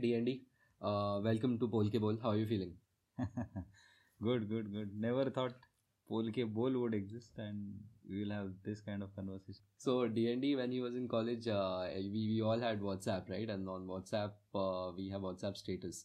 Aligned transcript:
D&D. 0.00 0.42
Uh, 0.80 1.20
welcome 1.22 1.58
to 1.58 1.68
Polke 1.68 2.00
Bowl. 2.00 2.16
How 2.22 2.30
are 2.30 2.36
you 2.36 2.46
feeling? 2.46 2.74
good, 4.22 4.48
good, 4.48 4.72
good. 4.72 4.90
Never 4.96 5.28
thought 5.30 5.54
Polke 6.08 6.44
Bowl 6.46 6.70
would 6.80 6.94
exist 6.94 7.32
and 7.38 7.74
we 8.08 8.24
will 8.24 8.32
have 8.32 8.50
this 8.64 8.80
kind 8.80 9.02
of 9.02 9.14
conversation. 9.14 9.62
So 9.76 10.06
D&D, 10.06 10.56
when 10.56 10.70
he 10.70 10.80
was 10.80 10.94
in 10.94 11.08
college, 11.08 11.48
uh, 11.48 11.86
we, 11.96 12.34
we 12.34 12.42
all 12.42 12.58
had 12.58 12.80
WhatsApp, 12.80 13.28
right? 13.28 13.48
And 13.48 13.68
on 13.68 13.86
WhatsApp, 13.86 14.32
uh, 14.54 14.92
we 14.96 15.10
have 15.10 15.22
WhatsApp 15.22 15.56
status. 15.56 16.04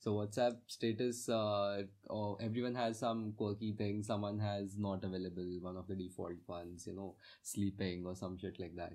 So 0.00 0.14
WhatsApp 0.14 0.56
status, 0.66 1.28
uh, 1.28 1.82
oh, 2.10 2.36
everyone 2.40 2.74
has 2.74 2.98
some 2.98 3.32
quirky 3.36 3.72
thing. 3.72 4.02
Someone 4.02 4.38
has 4.38 4.76
not 4.78 5.04
available, 5.04 5.58
one 5.60 5.76
of 5.76 5.86
the 5.86 5.94
default 5.94 6.36
ones, 6.46 6.84
you 6.86 6.94
know, 6.94 7.16
sleeping 7.42 8.04
or 8.06 8.14
some 8.14 8.36
shit 8.38 8.58
like 8.58 8.74
that. 8.76 8.94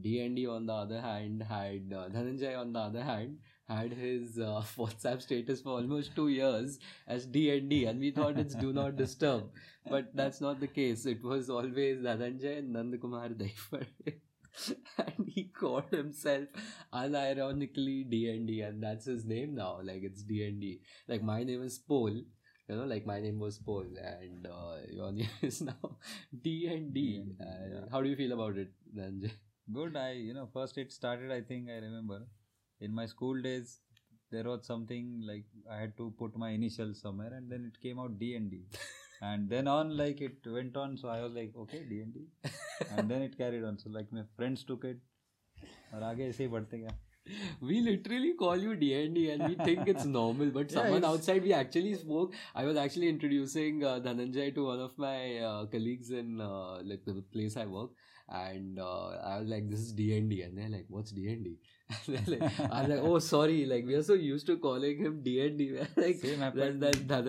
D&D 0.00 0.46
on 0.46 0.66
the 0.66 0.72
other 0.72 1.00
hand 1.00 1.42
had 1.42 1.92
uh, 1.92 2.08
Dhananjay 2.08 2.58
on 2.58 2.72
the 2.72 2.80
other 2.80 3.02
hand 3.02 3.38
had 3.68 3.92
his 3.92 4.38
uh, 4.38 4.62
WhatsApp 4.76 5.22
status 5.22 5.60
for 5.60 5.70
almost 5.70 6.14
two 6.14 6.28
years 6.28 6.78
as 7.06 7.26
D&D 7.26 7.84
and 7.86 8.00
we 8.00 8.10
thought 8.10 8.38
it's 8.38 8.54
do 8.54 8.72
not 8.72 8.96
disturb. 8.96 9.50
But 9.88 10.14
that's 10.14 10.40
not 10.40 10.60
the 10.60 10.66
case. 10.66 11.06
It 11.06 11.22
was 11.22 11.50
always 11.50 11.98
Dhananjay 11.98 12.58
and 12.58 12.74
Nandakumar 12.74 13.34
Daifar. 13.34 13.86
And 14.98 15.28
he 15.28 15.44
called 15.44 15.90
himself 15.90 16.46
unironically 16.92 18.08
D&D 18.08 18.60
and 18.60 18.80
that's 18.80 19.04
his 19.06 19.24
name 19.24 19.56
now. 19.56 19.80
Like 19.82 20.04
it's 20.04 20.22
D&D 20.22 20.80
like 21.08 21.22
my 21.24 21.42
name 21.42 21.62
is 21.62 21.78
Paul. 21.78 22.10
You 22.68 22.76
know 22.76 22.84
like 22.84 23.04
my 23.04 23.20
name 23.20 23.40
was 23.40 23.58
Paul 23.58 23.86
and 24.00 24.46
uh, 24.46 24.76
your 24.90 25.10
name 25.20 25.28
is 25.42 25.60
now 25.60 25.98
D&D 26.42 27.24
yeah. 27.40 27.80
how 27.90 28.00
do 28.00 28.08
you 28.08 28.16
feel 28.16 28.32
about 28.32 28.56
it 28.56 28.70
Dhananjay? 28.96 29.32
Good. 29.72 29.96
I 29.96 30.12
you 30.12 30.34
know 30.34 30.48
first 30.52 30.78
it 30.78 30.92
started 30.92 31.32
i 31.32 31.40
think 31.40 31.70
i 31.70 31.76
remember 31.76 32.20
in 32.83 32.93
my 32.93 33.05
school 33.05 33.41
days 33.41 33.79
there 34.31 34.43
was 34.51 34.65
something 34.71 35.05
like 35.29 35.45
i 35.71 35.77
had 35.83 35.95
to 35.97 36.13
put 36.19 36.37
my 36.37 36.49
initials 36.59 37.01
somewhere 37.01 37.33
and 37.39 37.51
then 37.51 37.65
it 37.71 37.81
came 37.85 37.99
out 37.99 38.17
d 38.19 38.35
and 38.39 38.51
d 38.51 38.61
and 39.29 39.49
then 39.49 39.67
on 39.67 39.95
like 40.01 40.21
it 40.29 40.49
went 40.57 40.77
on 40.83 40.97
so 40.97 41.09
i 41.09 41.21
was 41.21 41.33
like 41.39 41.53
okay 41.65 41.81
d 41.89 42.01
and 42.01 42.13
d 42.13 42.25
and 42.91 43.09
then 43.09 43.21
it 43.29 43.37
carried 43.37 43.63
on 43.63 43.77
so 43.77 43.89
like 43.99 44.11
my 44.19 44.25
friends 44.37 44.63
took 44.73 44.85
it 44.93 45.05
और 45.93 46.03
आगे 46.03 46.27
ऐसे 46.29 46.43
ही 46.43 46.49
बढ़ते 46.49 46.77
गया 46.79 46.97
we 47.69 47.79
literally 47.85 48.29
call 48.41 48.63
you 48.65 48.75
D&D 48.81 49.23
and 49.31 49.43
we 49.47 49.55
think 49.67 49.89
it's 49.93 50.05
normal 50.13 50.51
but 50.57 50.71
Yeah, 50.71 50.77
someone 50.77 51.03
it's- 51.03 51.09
outside 51.11 51.43
we 51.47 51.51
actually 51.57 51.91
spoke 52.03 52.37
I 52.61 52.63
was 52.69 52.79
actually 52.83 53.09
introducing 53.13 53.83
uh, 53.89 53.99
Dhananjay 54.07 54.45
to 54.55 54.65
one 54.69 54.79
of 54.85 54.95
my 55.05 55.17
uh, 55.49 55.65
colleagues 55.75 56.09
in 56.21 56.41
uh, 56.47 56.79
like 56.91 57.03
the 57.09 57.15
place 57.35 57.57
I 57.63 57.65
work 57.75 57.91
and 58.28 58.78
uh, 58.78 59.08
I 59.22 59.38
was 59.38 59.48
like, 59.48 59.68
"This 59.68 59.80
is 59.80 59.92
D 59.92 60.16
and 60.16 60.30
D," 60.30 60.42
and 60.42 60.56
they're 60.56 60.68
like, 60.68 60.86
"What's 60.88 61.10
D 61.10 61.28
and 61.32 61.44
D?" 61.44 61.58
like, 62.08 62.42
I 62.70 62.80
was 62.80 62.88
like, 62.88 63.00
"Oh, 63.02 63.18
sorry, 63.18 63.66
like 63.66 63.86
we 63.86 63.94
are 63.94 64.02
so 64.02 64.14
used 64.14 64.46
to 64.46 64.56
calling 64.56 64.98
him 64.98 65.22
D 65.22 65.46
and 65.46 65.58
D." 65.58 65.78
Like 65.96 66.16
Same 66.16 66.38
happened. 66.40 66.82
That, 66.82 67.08
that 67.08 67.24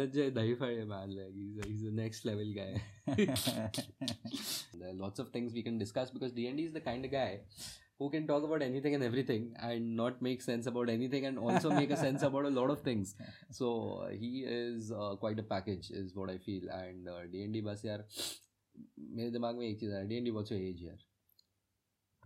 man, 0.87 1.15
like 1.15 1.33
he's 1.33 1.65
he's 1.65 1.83
the 1.83 1.91
next 1.91 2.25
level 2.25 2.53
guy. 2.55 2.81
there 3.15 4.89
are 4.89 4.93
lots 4.93 5.19
of 5.19 5.29
things 5.29 5.53
we 5.53 5.63
can 5.63 5.77
discuss 5.77 6.09
because 6.09 6.31
D 6.31 6.47
and 6.47 6.57
D 6.57 6.63
is 6.63 6.73
the 6.73 6.81
kind 6.81 7.03
of 7.03 7.11
guy 7.11 7.39
who 7.99 8.09
can 8.09 8.27
talk 8.27 8.43
about 8.43 8.61
anything 8.61 8.93
and 8.93 9.03
everything 9.03 9.53
and 9.61 9.95
not 9.95 10.21
make 10.21 10.41
sense 10.41 10.67
about 10.67 10.89
anything 10.89 11.25
and 11.25 11.39
also 11.39 11.69
make 11.69 11.91
a 11.91 11.97
sense 11.97 12.23
about 12.23 12.45
a 12.45 12.49
lot 12.49 12.69
of 12.69 12.81
things 12.81 13.15
so 13.49 14.03
uh, 14.05 14.09
he 14.09 14.43
is 14.45 14.91
uh, 14.91 15.15
quite 15.15 15.39
a 15.39 15.43
package 15.43 15.91
is 15.91 16.15
what 16.15 16.29
i 16.29 16.37
feel 16.37 16.63
and 16.69 17.07
uh, 17.07 17.21
D 17.31 17.43
N 17.43 17.53
D 17.53 17.61
d&d 17.61 17.87
yaar 17.87 18.01
मेरे 18.99 19.31
दिमाग 19.31 19.57
में 19.57 19.67
एक 19.67 19.79
चीज़ 19.79 19.93
है 19.93 20.07
D&D 20.09 20.33
what's 20.37 20.51
your 20.53 20.61
age 20.61 20.81
यार 20.83 20.97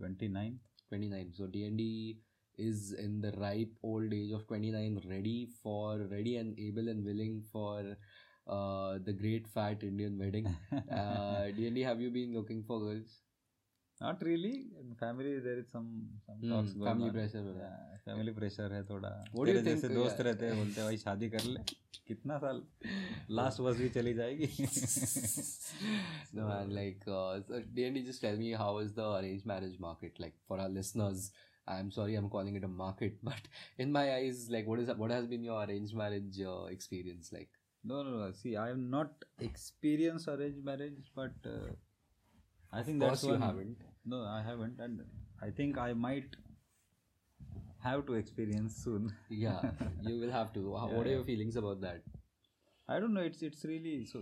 29 0.01 0.57
29 0.93 1.31
so 1.37 1.47
D&D 1.55 1.85
is 2.57 2.91
in 3.03 3.19
the 3.21 3.31
ripe 3.41 3.73
old 3.83 4.13
age 4.13 4.31
of 4.37 4.45
29 4.47 5.01
ready 5.09 5.47
for 5.63 5.97
ready 6.13 6.35
and 6.37 6.59
able 6.59 6.89
and 6.93 7.05
willing 7.05 7.41
for 7.51 7.95
uh, 8.47 8.97
the 9.05 9.13
great 9.13 9.47
fat 9.47 9.83
Indian 9.83 10.17
wedding 10.17 10.47
uh, 10.91 11.45
D&D 11.57 11.81
have 11.81 12.01
you 12.01 12.09
been 12.09 12.33
looking 12.33 12.63
for 12.63 12.79
girls 12.79 13.19
not 14.00 14.22
really 14.26 14.52
in 14.80 14.94
family 15.00 15.32
there 15.40 15.58
is 15.62 15.68
some 15.74 15.88
some 16.26 16.40
Hmm, 16.40 16.50
talks 16.52 16.72
going 16.72 16.86
family 16.86 17.10
on. 17.10 17.14
pressure 17.18 17.42
हो 17.48 17.52
रहा 17.58 17.68
है। 17.68 17.92
Yeah, 17.96 18.02
family 18.08 18.32
pressure 18.38 18.70
है 18.72 18.82
थोड़ा 18.90 19.12
What 19.34 19.46
do 19.48 19.52
you 19.52 19.58
तेरे 19.58 19.62
जैसे 19.68 19.88
think, 19.88 19.94
दोस्त 19.98 20.20
yeah. 20.20 20.26
रहते 20.26 20.46
हैं 20.46 20.56
बोलते 20.56 20.80
हैं 20.80 20.88
भाई 20.88 20.96
शादी 21.04 21.28
कर 21.36 21.44
ले 21.54 21.60
कितना 22.08 22.38
साल 22.44 22.62
लास्ट 23.38 23.60
बस 23.68 23.76
भी 23.84 23.88
चली 23.98 24.14
जाएगी 24.14 24.48
no 26.38 26.46
man 26.50 26.74
like 26.78 27.06
uh, 27.08 27.40
so 27.48 27.60
D&D 27.78 28.02
just 28.10 28.20
tell 28.26 28.36
me 28.36 28.52
how 28.62 28.70
is 28.84 28.92
the 29.00 29.06
arranged 29.18 29.46
marriage 29.52 29.78
market 29.86 30.20
like 30.24 30.34
for 30.48 30.58
our 30.64 30.68
listeners 30.68 31.30
I'm 31.74 31.90
sorry 31.98 32.14
I'm 32.20 32.28
calling 32.36 32.56
it 32.60 32.64
a 32.64 32.68
market 32.68 33.18
but 33.30 33.48
in 33.86 33.92
my 33.98 34.04
eyes 34.16 34.42
like 34.56 34.66
what 34.72 34.80
is 34.84 34.90
what 35.04 35.10
has 35.18 35.26
been 35.34 35.44
your 35.50 35.62
arranged 35.64 35.94
marriage 36.02 36.40
uh, 36.54 36.64
experience 36.78 37.32
like 37.38 37.50
no 37.92 38.02
no 38.10 38.18
no 38.24 38.30
see 38.42 38.56
I 38.56 38.68
have 38.72 38.82
not 38.98 39.24
experienced 39.50 40.28
arranged 40.36 40.64
marriage 40.72 41.10
but 41.22 41.50
uh, 41.56 41.72
I 42.72 42.82
think 42.82 43.00
of 43.00 43.08
that's 43.08 43.22
course 43.22 43.32
you 43.32 43.38
one- 43.38 43.42
haven't 43.48 43.84
no 44.11 44.19
I 44.25 44.41
haven't 44.49 44.79
and 44.79 45.01
I 45.41 45.49
think 45.51 45.77
I 45.77 45.93
might 45.93 46.35
have 47.79 48.05
to 48.07 48.13
experience 48.15 48.75
soon. 48.83 49.11
Yeah 49.29 49.61
you 50.01 50.19
will 50.19 50.31
have 50.31 50.53
to. 50.53 50.75
How- 50.75 50.89
Yeah, 50.89 50.97
what 50.97 51.07
are 51.07 51.11
your 51.17 51.23
feelings 51.31 51.55
about 51.55 51.81
that? 51.81 52.01
I 52.87 52.99
don't 52.99 53.13
know 53.13 53.21
it's 53.31 53.41
it's 53.49 53.65
really 53.71 54.05
so 54.11 54.21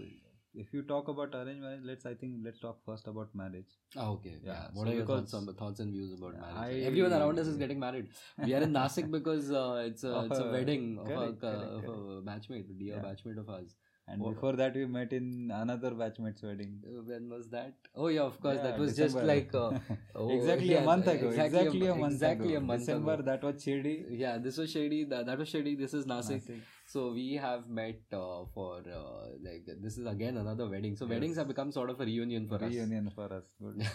if 0.63 0.73
you 0.75 0.81
talk 0.91 1.07
about 1.13 1.35
arranged 1.39 1.61
marriage 1.65 1.83
let's 1.89 2.05
I 2.11 2.13
think 2.21 2.37
let's 2.45 2.59
talk 2.59 2.79
first 2.85 3.07
about 3.11 3.33
marriage. 3.41 3.73
Ah, 3.95 4.07
okay 4.15 4.33
yeah, 4.43 4.51
Yeah, 4.53 4.63
what 4.73 4.87
so 4.87 4.91
are 4.91 4.95
your 4.99 5.05
thoughts, 5.09 5.33
on, 5.39 5.47
thoughts 5.61 5.79
and 5.85 5.91
views 5.97 6.13
about 6.17 6.39
marriage? 6.39 6.61
I- 6.63 6.85
everyone 6.91 7.13
around 7.19 7.39
us 7.43 7.47
is 7.53 7.57
getting 7.63 7.79
married. 7.79 8.09
We 8.45 8.53
are 8.59 8.63
in 8.67 8.73
Nasik 8.79 9.11
because 9.17 9.51
uh, 9.51 9.83
it's 9.91 10.03
a 10.03 10.13
it's 10.29 10.39
a 10.39 10.47
a- 10.47 10.51
wedding 10.57 10.87
of, 10.99 11.07
correct, 11.11 11.43
a, 11.43 11.51
correct, 11.51 11.89
of 11.91 11.93
a 11.93 12.21
batchmate 12.31 12.71
dear 12.83 12.95
Yeah. 12.95 13.05
batchmate 13.07 13.39
of 13.45 13.49
ours 13.57 13.75
and 14.09 14.21
What- 14.21 14.35
before 14.35 14.51
that 14.59 14.75
we 14.79 14.85
met 14.85 15.11
in 15.17 15.25
another 15.53 15.91
batchmate's 16.01 16.41
wedding 16.49 16.73
when 17.09 17.29
was 17.29 17.49
that? 17.55 17.73
Oh 17.95 18.07
yeah, 18.07 18.21
of 18.31 18.39
course. 18.45 18.59
that 18.67 18.79
was 18.83 18.95
December. 18.95 19.19
just 19.19 19.27
like 19.31 19.53
uh, 19.53 19.71
oh, 20.15 20.29
exactly 20.37 20.71
yeah, 20.71 20.83
a 20.83 20.85
month 20.85 21.07
ago. 21.13 21.29
Exactly, 21.29 21.87
a, 21.87 21.95
month 21.95 22.13
exactly 22.13 22.49
ago. 22.55 22.57
a 22.63 22.65
month 22.69 22.81
December. 22.85 23.13
ago. 23.15 23.23
That 23.31 23.43
was 23.43 23.55
Shirdi. 23.65 23.95
Yeah, 24.23 24.37
this 24.37 24.57
was 24.57 24.73
Shirdi. 24.73 25.09
That, 25.09 25.25
that 25.31 25.37
was 25.37 25.49
Shirdi. 25.51 25.77
This 25.77 25.93
is 25.93 26.05
Nasik. 26.05 26.41
Nasik. 26.47 26.59
So 26.85 27.11
we 27.11 27.33
have 27.35 27.67
met 27.67 27.99
uh, 28.13 28.45
for 28.53 28.77
uh, 28.99 29.27
like 29.47 29.65
this 29.81 29.97
is 29.97 30.05
again 30.15 30.37
another 30.37 30.69
wedding. 30.69 30.95
So 30.95 31.05
Yes. 31.05 31.13
weddings 31.15 31.37
have 31.37 31.49
become 31.49 31.71
sort 31.79 31.89
of 31.89 31.99
a 31.99 32.05
reunion 32.05 32.47
for 32.47 32.55
us. 32.55 32.71
Reunion 32.71 33.09
for 33.13 33.27
us. 33.39 33.43
Good. 33.61 33.85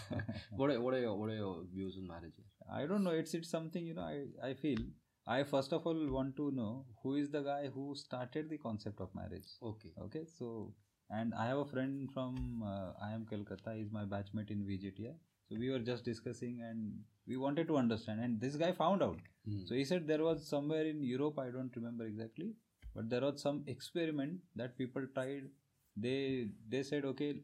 what 0.51 0.69
are 0.69 0.79
what 0.79 0.93
are 0.93 0.99
your 0.99 1.15
what 1.17 1.29
are 1.29 1.35
your 1.45 1.55
views 1.73 1.97
on 1.97 2.05
marriage? 2.07 2.37
I 2.71 2.85
don't 2.85 3.03
know. 3.03 3.11
It's 3.23 3.33
it's 3.33 3.49
something 3.49 3.87
you 3.93 3.95
know. 3.95 4.03
I 4.03 4.49
I 4.49 4.53
feel. 4.53 4.77
I 5.25 5.43
first 5.43 5.71
of 5.73 5.85
all 5.87 6.09
want 6.11 6.35
to 6.37 6.51
know 6.51 6.85
who 7.01 7.15
is 7.15 7.29
the 7.29 7.41
guy 7.41 7.67
who 7.73 7.95
started 7.95 8.49
the 8.49 8.57
concept 8.57 8.99
of 8.99 9.13
marriage. 9.15 9.47
Okay. 9.61 9.91
Okay, 10.01 10.25
so 10.25 10.73
and 11.09 11.33
I 11.33 11.47
have 11.47 11.59
a 11.59 11.65
friend 11.65 12.09
from 12.11 12.63
uh, 12.65 12.91
I 13.01 13.13
am 13.13 13.25
Calcutta. 13.25 13.73
He's 13.75 13.91
my 13.91 14.03
batchmate 14.03 14.51
in 14.51 14.65
VJTI. 14.65 15.13
So 15.49 15.55
we 15.59 15.69
were 15.69 15.79
just 15.79 16.03
discussing 16.03 16.61
and 16.61 16.99
we 17.27 17.37
wanted 17.37 17.67
to 17.67 17.77
understand. 17.77 18.21
And 18.21 18.39
this 18.39 18.55
guy 18.55 18.71
found 18.71 19.03
out. 19.03 19.19
Hmm. 19.45 19.65
So 19.65 19.75
he 19.75 19.85
said 19.85 20.07
there 20.07 20.23
was 20.23 20.47
somewhere 20.47 20.85
in 20.85 21.03
Europe, 21.03 21.39
I 21.39 21.49
don't 21.51 21.75
remember 21.75 22.05
exactly, 22.05 22.53
but 22.95 23.09
there 23.09 23.21
was 23.21 23.41
some 23.41 23.63
experiment 23.67 24.39
that 24.55 24.77
people 24.77 25.05
tried. 25.13 25.49
They 25.95 26.49
they 26.67 26.83
said, 26.83 27.05
okay, 27.05 27.35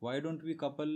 why 0.00 0.20
don't 0.20 0.42
we 0.42 0.54
couple 0.54 0.92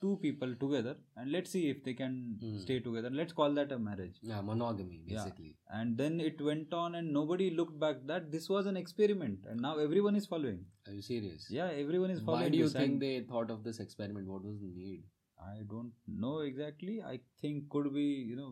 two 0.00 0.18
people 0.22 0.54
together 0.62 0.94
and 1.16 1.32
let's 1.32 1.50
see 1.54 1.62
if 1.70 1.82
they 1.84 1.94
can 2.00 2.14
Hmm. 2.40 2.58
stay 2.64 2.78
together. 2.86 3.10
Let's 3.20 3.32
call 3.40 3.54
that 3.58 3.72
a 3.76 3.78
marriage. 3.88 4.18
yeah, 4.30 4.40
monogamy 4.48 4.98
Yeah. 5.06 5.14
basically. 5.24 5.52
And 5.80 5.96
then 6.02 6.20
it 6.28 6.40
went 6.48 6.74
on, 6.80 6.94
and 7.00 7.12
nobody 7.18 7.48
looked 7.60 7.78
back 7.84 8.02
that 8.12 8.30
this 8.36 8.48
was 8.54 8.66
an 8.72 8.76
experiment, 8.82 9.46
and 9.52 9.60
now 9.68 9.72
everyone 9.86 10.16
is 10.22 10.26
following. 10.34 10.60
Are 10.86 10.92
you 10.98 11.02
serious? 11.10 11.46
Yeah, 11.58 11.70
everyone 11.84 12.10
is 12.16 12.20
following. 12.28 12.44
Why 12.46 12.54
do 12.56 12.58
you 12.64 12.68
think 12.68 12.92
and 12.92 13.02
they 13.06 13.14
thought 13.32 13.50
of 13.56 13.64
this 13.70 13.80
experiment? 13.86 14.28
What 14.34 14.44
was 14.50 14.60
the 14.66 14.72
need? 14.82 15.04
I 15.46 15.56
don't 15.74 15.92
know 16.24 16.34
exactly. 16.50 17.00
I 17.14 17.20
think 17.40 17.68
could 17.76 17.88
be 17.96 18.06
you 18.32 18.36
know 18.42 18.50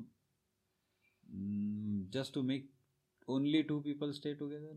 mm, 1.34 2.10
just 2.10 2.34
to 2.34 2.42
make 2.42 2.66
only 3.28 3.62
two 3.64 3.80
people 3.82 4.12
stay 4.12 4.34
together 4.34 4.74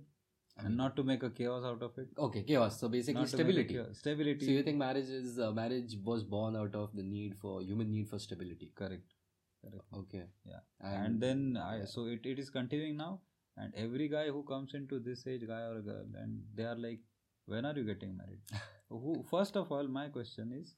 and 0.64 0.78
not 0.78 0.96
to 0.96 1.04
make 1.04 1.24
a 1.24 1.30
chaos 1.30 1.64
out 1.64 1.82
of 1.82 1.98
it. 1.98 2.08
Okay, 2.18 2.44
chaos. 2.44 2.80
So 2.80 2.90
basically 2.90 3.22
Not 3.22 3.30
to 3.30 3.44
make 3.44 3.58
a 3.58 3.64
stability. 3.64 3.94
Stability. 3.94 4.46
So 4.46 4.52
you 4.52 4.64
think 4.64 4.78
marriage 4.78 5.10
is 5.10 5.40
uh, 5.40 5.52
marriage 5.52 5.98
was 6.04 6.24
born 6.24 6.56
out 6.56 6.76
of 6.76 6.96
the 6.96 7.04
need 7.04 7.36
for 7.42 7.62
human 7.62 7.92
need 7.92 8.10
for 8.10 8.20
stability? 8.20 8.72
correct? 8.76 9.14
Correct. 9.62 9.84
Okay. 9.94 10.24
Yeah. 10.46 10.60
And, 10.82 11.22
then 11.22 11.58
I 11.62 11.86
so 11.86 12.06
it, 12.06 12.26
it 12.26 12.40
is 12.40 12.50
continuing 12.50 12.98
now, 12.98 13.22
and 13.58 13.74
every 13.76 14.08
guy 14.08 14.28
who 14.28 14.44
comes 14.44 14.74
into 14.74 15.00
this 15.00 15.26
age, 15.28 15.48
guy 15.48 15.62
or 15.62 15.82
girl, 15.82 16.06
and 16.16 16.42
they 16.56 16.64
are 16.64 16.76
like, 16.76 17.00
when 17.46 17.66
are 17.66 17.74
you 17.74 17.84
getting 17.84 18.16
married? 18.18 18.40
who 18.90 19.24
first 19.30 19.56
of 19.56 19.72
all, 19.72 19.88
my 19.88 20.08
question 20.08 20.54
is, 20.54 20.76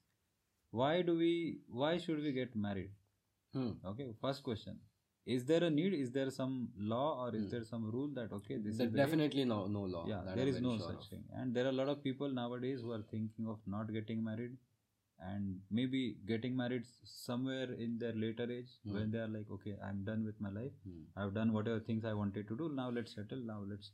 why 0.70 1.02
do 1.02 1.16
we? 1.16 1.58
Why 1.68 1.98
should 1.98 2.22
we 2.22 2.32
get 2.32 2.54
married? 2.54 2.90
Hmm. 3.54 3.72
Okay, 3.84 4.12
first 4.20 4.42
question. 4.42 4.78
Is 5.36 5.44
there 5.50 5.64
a 5.64 5.70
need? 5.70 5.94
Is 5.94 6.10
there 6.16 6.30
some 6.36 6.54
law 6.92 7.06
or 7.24 7.28
is 7.38 7.44
Hmm. 7.44 7.50
there 7.54 7.64
some 7.70 7.84
rule 7.96 8.08
that 8.18 8.32
okay 8.38 8.56
this 8.66 8.78
There 8.78 8.88
is 8.88 8.94
definitely 9.00 9.44
no 9.52 9.58
no 9.76 9.82
law. 9.94 10.02
yeah 10.12 10.22
there 10.28 10.46
I'm 10.46 10.52
is 10.54 10.60
no 10.66 10.72
sure 10.78 10.88
such 10.88 11.04
of. 11.04 11.10
thing 11.14 11.24
and 11.42 11.54
there 11.58 11.66
are 11.70 11.74
a 11.74 11.78
lot 11.80 11.92
of 11.94 12.02
people 12.08 12.36
nowadays 12.40 12.80
who 12.86 12.92
are 12.98 13.02
thinking 13.14 13.48
of 13.54 13.60
not 13.76 13.92
getting 13.98 14.24
married 14.30 14.56
and 15.30 15.60
maybe 15.80 16.00
getting 16.32 16.56
married 16.62 16.84
somewhere 17.14 17.68
in 17.86 17.98
their 18.04 18.14
later 18.24 18.46
age 18.58 18.72
Hmm. 18.84 18.94
when 18.98 19.10
they 19.16 19.22
are 19.26 19.30
like 19.36 19.50
okay 19.58 19.74
i'm 19.88 20.02
done 20.10 20.24
with 20.30 20.40
my 20.48 20.52
life 20.58 20.76
Hmm. 20.88 21.00
i've 21.16 21.34
done 21.40 21.52
whatever 21.58 21.80
things 21.90 22.08
i 22.12 22.14
wanted 22.22 22.48
to 22.52 22.58
do 22.62 22.68
now 22.82 22.88
let's 22.98 23.14
settle 23.20 23.44
now 23.52 23.58
let's 23.74 23.92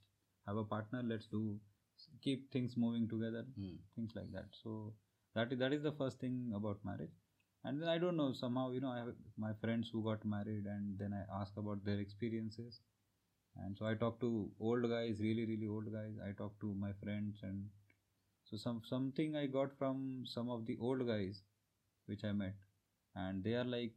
have 0.50 0.62
a 0.64 0.66
partner 0.74 1.02
let's 1.14 1.26
do 1.36 1.42
keep 2.28 2.50
things 2.56 2.76
moving 2.86 3.08
together 3.14 3.44
Hmm. 3.56 3.74
things 3.96 4.14
like 4.20 4.30
that 4.38 4.60
so 4.62 4.76
that 5.34 5.52
is 5.56 5.58
that 5.64 5.72
is 5.80 5.82
the 5.90 5.92
first 6.02 6.20
thing 6.26 6.36
about 6.60 6.84
marriage 6.92 7.16
and 7.66 7.80
then 7.82 7.88
i 7.94 7.98
don't 8.02 8.16
know 8.20 8.32
somehow 8.40 8.64
you 8.74 8.80
know 8.84 8.92
i 8.96 8.98
have 8.98 9.14
my 9.44 9.52
friends 9.62 9.90
who 9.92 10.02
got 10.08 10.24
married 10.34 10.66
and 10.74 10.98
then 10.98 11.14
i 11.20 11.22
ask 11.40 11.56
about 11.56 11.84
their 11.84 11.98
experiences. 12.00 12.80
And 13.64 13.76
so 13.78 13.86
i 13.86 13.94
talk 13.94 14.20
to 14.20 14.28
old 14.60 14.88
guys 14.90 15.20
really 15.20 15.44
really 15.46 15.66
old 15.68 15.92
guys. 15.92 16.14
I 16.26 16.32
talk 16.40 16.60
to 16.60 16.74
my 16.74 16.92
friends 17.02 17.38
and 17.42 17.64
so 18.50 18.56
some 18.56 18.80
something 18.88 19.36
i 19.36 19.46
got 19.46 19.76
from 19.78 20.24
some 20.32 20.50
of 20.56 20.66
the 20.66 20.76
old 20.80 21.06
guys 21.06 21.42
which 22.06 22.24
i 22.24 22.32
met. 22.32 22.54
And 23.16 23.42
they 23.44 23.54
are 23.54 23.64
like 23.64 23.92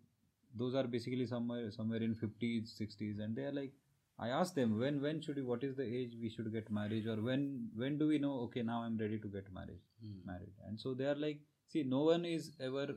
those 0.55 0.75
are 0.75 0.85
basically 0.95 1.27
somewhere 1.27 1.71
somewhere 1.71 2.01
in 2.01 2.15
50s 2.15 2.73
60s 2.77 3.19
and 3.19 3.35
they 3.35 3.43
are 3.43 3.51
like 3.51 3.73
i 4.19 4.29
asked 4.29 4.55
them 4.55 4.79
when 4.79 5.01
when 5.01 5.21
should 5.21 5.35
we 5.37 5.43
what 5.43 5.63
is 5.63 5.75
the 5.75 5.87
age 5.99 6.15
we 6.21 6.29
should 6.29 6.51
get 6.53 6.71
married 6.71 7.07
or 7.07 7.17
when 7.29 7.69
when 7.75 7.97
do 7.99 8.07
we 8.07 8.19
know 8.19 8.33
okay 8.45 8.63
now 8.63 8.81
i'm 8.83 8.97
ready 8.97 9.19
to 9.19 9.27
get 9.37 9.51
married 9.53 9.79
Hmm. 10.01 10.19
married? 10.25 10.53
And 10.65 10.79
so 10.79 10.93
they 10.93 11.05
are 11.05 11.15
like 11.15 11.39
see 11.67 11.83
no 11.83 12.03
one 12.05 12.25
is 12.25 12.51
ever 12.59 12.87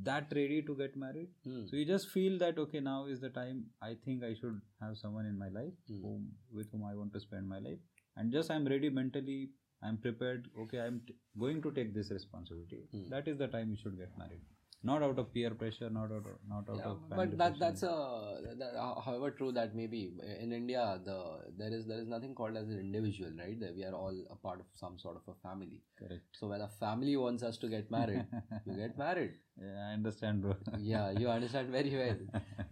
that 0.00 0.32
ready 0.34 0.62
to 0.62 0.74
get 0.76 0.96
married. 0.96 1.28
Hmm. 1.44 1.66
so 1.66 1.76
you 1.76 1.84
just 1.84 2.08
feel 2.10 2.38
that 2.38 2.58
okay 2.58 2.80
now 2.80 3.06
is 3.06 3.20
the 3.20 3.30
time. 3.30 3.64
I 3.82 3.94
think 4.04 4.24
i 4.24 4.34
should 4.34 4.60
have 4.80 4.96
someone 4.96 5.26
in 5.26 5.38
my 5.38 5.48
life 5.48 5.74
Hmm. 5.88 6.02
whom, 6.02 6.28
with 6.52 6.70
whom 6.72 6.84
i 6.84 6.94
want 6.94 7.12
to 7.14 7.20
spend 7.20 7.48
my 7.48 7.58
life. 7.58 7.78
And 8.16 8.32
just 8.32 8.50
i'm 8.50 8.66
ready 8.66 8.90
mentally. 8.90 9.50
I'm 9.82 9.96
prepared. 9.98 10.48
Okay 10.64 10.80
i'm 10.80 11.00
t- 11.06 11.14
going 11.38 11.60
to 11.62 11.70
take 11.72 11.94
this 11.94 12.10
responsibility. 12.10 12.82
Hmm. 12.92 13.08
that 13.10 13.28
is 13.28 13.38
the 13.38 13.48
time 13.48 13.70
you 13.70 13.76
should 13.76 13.98
get 13.98 14.16
married 14.18 14.42
not 14.84 15.02
out 15.02 15.18
of 15.18 15.32
peer 15.32 15.50
pressure 15.54 15.90
not 15.90 16.10
out 16.12 16.26
of 16.32 16.38
not 16.48 16.68
out 16.68 16.78
Yeah, 16.78 16.92
of 16.92 16.98
but 17.16 17.38
that 17.38 17.58
that's 17.58 17.82
a 17.82 18.38
that, 18.60 18.74
however 19.04 19.30
true 19.30 19.52
that 19.52 19.74
may 19.74 19.86
be 19.86 20.00
in 20.40 20.52
India 20.52 21.00
the 21.04 21.16
there 21.58 21.72
is 21.72 21.86
there 21.86 21.98
is 22.00 22.08
nothing 22.08 22.34
called 22.34 22.56
as 22.56 22.68
an 22.68 22.78
individual 22.80 23.30
right? 23.38 23.58
There 23.60 23.72
we 23.74 23.84
are 23.84 23.94
all 23.94 24.16
a 24.30 24.36
part 24.36 24.60
of 24.60 24.66
some 24.74 24.98
sort 24.98 25.16
of 25.16 25.34
a 25.34 25.36
family. 25.46 25.82
Correct. 25.98 26.24
So 26.32 26.48
when 26.48 26.60
a 26.62 26.68
family 26.68 27.16
wants 27.16 27.42
us 27.42 27.58
to 27.58 27.68
get 27.68 27.90
married 27.90 28.24
you 28.66 28.76
get 28.76 28.96
married. 28.98 29.34
Yeah 29.60 29.88
i 29.88 29.92
understand 29.92 30.42
bro. 30.42 30.54
Yeah 30.74 31.10
you 31.10 31.28
understand 31.38 31.70
very 31.70 31.94
well. 31.96 32.16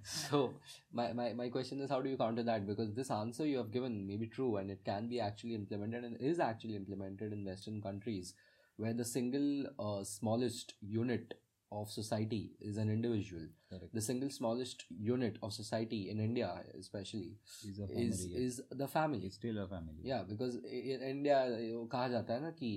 So 0.03 0.55
my, 0.93 1.13
my 1.13 1.33
my 1.35 1.49
question 1.49 1.81
is 1.81 1.91
how 1.91 2.01
do 2.01 2.09
you 2.11 2.17
counter 2.17 2.43
that? 2.43 2.67
Because 2.67 2.95
this 2.95 3.11
answer 3.11 3.47
you 3.47 3.59
have 3.59 3.71
given 3.71 4.07
may 4.07 4.17
be 4.17 4.27
true 4.27 4.57
and 4.57 4.71
it 4.71 4.85
can 4.85 5.09
be 5.09 5.21
actually 5.21 5.55
implemented 5.55 6.05
and 6.05 6.17
is 6.21 6.41
actually 6.41 6.77
implemented 6.77 7.33
in 7.33 7.45
western 7.45 7.81
countries 7.83 8.35
where 8.77 8.95
the 8.95 9.05
single 9.05 9.67
uh, 9.79 10.03
smallest 10.05 10.75
unit 10.81 11.35
of 11.72 11.90
society 11.92 12.40
is 12.70 12.78
an 12.78 12.90
individual 12.90 13.46
correct 13.70 13.94
the 13.94 14.02
single 14.08 14.30
smallest 14.30 14.84
unit 14.90 15.38
of 15.48 15.52
society 15.54 16.00
in 16.10 16.20
india 16.26 16.50
especially 16.80 17.38
is 17.70 17.80
a 17.80 17.88
family 17.88 18.04
is 18.10 18.20
yes. 18.28 18.42
is 18.46 18.62
the 18.84 18.88
family 18.88 19.26
it's 19.30 19.36
still 19.42 19.58
a 19.64 19.68
family 19.72 20.06
yeah 20.12 20.22
because 20.34 20.56
in 20.82 21.02
india 21.14 21.40
वो 21.80 21.86
कहा 21.96 22.08
जाता 22.14 22.34
है 22.34 22.42
ना 22.42 22.52
कि 22.62 22.72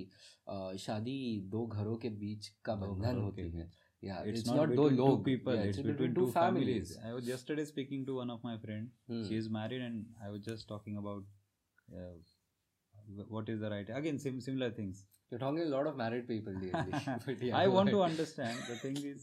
uh, 0.53 0.71
शादी 0.85 1.17
दो 1.55 1.65
घरों 1.67 1.95
के 2.05 2.09
बीच 2.23 2.47
का 2.65 2.75
दो 2.75 2.87
बंधन 2.87 3.11
घरों 3.11 3.23
होती 3.23 3.49
के 3.51 3.57
है 3.57 3.69
yeah 4.07 4.19
it's, 4.31 4.39
it's, 4.39 4.49
not, 4.49 4.57
not, 4.57 4.69
between 4.73 4.97
दो 4.97 5.05
लोग 5.05 5.15
two 5.15 5.23
people 5.29 5.55
yeah, 5.59 5.69
it's, 5.69 5.79
between, 5.91 6.13
two 6.19 6.27
families. 6.39 6.97
i 7.07 7.13
was 7.19 7.31
yesterday 7.33 7.65
speaking 7.71 8.05
to 8.09 8.17
one 8.19 8.35
of 8.35 8.43
my 8.49 8.57
friend 8.65 8.91
Hmm. 9.13 9.23
she 9.29 9.39
is 9.43 9.49
married 9.59 9.87
and 9.87 10.27
i 10.27 10.29
was 10.35 10.43
just 10.51 10.67
talking 10.73 10.99
about 11.01 11.23
uh, 12.01 12.13
wh- 13.17 13.31
what 13.37 13.49
is 13.55 13.59
the 13.65 13.71
right 13.75 13.89
again 14.01 14.19
sim- 14.25 14.41
similar 14.49 14.69
things 14.79 15.03
You're 15.34 15.40
talking 15.40 15.62
a 15.62 15.64
lot 15.76 15.88
of 15.88 15.96
married 15.96 16.28
people 16.28 16.52
yeah, 16.64 17.56
i 17.60 17.66
want 17.76 17.88
to 17.94 18.00
understand 18.08 18.56
the 18.68 18.76
thing 18.82 18.98
is 19.12 19.22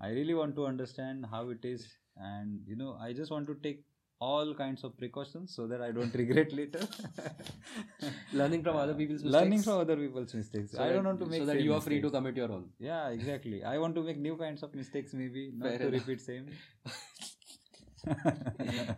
i 0.00 0.08
really 0.18 0.36
want 0.38 0.54
to 0.58 0.64
understand 0.70 1.26
how 1.32 1.40
it 1.54 1.66
is 1.70 1.82
and 2.28 2.62
you 2.70 2.76
know 2.82 2.92
i 3.06 3.12
just 3.18 3.30
want 3.34 3.46
to 3.50 3.56
take 3.66 3.82
all 4.28 4.54
kinds 4.62 4.84
of 4.88 4.96
precautions 5.02 5.54
so 5.58 5.66
that 5.72 5.82
i 5.82 5.90
don't 5.98 6.14
regret 6.22 6.54
later 6.60 6.80
Learning 8.40 8.62
from 8.62 8.76
other 8.76 8.94
people's 8.94 9.22
mistakes. 9.22 9.34
learning 9.38 9.62
from 9.68 9.78
other 9.84 9.96
people's 10.04 10.32
mistakes 10.40 10.72
So 10.72 10.82
i 10.82 10.88
don't 10.94 11.04
that- 11.04 11.10
want 11.10 11.20
to 11.24 11.30
make 11.34 11.42
so 11.42 11.46
that 11.52 11.60
you 11.66 11.74
are 11.74 11.82
free 11.88 12.00
to 12.00 12.06
mistakes. 12.06 12.18
commit 12.18 12.36
your 12.42 12.50
own. 12.56 12.64
yeah 12.78 13.08
exactly 13.18 13.62
i 13.74 13.76
want 13.84 13.94
to 14.00 14.02
make 14.08 14.18
new 14.30 14.36
kinds 14.46 14.62
of 14.62 14.74
mistakes 14.82 15.12
maybe 15.22 15.44
not 15.62 15.68
Fair 15.68 15.78
to 15.84 15.88
enough. 15.88 16.08
repeat 16.08 16.22
same 16.30 16.48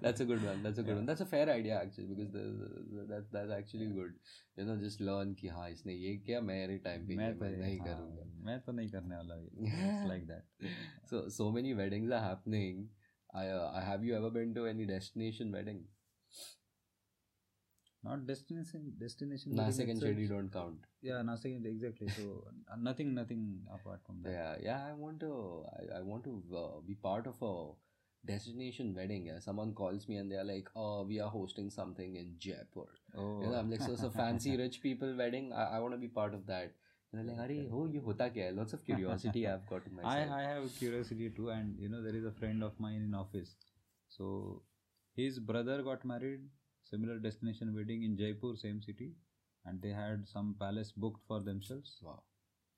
that's 0.01 0.21
a 0.21 0.25
good 0.25 0.45
one. 0.45 0.63
That's 0.63 0.79
a 0.79 0.83
good 0.83 0.91
yeah. 0.91 0.97
one. 0.97 1.07
That's 1.07 1.21
a 1.21 1.27
fair 1.27 1.49
idea 1.49 1.81
actually 1.81 2.07
because 2.07 2.33
the, 2.33 3.07
that 3.09 3.25
that's 3.33 3.51
actually 3.51 3.87
good. 3.87 4.13
You 4.57 4.65
know, 4.65 4.77
just 4.77 5.01
learn 5.01 5.35
Ki 5.35 5.49
ha, 5.49 5.67
isne. 5.75 5.93
Ye 5.93 6.21
kya? 6.27 6.43
मेरे 6.43 6.83
time 6.83 7.07
पे 7.09 7.17
मैं 7.17 7.33
तो 7.39 7.45
नहीं 7.45 7.79
हाँ, 7.79 7.87
करूँगा 7.87 8.25
मैं 8.47 8.59
तो 8.67 8.73
नहीं 8.73 8.91
करने 8.91 9.17
वाला 9.17 9.39
it's 9.61 10.09
like 10.09 10.27
that. 10.27 10.45
So 11.07 11.29
so 11.29 11.51
many 11.51 11.75
weddings 11.75 12.11
are 12.11 12.21
happening. 12.21 12.89
I 13.35 13.47
uh, 13.49 13.81
have 13.81 14.05
you 14.05 14.17
ever 14.17 14.31
been 14.31 14.55
to 14.55 14.67
any 14.67 14.87
destination 14.87 15.53
wedding? 15.53 15.85
Not 18.05 18.27
destination 18.27 18.93
destination. 18.99 19.53
Nasik 19.55 19.91
and 19.91 20.03
Shirdi 20.03 20.29
don't 20.29 20.53
count. 20.53 20.87
Yeah, 21.03 21.23
Nasik 21.23 21.57
and 21.57 21.67
exactly. 21.67 22.09
So 22.09 22.45
nothing 22.79 23.15
nothing 23.15 23.61
apart 23.73 24.01
from 24.07 24.23
that. 24.23 24.33
Yeah 24.33 24.57
yeah. 24.63 24.85
I 24.89 24.93
want 24.93 25.21
to 25.21 25.65
I, 25.77 25.99
I 25.99 26.03
want 26.03 26.25
to 26.25 26.43
uh, 26.57 26.81
be 26.87 26.95
part 26.95 27.27
of 27.27 27.41
a 27.41 27.55
destination 28.27 28.95
wedding. 28.95 29.27
Yeah, 29.27 29.39
someone 29.39 29.73
calls 29.75 30.09
me 30.09 30.17
and 30.17 30.31
they 30.31 30.37
are 30.37 30.45
like, 30.45 30.69
"Oh, 30.77 31.05
we 31.05 31.21
are 31.21 31.31
hosting 31.31 31.71
something 31.71 32.17
in 32.17 32.35
Jaipur." 32.39 32.87
Oh. 33.17 33.41
You 33.43 33.51
know, 33.51 33.57
I'm 33.57 33.71
like, 33.71 33.83
"So 33.83 33.93
it's 33.93 34.03
so 34.03 34.09
a 34.09 34.11
fancy 34.11 34.57
rich 34.63 34.81
people 34.83 35.15
wedding. 35.17 35.53
I, 35.53 35.65
I 35.77 35.79
want 35.81 35.95
to 35.95 35.99
be 35.99 36.09
part 36.09 36.35
of 36.35 36.47
that." 36.47 36.73
And 37.13 37.29
they're 37.29 37.37
like, 37.37 37.51
"Arey, 37.51 37.69
oh, 37.73 37.87
you 37.87 38.01
hota 38.01 38.31
kya? 38.37 38.57
Lots 38.57 38.73
of 38.73 38.85
curiosity 38.85 39.47
I've 39.55 39.67
got 39.67 39.87
in 39.87 39.97
myself. 39.97 40.37
I 40.37 40.41
I 40.41 40.43
have 40.51 40.75
curiosity 40.79 41.31
too, 41.41 41.51
and 41.51 41.79
you 41.87 41.89
know, 41.95 42.03
there 42.03 42.17
is 42.23 42.25
a 42.25 42.37
friend 42.43 42.69
of 42.71 42.79
mine 42.87 43.03
in 43.09 43.15
office. 43.23 43.57
So 44.09 44.63
his 45.17 45.39
brother 45.39 45.83
got 45.83 46.05
married, 46.05 46.49
similar 46.83 47.19
destination 47.19 47.75
wedding 47.75 48.03
in 48.03 48.17
Jaipur, 48.17 48.55
same 48.57 48.83
city, 48.83 49.13
and 49.67 49.83
they 49.83 49.91
had 49.91 50.29
some 50.29 50.55
palace 50.59 50.93
booked 50.93 51.27
for 51.27 51.41
themselves. 51.41 51.99
Wow. 52.03 52.23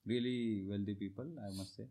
Really 0.05 0.65
wealthy 0.69 0.95
people, 0.95 1.25
I 1.43 1.51
must 1.57 1.75
say 1.75 1.87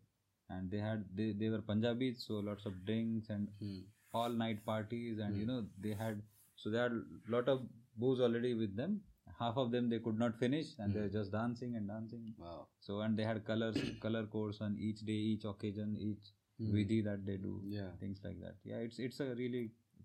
and 0.49 0.71
they 0.71 0.77
had 0.77 1.03
they, 1.15 1.31
they 1.31 1.49
were 1.49 1.61
punjabis 1.61 2.25
so 2.27 2.35
lots 2.49 2.65
of 2.65 2.73
drinks 2.85 3.29
and 3.29 3.49
Hmm. 3.59 3.79
all 4.19 4.29
night 4.43 4.59
parties 4.65 5.19
and 5.25 5.37
you 5.41 5.45
Hmm. 5.45 5.51
know 5.51 5.65
they 5.85 5.93
had 6.03 6.21
so 6.63 6.69
they 6.75 6.77
had 6.85 6.93
lot 7.35 7.49
of 7.53 7.63
booze 8.03 8.21
already 8.27 8.53
with 8.61 8.75
them 8.81 8.93
half 9.39 9.57
of 9.63 9.71
them 9.71 9.89
they 9.93 9.99
could 10.05 10.19
not 10.23 10.37
finish 10.43 10.69
and 10.79 10.93
they 10.93 10.99
Hmm. 10.99 11.05
were 11.07 11.13
just 11.17 11.31
dancing 11.37 11.75
and 11.79 11.87
dancing 11.93 12.25
Wow. 12.45 12.59
so 12.87 12.99
and 13.07 13.17
they 13.21 13.27
had 13.31 13.43
colors 13.51 13.79
color 14.05 14.23
codes 14.37 14.61
on 14.67 14.77
each 14.89 15.01
day 15.11 15.19
each 15.33 15.45
occasion 15.53 15.97
each 16.09 16.31
Hmm. 16.59 16.71
vidhi 16.75 16.99
that 17.09 17.25
they 17.29 17.37
do 17.47 17.53
Yeah. 17.77 17.91
things 18.03 18.21
like 18.27 18.39
that 18.45 18.55
yeah 18.71 18.83
it's 18.89 18.99
it's 19.07 19.19
a 19.27 19.31
really 19.41 19.63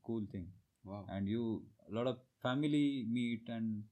cool 0.09 0.27
thing 0.35 0.49
Wow. 0.91 1.05
and 1.15 1.29
you 1.35 1.45
a 1.89 1.93
lot 1.99 2.07
of 2.13 2.19
family 2.47 2.85
meet 3.19 3.49
and 3.57 3.85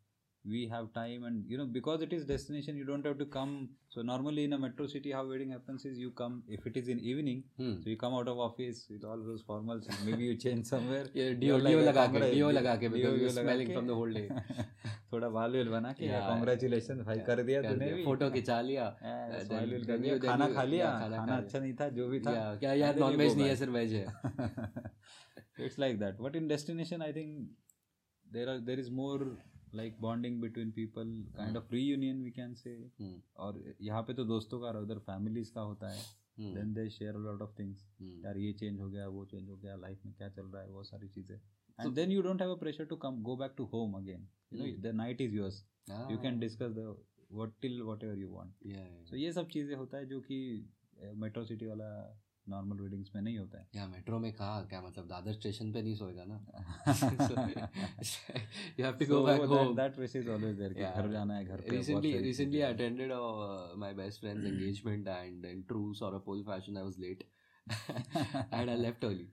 we 0.48 0.62
have 0.72 0.88
time 0.96 1.22
and 1.28 1.44
you 1.52 1.58
know 1.60 1.66
because 1.76 2.02
it 2.06 2.14
is 2.16 2.24
destination 2.30 2.76
you 2.80 2.86
don't 2.88 3.06
have 3.10 3.18
to 3.20 3.26
come 3.36 3.52
so 3.94 4.02
normally 4.08 4.44
in 4.48 4.56
a 4.56 4.58
metro 4.64 4.86
city 4.94 5.12
how 5.18 5.22
wedding 5.30 5.52
happens 5.56 5.86
is 5.90 6.02
you 6.06 6.10
come 6.22 6.34
if 6.58 6.66
it 6.72 6.80
is 6.82 6.90
in 6.94 7.00
evening 7.12 7.38
Hmm. 7.62 7.70
so 7.84 7.90
you 7.92 7.96
come 8.02 8.18
out 8.18 8.32
of 8.32 8.42
office 8.46 8.82
with 8.96 9.06
all 9.12 9.22
those 9.28 9.46
formals 9.52 9.88
and 9.94 10.02
maybe 10.10 10.26
you 10.30 10.34
change 10.46 10.66
somewhere 10.74 11.06
Yeah, 11.14 11.30
You're 11.30 11.38
dio, 11.44 11.60
like, 11.60 11.68
dio 11.70 11.80
"Hey, 11.80 11.86
लगा 11.90 12.06
के, 12.08 12.14
congra- 12.18 12.32
dio 12.34 12.50
लगा 12.58 12.76
के 12.82 12.90
dio- 12.90 12.98
because 12.98 13.16
dio 13.20 13.28
you're 13.28 13.38
लगा 13.38 13.46
smelling 13.48 13.72
के." 13.72 13.78
from 13.78 13.88
the 13.92 13.98
whole 14.02 14.18
day. 14.20 14.28
थोड़ा 15.14 15.30
बाल 15.38 15.52
well 15.60 15.70
बना 15.78 15.94
के 16.02 16.06
Yeah. 16.10 16.28
कॉन्ग्रेचुलेशन 16.28 17.04
भाई 17.12 17.20
कर 17.32 17.44
दिया 17.52 17.62
कर 17.62 17.70
तूने 17.74 17.86
दिया, 17.86 17.96
भी 17.96 18.04
फोटो 18.10 18.30
खिंचा 18.36 18.60
लिया 18.72 18.86
हाँ, 19.04 19.16
then- 19.32 19.48
smile 19.48 19.72
will 19.76 19.80
then 19.80 19.88
कर 19.94 19.98
दिया 20.04 20.14
you- 20.14 20.22
then 20.22 20.32
खाना 20.32 20.48
you- 20.48 20.56
खा 20.56 20.64
लिया 20.74 20.86
yeah, 20.86 21.00
खाना 21.00 21.16
खा 21.16 21.22
खाना 21.22 21.36
लिया. 21.36 21.46
अच्छा 21.46 21.60
नहीं 21.60 21.74
था 21.82 21.90
जो 22.02 22.08
भी 22.16 22.20
था 22.28 22.34
Yeah, 22.40 22.60
क्या 22.66 22.74
यार 22.84 22.94
And 22.94 23.02
then 23.02 23.04
you 23.04 23.10
non 23.10 23.18
veg 23.24 23.32
go 23.32 23.38
नहीं 23.38 23.48
है 23.48 23.56
back. 23.56 23.60
सिर्फ 23.60 23.74
वेज 23.74 23.94
है 23.94 25.66
it's 25.70 25.78
like 25.86 26.00
that 26.04 26.22
but 26.28 26.36
in 26.42 26.48
destination 26.54 27.02
i 27.08 27.12
think 27.18 27.42
there 28.38 28.50
are 28.54 28.60
there 28.70 28.80
is 28.86 28.90
more 29.02 29.20
like 29.75 30.01
bonding 30.01 30.41
between 30.41 30.71
people 30.73 31.13
kind 31.37 31.57
of 31.57 31.73
reunion 31.73 32.23
we 32.23 32.31
can 32.31 32.55
say 32.55 32.75
और 33.37 33.63
यहाँ 33.81 34.03
पे 34.03 34.15
तो 34.15 34.25
दोस्तों 34.25 34.61
का 34.61 34.79
उधर 34.81 34.99
फैमिलीज़ 35.07 35.53
का 35.55 35.61
होता 35.61 35.91
है। 35.91 36.03
Then 36.55 36.73
they 36.75 36.89
share 36.91 37.15
lot 37.25 37.43
of 37.43 37.59
things 37.59 37.87
यार 38.25 38.39
ये 38.39 38.53
चेंज 38.61 38.81
हो 38.81 38.89
गया 38.91 39.07
वो 39.09 39.25
चेंज 39.27 39.49
हो 39.49 39.57
गया 39.57 39.77
लाइफ 39.77 40.05
में 40.07 40.15
क्या 40.15 40.29
चल 40.29 40.47
रहा 40.47 40.63
है 40.63 40.71
वो 40.71 40.83
सारी 40.85 41.09
चीज़ें। 41.09 41.35
And 41.35 41.95
then 41.95 42.13
you 42.13 42.23
don't 42.23 42.43
have 42.43 42.51
a 42.51 42.59
pressure 42.61 42.85
to 42.85 42.97
come 42.97 43.23
go 43.23 43.37
back 43.37 43.55
to 43.57 43.65
home 43.75 43.95
again 43.99 44.29
you 44.53 44.59
know 44.59 44.71
the 44.83 44.95
night 44.95 45.21
is 45.21 45.35
yours 45.37 45.65
you 45.91 46.19
can 46.23 46.39
discuss 46.41 46.73
the 46.79 46.95
what 47.33 47.53
till 47.63 47.83
whatever 48.05 48.19
you 48.19 48.29
want 48.29 49.07
so 49.09 49.17
ये 49.17 49.33
सब 49.33 49.49
चीज़ें 49.49 49.75
होता 49.77 49.97
है 49.97 50.07
जो 50.07 50.21
कि 50.21 50.39
eh, 51.05 51.15
मेट्रो 51.15 51.45
सिटी 51.45 51.67
वाला 51.67 51.89
normal 52.51 52.81
weddings 52.81 53.11
में 53.15 53.23
नहीं 53.23 53.39
होता 53.39 53.59
है। 53.59 53.69
या 53.77 53.87
मेट्रो 53.87 54.19
में 54.19 54.33
कहा 54.33 54.61
क्या 54.71 54.81
मतलब 54.83 55.07
दादर 55.09 55.33
स्टेशन 55.33 55.73
पे 55.73 55.83
नहीं 55.83 55.95
सोएगा 55.97 56.25
ना? 56.29 56.37
You 58.79 58.85
have 58.85 58.95
to 58.95 59.07
go 59.07 59.25
back 59.27 59.41
home 59.41 59.75
that 59.77 59.99
ways 59.99 60.17
is 60.17 60.29
always 60.31 60.57
there 60.59 60.75
कि 60.75 60.83
घर 60.83 61.11
जाना 61.13 61.37
है 61.37 61.45
घर 61.45 61.61
पे 61.61 61.77
recently 61.77 62.17
recently 62.19 62.61
I 62.61 62.73
attended 62.73 63.13
my 63.79 63.95
best 63.95 64.21
friend's 64.21 64.47
engagement 64.47 65.09
and 65.09 65.45
in 65.45 65.63
true 65.63 65.93
sort 65.95 66.15
of 66.15 66.31
fashion 66.51 66.77
I 66.77 66.83
was 66.83 66.99
late 66.99 67.29
and 68.55 68.71
I 68.71 68.77
left 68.77 69.05
early 69.05 69.29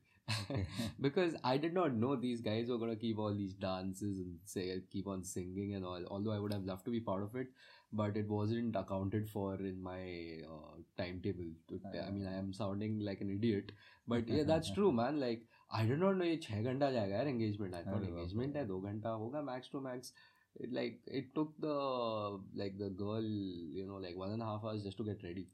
because 1.06 1.36
I 1.48 1.52
did 1.64 1.76
not 1.78 1.98
know 2.04 2.12
these 2.22 2.40
guys 2.46 2.70
were 2.70 2.78
gonna 2.84 2.96
keep 3.02 3.20
all 3.24 3.36
these 3.40 3.52
dances 3.66 4.22
and 4.22 4.54
say 4.54 4.64
keep 4.94 5.10
on 5.16 5.20
singing 5.32 5.74
and 5.80 5.88
all. 5.90 6.08
Although 6.16 6.34
I 6.36 6.38
would 6.44 6.56
have 6.56 6.66
loved 6.70 6.88
to 6.88 6.94
be 6.94 7.02
part 7.10 7.26
of 7.26 7.36
it, 7.42 7.52
but 7.95 8.17
it 8.17 8.29
wasn't 8.29 8.77
accounted 8.77 9.29
for 9.29 9.55
in 9.55 9.83
my 9.83 10.03
uh, 10.49 10.77
timetable. 10.97 11.51
To, 11.69 11.81
I 12.07 12.11
mean, 12.11 12.27
I 12.27 12.37
am 12.39 12.53
sounding 12.53 13.01
like 13.01 13.21
an 13.21 13.31
idiot, 13.31 13.73
but 14.07 14.29
yeah, 14.29 14.45
that's 14.45 14.71
true, 14.71 14.93
man. 14.93 15.21
Like 15.21 15.47
I 15.71 15.85
did 15.85 16.01
not 16.01 16.17
know 16.17 16.25
ये 16.25 16.37
छह 16.43 16.63
घंटा 16.63 16.91
जाएगा 16.93 17.17
यार 17.17 17.29
engagement. 17.35 17.75
I 17.75 17.83
thought 17.89 18.03
अरे 18.03 18.13
बाप 18.13 18.19
रे। 18.19 18.23
engagement 18.23 18.57
है 18.57 18.67
दो 18.67 18.81
घंटा 18.91 19.11
होगा 19.23 19.45
max 19.53 19.73
to 19.77 19.81
max. 19.89 20.13
It 20.57 20.73
like 20.73 21.01
it 21.21 21.35
took 21.35 21.55
the 21.61 21.79
like 22.63 22.79
the 22.79 22.91
girl 23.05 23.27
you 23.81 23.87
know 23.87 23.99
like 24.07 24.17
one 24.17 24.33
and 24.37 24.43
a 24.43 24.53
half 24.53 24.65
hours 24.65 24.85
just 24.85 24.99
to 25.03 25.05
get 25.05 25.23
ready 25.23 25.49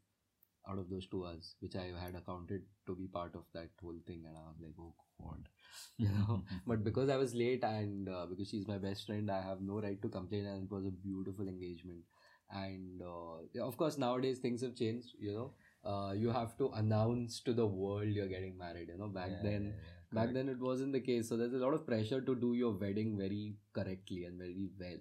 out 0.69 0.79
of 0.79 0.91
those 0.91 1.07
two 1.07 1.25
hours, 1.27 1.55
which 1.61 1.77
I 1.77 1.85
had 2.05 2.15
accounted 2.15 2.63
to 2.87 2.95
be 2.95 3.07
part 3.07 3.35
of 3.35 3.45
that 3.55 3.71
whole 3.81 4.01
thing, 4.07 4.25
and 4.27 4.37
I 4.37 4.41
was 4.49 4.57
like, 4.61 4.75
oh 4.81 4.95
god, 5.23 5.49
you 5.97 6.09
know. 6.09 6.43
but 6.67 6.83
because 6.85 7.09
I 7.09 7.17
was 7.17 7.35
late 7.35 7.63
and 7.65 8.09
uh, 8.09 8.27
because 8.27 8.49
she's 8.49 8.67
my 8.67 8.79
best 8.79 9.07
friend, 9.07 9.31
I 9.31 9.43
have 9.43 9.61
no 9.61 9.81
right 9.81 10.01
to 10.03 10.09
complain, 10.09 10.47
and 10.47 10.65
it 10.65 10.71
was 10.71 10.87
a 10.87 10.91
beautiful 10.91 11.49
engagement. 11.49 12.03
and 12.52 13.02
uh, 13.02 13.64
of 13.66 13.78
course, 13.78 13.98
nowadays 13.98 14.40
things 14.40 14.62
have 14.62 14.76
changed. 14.76 15.10
You 15.20 15.34
know, 15.34 15.52
uh, 15.90 16.14
you 16.14 16.30
have 16.32 16.58
to 16.58 16.70
announce 16.76 17.40
to 17.42 17.54
the 17.54 17.66
world 17.66 18.08
you're 18.08 18.28
getting 18.28 18.58
married. 18.58 18.90
You 18.90 18.98
know, 18.98 19.08
back 19.08 19.32
Yeah, 19.32 19.44
then. 19.44 19.64
yeah, 19.64 19.70
yeah, 19.70 19.98
Back 20.14 20.34
then 20.34 20.50
it 20.50 20.60
wasn't 20.60 20.92
the 20.92 21.00
case, 21.00 21.30
so 21.30 21.38
there's 21.38 21.54
a 21.54 21.58
lot 21.58 21.74
of 21.74 21.86
pressure 21.88 22.20
to 22.20 22.36
do 22.36 22.54
your 22.54 22.72
wedding 22.78 23.18
very 23.18 23.56
correctly 23.74 24.26
and 24.26 24.38
very 24.38 24.70
well. 24.78 25.00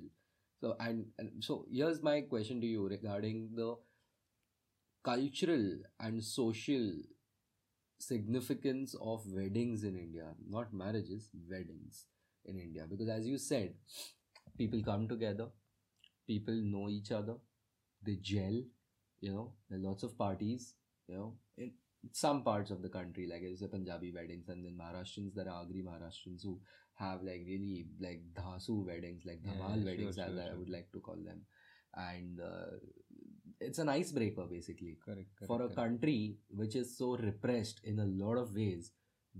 So 0.61 0.77
and, 0.79 1.07
and 1.19 1.43
so 1.43 1.67
here's 1.71 2.01
my 2.01 2.21
question 2.21 2.61
to 2.61 2.67
you 2.67 2.87
regarding 2.89 3.51
the 3.57 3.75
cultural 5.03 5.83
and 5.99 6.23
social 6.25 6.91
significance 7.99 8.95
of 9.01 9.23
weddings 9.33 9.85
in 9.85 9.97
India, 9.97 10.29
not 10.49 10.73
marriages, 10.73 11.29
weddings 11.51 12.07
in 12.45 12.59
India. 12.59 12.87
Because 12.89 13.09
as 13.09 13.27
you 13.27 13.39
said, 13.39 13.75
people 14.59 14.83
come 14.83 15.09
together, 15.09 15.49
people 16.33 16.55
know 16.75 16.89
each 16.89 17.13
other, 17.21 17.37
they 18.09 18.17
gel, 18.31 18.59
you 19.21 19.33
know, 19.33 19.47
there 19.69 19.79
are 19.79 19.83
lots 19.83 20.03
of 20.09 20.17
parties, 20.25 20.75
you 21.09 21.17
know, 21.17 21.31
in 21.57 21.73
some 22.13 22.43
parts 22.43 22.71
of 22.71 22.83
the 22.83 22.93
country, 22.99 23.27
like 23.31 23.43
I 23.47 23.55
say 23.55 23.67
Punjabi 23.67 24.13
weddings, 24.19 24.49
and 24.49 24.65
then 24.65 24.79
Maharashtrians, 24.83 25.35
there 25.35 25.49
are 25.49 25.63
Agri 25.63 25.83
Maharashtrians 25.89 26.45
who 26.45 26.59
have 26.95 27.23
like 27.23 27.45
really 27.47 27.87
like 28.01 28.23
Dhasu 28.39 28.87
weddings, 28.87 29.27
like 29.31 29.43
Dhamal 29.43 29.77
yeah, 29.79 29.91
weddings, 29.91 30.15
sure, 30.17 30.25
as 30.25 30.35
sure, 30.35 30.53
I 30.53 30.57
would 30.57 30.71
like 30.71 30.91
to 30.93 31.01
call 31.01 31.17
them. 31.31 31.43
And 31.95 32.41
uh, 32.41 32.79
it's 33.61 33.79
an 33.79 33.89
icebreaker 33.89 34.47
basically 34.51 34.97
correct, 35.05 35.29
correct, 35.37 35.47
for 35.47 35.57
a 35.57 35.59
correct. 35.65 35.77
country 35.77 36.37
which 36.63 36.77
is 36.77 36.97
so 36.97 37.17
repressed 37.17 37.81
in 37.85 37.99
a 37.99 38.07
lot 38.25 38.39
of 38.39 38.55
ways 38.55 38.93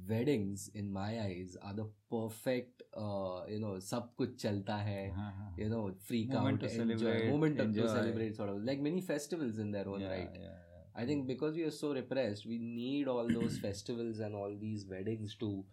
weddings 0.09 0.71
in 0.75 0.93
my 0.93 1.21
eyes 1.21 1.57
are 1.63 1.75
the 1.75 1.87
perfect 2.11 2.83
uh, 2.97 3.43
you 3.49 3.59
know 3.59 3.79
sab 3.79 4.11
kuch 4.19 4.37
chalta 4.43 4.79
hai 4.89 5.13
you 5.57 5.69
know 5.69 5.83
freak 6.09 6.33
moment 6.33 6.61
to 6.61 6.71
enjoy 6.83 7.17
moment 7.31 7.61
enjoy. 7.61 7.83
to 7.83 7.89
celebrate 7.89 8.37
sort 8.37 8.51
of 8.51 8.63
like 8.71 8.81
many 8.81 9.01
festivals 9.01 9.59
in 9.59 9.71
their 9.73 9.89
own 9.89 10.01
yeah, 10.01 10.15
right 10.15 10.31
yeah, 10.35 10.49
yeah. 10.49 11.03
i 11.03 11.07
think 11.11 11.27
because 11.27 11.55
we 11.61 11.65
are 11.71 11.77
so 11.83 11.93
repressed 12.01 12.47
we 12.47 12.59
need 12.59 13.09
all 13.09 13.29
those 13.29 13.59
festivals 13.67 14.21
and 14.21 14.35
all 14.35 14.57
these 14.61 14.87
weddings 14.95 15.37
to 15.45 15.65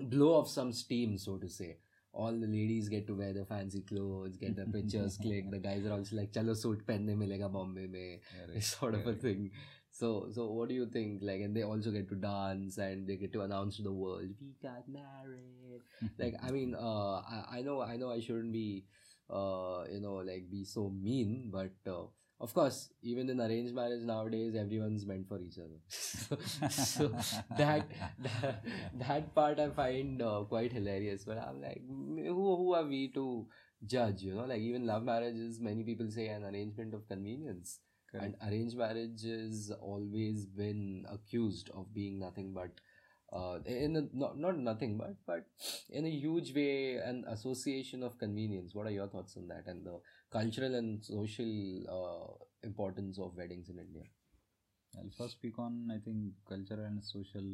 blow 0.00 0.32
off 0.40 0.48
some 0.48 0.72
steam 0.72 1.18
so 1.18 1.36
to 1.36 1.48
say 1.48 1.76
all 2.14 2.32
the 2.32 2.46
ladies 2.46 2.88
get 2.88 3.06
to 3.08 3.14
wear 3.14 3.32
the 3.32 3.44
fancy 3.44 3.80
clothes, 3.80 4.36
get 4.36 4.54
their 4.56 4.66
pictures 4.66 5.18
clicked. 5.20 5.50
The 5.50 5.58
guys 5.58 5.84
are 5.84 5.92
also 5.92 6.16
like, 6.16 6.32
"Chalo 6.32 6.56
suit 6.56 6.86
pehne 6.86 7.16
milega 7.22 7.50
Bombay 7.52 7.86
mein," 7.94 8.20
yeah, 8.36 8.52
right, 8.52 8.62
sort 8.62 8.94
of 8.94 9.06
yeah, 9.06 9.12
a 9.12 9.14
thing. 9.14 9.50
So, 9.94 10.26
so 10.32 10.50
what 10.50 10.68
do 10.68 10.74
you 10.74 10.86
think? 10.86 11.20
Like, 11.22 11.40
and 11.40 11.54
they 11.56 11.62
also 11.62 11.92
get 11.92 12.08
to 12.08 12.16
dance 12.16 12.78
and 12.78 13.06
they 13.06 13.14
get 13.16 13.32
to 13.34 13.42
announce 13.42 13.76
to 13.76 13.82
the 13.82 13.92
world, 13.92 14.28
"We 14.40 14.54
got 14.60 14.88
married." 14.88 15.82
like, 16.18 16.34
I 16.42 16.50
mean, 16.50 16.74
uh, 16.74 17.22
I, 17.34 17.44
I 17.58 17.62
know, 17.62 17.80
I 17.80 17.96
know, 17.96 18.10
I 18.10 18.18
shouldn't 18.18 18.52
be, 18.52 18.86
uh, 19.30 19.84
you 19.92 20.00
know, 20.00 20.14
like 20.30 20.50
be 20.50 20.64
so 20.64 20.90
mean, 20.90 21.52
but 21.52 21.70
uh, 21.86 22.06
of 22.40 22.52
course, 22.52 22.88
even 23.02 23.30
in 23.30 23.40
arranged 23.40 23.72
marriage 23.72 24.02
nowadays, 24.02 24.56
everyone's 24.56 25.06
meant 25.06 25.28
for 25.28 25.38
each 25.40 25.58
other. 25.58 25.78
so, 25.88 26.36
so 26.68 27.08
that, 27.56 27.86
that 28.18 28.64
that 28.98 29.34
part 29.34 29.60
I 29.60 29.70
find 29.70 30.20
uh, 30.20 30.42
quite 30.48 30.72
hilarious. 30.72 31.22
But 31.22 31.38
I'm 31.38 31.62
like, 31.62 31.82
who 31.86 32.56
who 32.56 32.74
are 32.74 32.84
we 32.84 33.08
to 33.14 33.46
judge? 33.86 34.22
You 34.22 34.34
know, 34.34 34.44
like 34.44 34.60
even 34.60 34.86
love 34.86 35.04
marriages, 35.04 35.60
many 35.60 35.84
people 35.84 36.10
say 36.10 36.26
an 36.26 36.44
arrangement 36.44 36.94
of 36.94 37.06
convenience 37.06 37.78
Correct. 38.14 38.36
and 38.40 38.48
arranged 38.48 38.76
marriage 38.76 39.22
has 39.22 39.72
always 39.80 40.46
been 40.46 41.04
accused 41.10 41.70
of 41.74 41.92
being 41.92 42.18
nothing 42.20 42.52
but 42.54 42.70
uh, 43.32 43.58
in 43.66 43.96
a, 43.96 44.02
not, 44.16 44.38
not 44.38 44.56
nothing 44.56 44.96
but 44.96 45.16
but 45.26 45.46
in 45.90 46.06
a 46.06 46.10
huge 46.10 46.54
way 46.54 46.96
an 46.96 47.24
association 47.28 48.02
of 48.04 48.16
convenience 48.18 48.74
what 48.74 48.86
are 48.86 48.96
your 48.98 49.08
thoughts 49.08 49.36
on 49.36 49.48
that 49.48 49.64
and 49.66 49.84
the 49.84 49.98
cultural 50.30 50.74
and 50.76 51.04
social 51.04 51.52
uh, 51.98 52.44
importance 52.62 53.18
of 53.18 53.36
weddings 53.36 53.68
in 53.68 53.78
india 53.78 54.04
I'll 54.98 55.10
first 55.18 55.34
speak 55.38 55.58
on 55.58 55.90
I 55.92 55.98
think 55.98 56.34
cultural 56.48 56.84
and 56.84 57.04
social 57.04 57.48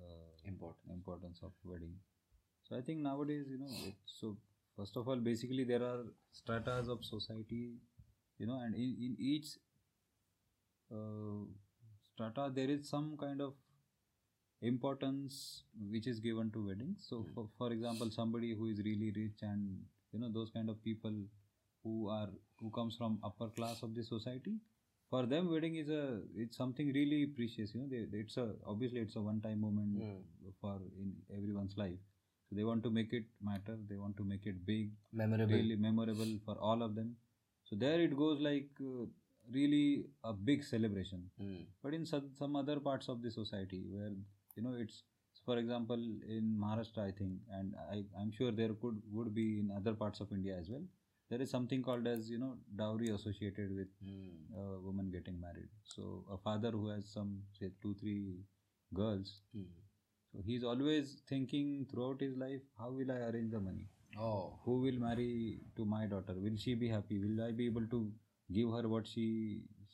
uh, 0.00 0.30
important 0.44 0.92
importance 0.92 1.40
of 1.42 1.52
wedding. 1.64 1.94
So 2.68 2.76
I 2.76 2.80
think 2.82 3.00
nowadays, 3.00 3.46
you 3.50 3.58
know, 3.58 3.70
it's 3.86 4.20
so 4.20 4.36
first 4.76 4.96
of 4.96 5.08
all, 5.08 5.16
basically 5.16 5.64
there 5.64 5.82
are 5.82 6.04
stratas 6.32 6.88
of 6.88 7.04
society, 7.04 7.76
you 8.38 8.46
know, 8.46 8.60
and 8.64 8.74
in, 8.74 8.96
in 9.06 9.16
each 9.18 9.56
uh, 10.92 11.44
strata 12.12 12.50
there 12.54 12.70
is 12.70 12.88
some 12.88 13.16
kind 13.18 13.40
of 13.40 13.54
importance 14.62 15.62
which 15.90 16.06
is 16.06 16.18
given 16.20 16.50
to 16.52 16.64
weddings. 16.66 17.04
So 17.08 17.18
Mm. 17.18 17.34
for, 17.34 17.48
for 17.58 17.72
example, 17.72 18.10
somebody 18.10 18.50
who 18.54 18.66
is 18.72 18.78
really 18.88 19.10
rich 19.18 19.42
and 19.42 19.84
you 20.12 20.18
know 20.20 20.30
those 20.38 20.50
kind 20.50 20.68
of 20.74 20.82
people 20.84 21.14
who 21.84 22.08
are 22.08 22.28
who 22.60 22.70
comes 22.78 22.96
from 22.96 23.18
upper 23.28 23.48
class 23.58 23.82
of 23.82 23.94
the 23.94 24.02
society 24.02 24.54
for 25.10 25.20
them 25.32 25.50
wedding 25.50 25.76
is 25.82 25.88
a 25.96 26.02
it's 26.44 26.56
something 26.62 26.88
really 26.96 27.20
precious 27.26 27.74
you 27.74 27.80
know 27.82 27.88
they, 27.92 28.02
it's 28.22 28.36
a 28.36 28.46
obviously 28.72 29.00
it's 29.06 29.16
a 29.20 29.22
one 29.28 29.40
time 29.46 29.60
moment 29.66 30.02
Mm. 30.02 30.22
for 30.62 30.74
in 31.02 31.12
everyone's 31.38 31.76
life 31.82 32.00
so 32.48 32.56
they 32.58 32.64
want 32.70 32.82
to 32.88 32.90
make 32.98 33.12
it 33.20 33.26
matter 33.50 33.76
they 33.92 33.98
want 34.04 34.16
to 34.22 34.24
make 34.32 34.46
it 34.52 34.64
big 34.72 34.90
memorable 35.22 35.54
really 35.58 35.76
memorable 35.86 36.32
for 36.48 36.56
all 36.70 36.82
of 36.88 36.94
them 36.98 37.14
so 37.68 37.76
there 37.84 38.00
it 38.00 38.16
goes 38.16 38.40
like 38.40 38.68
uh, 38.80 39.04
really 39.58 40.04
a 40.24 40.32
big 40.48 40.64
celebration 40.64 41.22
Mm. 41.40 41.64
but 41.82 41.94
in 41.94 42.04
some, 42.06 42.30
some 42.38 42.56
other 42.56 42.78
parts 42.80 43.08
of 43.08 43.22
the 43.22 43.30
society 43.30 43.82
where 43.94 44.12
you 44.56 44.62
know 44.66 44.74
it's 44.84 45.02
for 45.46 45.56
example 45.62 46.02
in 46.36 46.46
maharashtra 46.64 47.02
i 47.08 47.12
think 47.18 47.32
and 47.58 47.74
I, 47.94 47.98
i'm 48.20 48.32
sure 48.38 48.50
there 48.60 48.74
could 48.82 49.00
would 49.18 49.34
be 49.34 49.46
in 49.60 49.70
other 49.80 49.94
parts 50.02 50.20
of 50.24 50.32
india 50.38 50.56
as 50.62 50.68
well 50.74 50.84
there 51.30 51.40
is 51.44 51.50
something 51.56 51.82
called 51.88 52.06
as 52.14 52.28
you 52.34 52.38
know 52.44 52.52
dowry 52.82 53.10
associated 53.18 53.74
with 53.80 53.88
Mm. 54.04 54.34
a 54.62 54.80
woman 54.88 55.10
getting 55.16 55.40
married 55.46 55.70
so 55.94 56.24
a 56.36 56.38
father 56.48 56.70
who 56.78 56.88
has 56.94 57.08
some 57.18 57.32
say 57.58 57.70
two 57.82 57.94
three 58.02 58.22
girls 59.02 59.30
Mm. 59.56 59.68
so 60.32 60.42
he's 60.48 60.64
always 60.72 61.14
thinking 61.32 61.86
throughout 61.90 62.20
his 62.26 62.36
life 62.44 62.62
how 62.82 62.90
will 62.98 63.10
i 63.16 63.20
arrange 63.28 63.50
the 63.56 63.60
money 63.68 63.86
oh 64.18 64.58
who 64.64 64.74
will 64.84 64.98
marry 65.04 65.60
to 65.76 65.84
my 65.84 66.06
daughter 66.06 66.34
will 66.46 66.56
she 66.64 66.74
be 66.74 66.88
happy 66.88 67.18
will 67.24 67.42
i 67.46 67.50
be 67.60 67.66
able 67.66 67.86
to 67.94 68.00
give 68.58 68.70
her 68.76 68.88
what 68.88 69.06
she 69.06 69.26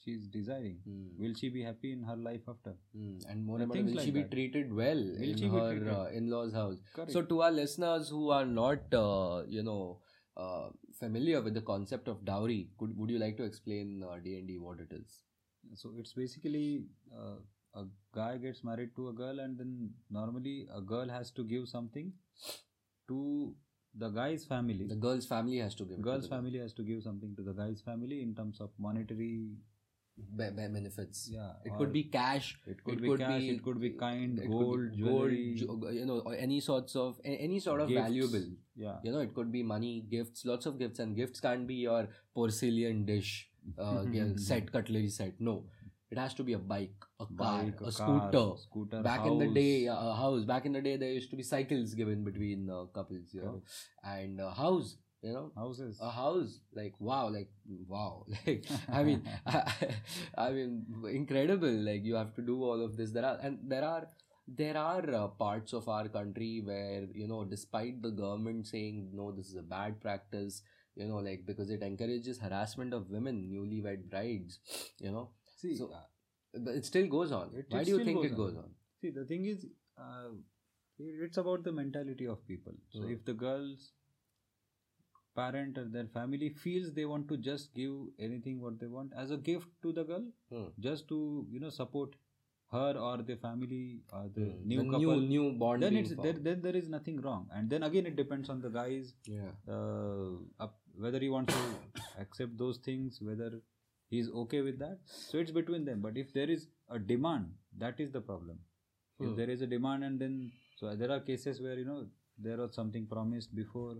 she's 0.02 0.26
desiring 0.37 0.76
Mm. 0.88 1.19
will 1.23 1.35
she 1.40 1.49
be 1.57 1.62
happy 1.69 1.90
in 1.97 2.02
her 2.11 2.16
life 2.28 2.49
after 2.52 2.73
Mm. 2.97 3.14
and 3.33 3.45
more 3.50 3.61
about 3.64 3.76
will 3.78 3.95
like 3.99 4.04
she 4.07 4.12
be 4.16 4.23
that. 4.23 4.31
treated 4.37 4.73
well 4.81 5.02
Will 5.23 5.33
in 5.47 5.50
her 5.57 5.93
uh, 5.97 6.07
in-laws 6.21 6.52
house 6.61 6.78
Correct. 6.97 7.12
So, 7.16 7.23
to 7.33 7.43
our 7.47 7.52
listeners 7.52 8.09
who 8.09 8.31
are 8.31 8.45
not, 8.47 8.95
uh, 9.00 9.43
you 9.57 9.62
know, 9.69 10.00
uh, 10.37 10.69
familiar 10.99 11.40
with 11.47 11.54
the 11.54 11.62
concept 11.71 12.09
of 12.12 12.25
dowry, 12.31 12.59
could 12.78 12.97
would 12.99 13.11
you 13.14 13.19
like 13.25 13.37
to 13.43 13.45
explain 13.45 14.04
uh, 14.11 14.16
D 14.26 14.37
and 14.38 14.49
D 14.52 14.59
what 14.59 14.81
it 14.87 14.93
is? 15.00 15.16
so 15.81 15.90
it's 16.00 16.12
basically 16.12 16.85
uh, 17.19 17.37
a 17.83 17.85
guy 18.16 18.37
gets 18.38 18.62
married 18.71 18.90
to 18.97 19.09
a 19.09 19.12
girl 19.21 19.40
and 19.45 19.59
then 19.59 19.90
normally 20.11 20.57
a 20.81 20.81
girl 20.95 21.09
has 21.19 21.31
to 21.38 21.45
give 21.52 21.69
something 21.69 22.12
to 23.09 23.54
the 24.02 24.08
guy's 24.08 24.44
family 24.44 24.86
The 24.88 24.96
girl's 25.06 25.26
family 25.26 25.58
has 25.58 25.74
to 25.76 25.84
give. 25.84 25.96
to 25.98 26.02
girl's 26.02 26.24
the 26.28 26.34
family 26.36 26.58
has 26.58 26.72
to 26.74 26.82
give 26.82 27.02
something 27.02 27.34
to 27.36 27.42
the 27.42 27.52
guy's 27.52 27.80
family 27.80 28.22
in 28.22 28.34
terms 28.34 28.60
of 28.60 28.70
monetary 28.78 29.32
Be- 30.40 30.50
be- 30.56 30.68
benefits. 30.72 31.28
yeah 31.30 31.52
It 31.64 31.72
could 31.76 31.92
be 31.92 32.04
cash. 32.04 32.56
it 32.72 32.82
could 32.84 32.94
it 32.98 33.02
be 33.02 33.08
could 33.08 33.20
cash 33.20 33.40
be- 33.40 33.48
it 33.54 33.62
could 33.64 33.80
be 33.84 33.90
kind 34.02 34.36
could 34.38 34.44
be 34.44 34.48
gold 34.48 34.76
gold, 34.76 34.92
jewelry 34.98 35.96
you 36.00 36.04
know, 36.10 36.18
or 36.20 36.34
any 36.36 36.60
sorts 36.60 36.94
of 37.04 37.20
any 37.24 37.58
sort 37.64 37.80
of 37.80 37.88
Gifts. 37.88 38.00
valuable. 38.02 38.44
yeah 38.84 38.98
You 39.02 39.12
know, 39.12 39.20
it 39.28 39.34
could 39.34 39.50
be 39.56 39.62
money, 39.72 39.94
gifts, 40.12 40.44
lots 40.44 40.66
of 40.66 40.78
gifts, 40.78 41.00
and 41.06 41.16
gifts 41.16 41.40
can't 41.40 41.66
be 41.66 41.74
your 41.86 42.08
porcelain 42.34 43.04
dish 43.10 43.32
uh, 43.78 44.04
set, 44.36 44.70
cutlery 44.70 45.08
set. 45.08 45.40
No, 45.40 45.56
it 46.10 46.18
has 46.18 46.34
to 46.34 46.44
be 46.44 46.52
a 46.52 46.58
bike, 46.58 47.04
a 47.25 47.43
car, 47.43 47.62
Bike, 47.64 47.81
a, 47.81 47.93
car, 47.93 48.31
scooter. 48.31 48.59
scooter 48.59 49.02
back 49.02 49.26
in 49.26 49.38
the 49.38 49.47
day 49.49 49.88
uh, 49.88 49.97
a 49.97 50.14
house. 50.14 50.45
Back 50.45 50.66
in 50.66 50.73
the 50.73 50.81
day 50.81 50.97
there 50.97 51.11
used 51.12 51.31
to 51.31 51.37
be 51.37 51.43
cycles 51.43 51.95
given 51.95 52.25
between 52.25 52.69
uh, 52.71 52.85
couples 52.95 53.33
you 53.33 53.43
know? 53.43 53.62
And 54.02 54.40
uh, 54.40 54.50
house 54.50 54.97
you 55.23 55.33
know? 55.33 55.52
Houses. 55.57 55.99
A 56.00 56.11
house. 56.11 56.59
Like 56.75 56.95
wow 56.99 57.28
like 57.28 57.49
wow. 57.88 58.26
Like 58.47 58.66
i 58.93 59.02
mean 59.02 59.23
I, 59.47 59.62
I 60.38 60.50
mean 60.50 60.85
incredible. 61.11 61.71
Like 61.90 62.04
you 62.04 62.14
have 62.14 62.35
to 62.37 62.43
do 62.43 62.62
all 62.62 62.85
of 62.85 62.97
this. 62.97 63.11
There 63.11 63.25
are 63.25 63.38
and 63.43 63.59
there 63.64 63.85
are 63.85 64.09
there 64.47 64.76
are 64.76 65.14
uh, 65.14 65.28
parts 65.28 65.73
of 65.73 65.88
our 65.88 66.09
country 66.09 66.61
where 66.64 67.07
you 67.14 67.26
know 67.26 67.45
despite 67.45 68.02
the 68.02 68.11
government 68.11 68.66
saying 68.66 69.11
no 69.14 69.33
this 69.33 69.49
is 69.49 69.57
a 69.57 69.62
bad 69.62 70.00
practice 70.00 70.62
you 70.95 71.07
know 71.09 71.16
like 71.16 71.47
because 71.47 71.71
it 71.71 71.83
encourages 71.83 72.38
harassment 72.38 72.93
of 72.93 73.09
women 73.11 73.49
newlywed 73.50 74.11
brides 74.11 74.59
you 74.99 75.11
know? 75.11 75.31
See 75.57 75.76
so- 75.76 75.90
uh, 75.93 76.00
it 76.80 76.84
still 76.90 77.06
goes 77.16 77.32
on 77.32 77.54
It- 77.62 77.66
why 77.70 77.80
it 77.80 77.84
do 77.84 77.90
you 77.96 78.04
think 78.04 78.18
goes 78.20 78.30
it 78.30 78.37
goes 78.37 78.56
on. 78.56 78.64
on 78.64 78.75
see 79.00 79.11
the 79.18 79.25
thing 79.32 79.44
is 79.54 79.66
uh, 79.99 80.30
it's 81.26 81.38
about 81.42 81.64
the 81.64 81.73
mentality 81.73 82.26
of 82.37 82.46
people 82.52 82.75
so 82.96 83.02
Hmm. 83.04 83.12
if 83.16 83.25
the 83.30 83.34
girls 83.44 83.92
parent 85.37 85.76
or 85.78 85.84
their 85.94 86.06
family 86.16 86.49
feels 86.64 86.92
they 86.96 87.04
want 87.04 87.26
to 87.28 87.37
just 87.37 87.73
give 87.75 87.94
anything 88.26 88.61
what 88.61 88.78
they 88.78 88.87
want 88.87 89.12
as 89.23 89.30
a 89.32 89.37
gift 89.49 89.68
to 89.87 89.92
the 89.99 90.04
girl 90.11 90.26
Hmm. 90.52 90.68
just 90.87 91.08
to 91.12 91.18
you 91.54 91.61
know 91.64 91.70
support 91.78 92.14
her 92.75 92.92
or 93.08 93.16
the 93.30 93.37
family 93.46 93.82
or 94.18 94.23
the 94.37 94.44
Hmm. 94.44 94.68
new 94.73 94.78
The 94.84 94.90
couple 94.92 95.20
new 95.25 95.28
new 95.32 95.52
bond 95.64 95.82
then 95.87 95.96
it's 96.02 96.14
there, 96.26 96.38
then 96.49 96.62
there 96.68 96.76
is 96.82 96.88
nothing 96.94 97.20
wrong 97.26 97.49
and 97.58 97.68
then 97.75 97.82
again 97.88 98.06
it 98.12 98.16
depends 98.23 98.49
on 98.54 98.61
the 98.66 98.70
guys 98.78 99.12
yeah 99.26 99.50
uh, 99.76 100.30
up, 100.66 100.78
whether 101.06 101.20
he 101.26 101.30
wants 101.37 101.54
to 101.54 101.64
accept 102.25 102.56
those 102.64 102.78
things 102.88 103.20
whether 103.30 103.50
he's 104.12 104.29
okay 104.41 104.59
with 104.67 104.77
that 104.79 105.15
so 105.15 105.38
it's 105.39 105.55
between 105.55 105.83
them 105.86 106.01
but 106.01 106.15
if 106.17 106.33
there 106.33 106.50
is 106.50 106.67
a 106.89 107.00
demand 107.00 107.51
that 107.77 108.00
is 108.00 108.12
the 108.13 108.21
problem 108.31 108.57
Hmm. 109.19 109.27
if 109.27 109.36
there 109.38 109.50
is 109.53 109.62
a 109.62 109.67
demand 109.67 110.05
and 110.07 110.21
then 110.24 110.36
so 110.79 110.91
there 110.95 111.12
are 111.13 111.19
cases 111.29 111.57
where 111.63 111.77
you 111.79 111.86
know 111.88 111.98
there 112.38 112.57
was 112.57 112.74
something 112.75 113.05
promised 113.13 113.53
before 113.55 113.95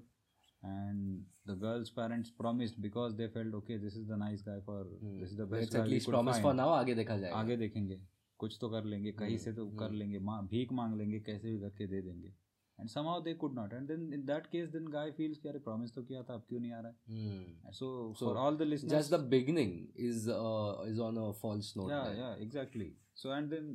and 0.64 1.24
the 1.46 1.56
girl's 1.56 1.90
parents 1.90 2.30
promised 2.32 2.80
because 2.82 3.16
they 3.16 3.28
felt 3.28 3.54
okay 3.54 3.78
this 3.78 3.96
is 3.96 4.08
the 4.08 4.18
nice 4.22 4.42
guy 4.42 4.56
for 4.66 4.78
Hmm. 4.84 5.18
this 5.20 5.32
is 5.32 5.38
the 5.38 5.44
It's 5.44 5.52
best 5.56 5.76
at 5.76 5.80
guy 5.82 5.84
we 5.88 5.94
least 5.94 6.06
could 6.06 6.14
promise 6.18 6.36
find. 6.38 6.48
for 6.48 6.54
now 6.62 6.70
आगे 6.78 6.96
देखा 7.02 7.18
जाएगा 7.18 7.36
आगे 7.40 7.58
देखेंगे 7.64 8.00
कुछ 8.40 8.58
तो 8.62 8.70
कर 8.70 8.86
लेंगे 8.94 9.12
कहीं 9.22 9.38
से 9.46 9.52
तो 9.54 9.66
हम्म, 9.66 9.78
कर 9.78 9.86
हम्म। 9.86 9.98
लेंगे 10.00 10.20
माँ 10.30 10.42
भीख 10.52 10.72
मांग 10.80 10.96
लेंगे 10.98 11.20
कैसे 11.30 11.52
भी 11.52 11.60
करके 11.60 11.88
दे 11.88 12.02
देंगे 12.02 12.34
and 12.80 12.90
somehow 12.92 13.16
they 13.24 13.34
could 13.40 13.56
not 13.60 13.74
and 13.78 13.90
then 13.94 14.04
in 14.18 14.22
that 14.28 14.46
case 14.52 14.68
then 14.76 14.86
guy 14.98 15.06
feels 15.20 15.40
कि 15.46 15.50
अरे 15.54 15.60
promise 15.68 15.94
तो 15.96 16.04
किया 16.12 16.22
था 16.30 16.34
अब 16.34 16.44
क्यों 16.50 16.60
नहीं 16.66 16.72
आ 16.72 16.80
रहा 16.80 16.94
Hmm. 17.14 17.42
है 17.66 17.74
so, 17.80 17.90
So, 18.20 18.26
for 18.28 18.36
all 18.44 18.60
the 18.62 18.68
listeners 18.72 18.94
just 18.98 19.16
the 19.16 19.22
beginning 19.36 19.74
is 20.10 20.28
uh, 20.36 20.76
is 20.94 21.02
on 21.08 21.20
a 21.24 21.28
false 21.42 21.72
note 21.80 21.92
yeah 21.96 22.06
there. 22.10 22.20
yeah 22.22 22.46
exactly 22.48 22.90
so 23.24 23.34
and 23.40 23.56
then 23.56 23.68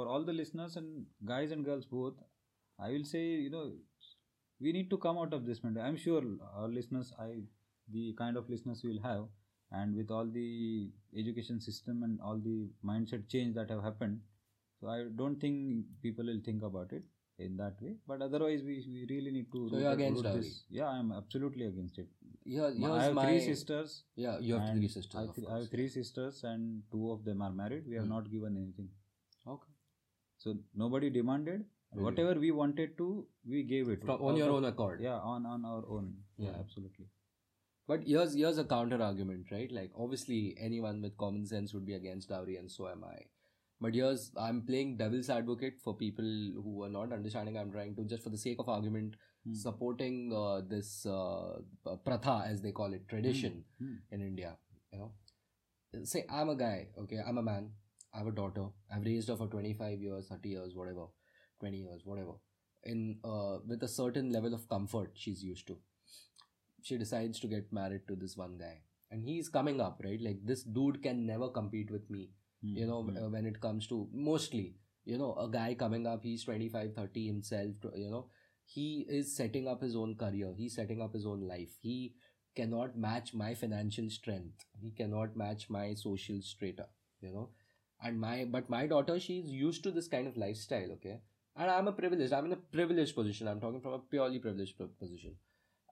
for 0.00 0.06
all 0.12 0.28
the 0.30 0.36
listeners 0.40 0.76
and 0.82 1.06
guys 1.32 1.56
and 1.56 1.68
girls 1.70 1.88
both 1.96 2.20
I 2.78 2.92
will 2.96 3.08
say 3.14 3.24
you 3.46 3.50
know 3.56 3.64
we 4.60 4.72
need 4.76 4.88
to 4.90 4.98
come 4.98 5.18
out 5.18 5.32
of 5.34 5.44
this 5.46 5.62
mentality. 5.64 5.88
I'm 5.88 5.96
sure 5.96 6.22
our 6.62 6.68
listeners 6.78 7.12
I 7.18 7.30
the 7.96 8.04
kind 8.18 8.36
of 8.42 8.48
listeners 8.54 8.82
we 8.84 8.90
will 8.92 9.02
have 9.06 9.24
and 9.80 9.96
with 10.00 10.10
all 10.16 10.28
the 10.36 10.48
education 11.22 11.60
system 11.66 12.02
and 12.08 12.20
all 12.20 12.38
the 12.46 12.56
mindset 12.92 13.26
change 13.34 13.54
that 13.58 13.70
have 13.74 13.82
happened 13.82 14.20
so 14.80 14.88
I 14.94 14.98
don't 15.22 15.40
think 15.46 15.86
people 16.06 16.26
will 16.32 16.40
think 16.48 16.62
about 16.70 16.92
it 16.92 17.04
in 17.39 17.55
that 17.57 17.81
way. 17.81 17.95
But 18.07 18.21
otherwise 18.21 18.61
we, 18.63 18.83
we 18.91 19.05
really 19.09 19.31
need 19.31 19.51
to 19.51 19.69
So 19.71 19.77
you're 19.77 19.91
against 19.91 20.23
this. 20.23 20.63
yeah 20.69 20.87
I'm 20.87 21.11
absolutely 21.11 21.65
against 21.65 21.97
it. 21.99 22.07
Yeah, 22.45 22.69
I 22.91 23.03
have 23.03 23.13
my 23.13 23.25
three 23.25 23.41
sisters 23.45 24.03
yeah 24.15 24.37
you 24.39 24.55
have 24.57 24.69
three 24.75 24.87
sisters 24.87 25.15
I, 25.21 25.25
th- 25.35 25.47
I 25.51 25.57
have 25.59 25.69
three 25.69 25.87
sisters 25.89 26.43
and 26.43 26.83
two 26.91 27.11
of 27.11 27.23
them 27.25 27.41
are 27.41 27.51
married. 27.51 27.85
We 27.87 27.95
have 27.95 28.05
Hmm. 28.05 28.09
not 28.15 28.31
given 28.31 28.57
anything. 28.57 28.89
Okay. 29.47 29.71
So 30.37 30.55
nobody 30.75 31.09
demanded. 31.09 31.65
Really? 31.93 32.03
whatever 32.03 32.39
we 32.39 32.51
wanted 32.51 32.97
to 32.97 33.25
we 33.49 33.63
gave 33.63 33.87
it. 33.89 34.03
From, 34.03 34.21
on 34.21 34.35
your 34.35 34.49
own 34.49 34.65
accord? 34.65 34.99
Yeah 35.01 35.19
on 35.19 35.45
on 35.45 35.63
our 35.65 35.83
own. 35.89 36.13
Yeah, 36.37 36.49
Yeah. 36.49 36.57
absolutely. 36.59 37.05
But 37.87 38.01
here's 38.05 38.33
here's 38.33 38.57
a 38.57 38.65
counter 38.65 39.01
argument 39.01 39.51
right? 39.51 39.71
Like 39.71 39.91
obviously 39.97 40.55
anyone 40.59 41.01
with 41.01 41.17
common 41.17 41.45
sense 41.45 41.73
would 41.73 41.85
be 41.85 41.93
against 41.93 42.29
dowry 42.29 42.57
and 42.57 42.71
so 42.71 42.87
am 42.89 43.03
I 43.03 43.17
but 43.81 43.93
here's 43.93 44.31
I'm 44.37 44.61
playing 44.63 44.97
devil's 44.97 45.29
advocate 45.29 45.79
for 45.83 45.95
people 45.95 46.25
who 46.25 46.83
are 46.83 46.89
not 46.89 47.13
understanding 47.13 47.57
I'm 47.57 47.71
trying 47.71 47.95
to 47.95 48.03
just 48.05 48.23
for 48.23 48.29
the 48.29 48.37
sake 48.37 48.59
of 48.59 48.69
argument 48.69 49.15
Hmm. 49.45 49.53
supporting 49.53 50.33
uh, 50.35 50.61
this 50.69 51.05
uh, 51.05 51.59
pratha 52.05 52.43
as 52.47 52.61
they 52.61 52.71
call 52.79 52.91
it 52.93 53.07
tradition 53.07 53.63
Hmm. 53.79 53.93
in 54.11 54.21
India. 54.21 54.57
You 54.91 54.99
know, 54.99 55.11
say 56.03 56.25
I'm 56.29 56.49
a 56.49 56.55
guy, 56.55 56.87
okay, 56.99 57.17
I'm 57.27 57.37
a 57.37 57.43
man, 57.43 57.71
I 58.13 58.19
have 58.19 58.27
a 58.27 58.31
daughter, 58.31 58.65
I've 58.93 59.05
raised 59.05 59.29
her 59.29 59.37
for 59.37 59.47
25 59.47 60.01
years, 60.01 60.27
30 60.27 60.49
years, 60.49 60.75
whatever, 60.75 61.07
20 61.59 61.77
years, 61.77 62.01
whatever, 62.05 62.33
in 62.83 63.19
uh, 63.23 63.57
with 63.67 63.83
a 63.83 63.87
certain 63.87 64.31
level 64.31 64.53
of 64.53 64.67
comfort 64.69 65.11
she's 65.15 65.43
used 65.43 65.67
to. 65.67 65.77
She 66.81 66.97
decides 66.97 67.39
to 67.41 67.47
get 67.47 67.71
married 67.71 68.07
to 68.07 68.15
this 68.15 68.35
one 68.37 68.57
guy, 68.57 68.81
and 69.11 69.23
he's 69.23 69.47
coming 69.49 69.79
up, 69.81 70.01
right? 70.03 70.19
Like 70.21 70.45
this 70.45 70.63
dude 70.63 71.03
can 71.03 71.25
never 71.25 71.49
compete 71.49 71.91
with 71.91 72.09
me. 72.09 72.29
You 72.61 72.85
know 72.85 73.01
Hmm. 73.01 73.17
uh, 73.17 73.29
when 73.29 73.45
it 73.45 73.59
comes 73.61 73.87
to 73.87 74.07
mostly 74.13 74.75
you 75.05 75.17
know 75.17 75.33
a 75.35 75.47
guy 75.49 75.73
coming 75.75 76.07
up 76.07 76.23
he's 76.23 76.43
25 76.43 76.93
30 76.95 77.27
himself 77.27 77.85
you 77.95 78.09
know 78.09 78.27
he 78.65 79.05
is 79.09 79.35
setting 79.35 79.67
up 79.67 79.81
his 79.81 79.95
own 79.95 80.15
career 80.15 80.53
he's 80.57 80.75
setting 80.75 81.01
up 81.01 81.13
his 81.13 81.25
own 81.25 81.41
life. 81.47 81.69
He 81.81 82.15
cannot 82.55 82.97
match 82.97 83.33
my 83.33 83.53
financial 83.53 84.09
strength. 84.09 84.65
He 84.81 84.91
cannot 84.91 85.35
match 85.37 85.69
my 85.69 85.93
social 85.93 86.41
strata 86.41 86.87
you 87.21 87.31
know. 87.31 87.49
And 88.01 88.19
my 88.19 88.45
but 88.45 88.69
my 88.69 88.85
daughter 88.87 89.19
she's 89.19 89.49
used 89.49 89.83
to 89.83 89.91
this 89.91 90.07
kind 90.07 90.27
of 90.27 90.37
lifestyle 90.37 90.91
okay? 90.93 91.19
And 91.55 91.71
i'm 91.71 91.87
a 91.87 91.91
privileged 91.93 92.33
i'm 92.33 92.45
in 92.45 92.53
a 92.53 92.57
privileged 92.77 93.15
position. 93.15 93.47
I'm 93.47 93.59
talking 93.61 93.81
from 93.81 93.93
a 93.93 93.99
purely 93.99 94.39
privileged 94.39 94.77
position. 94.99 95.35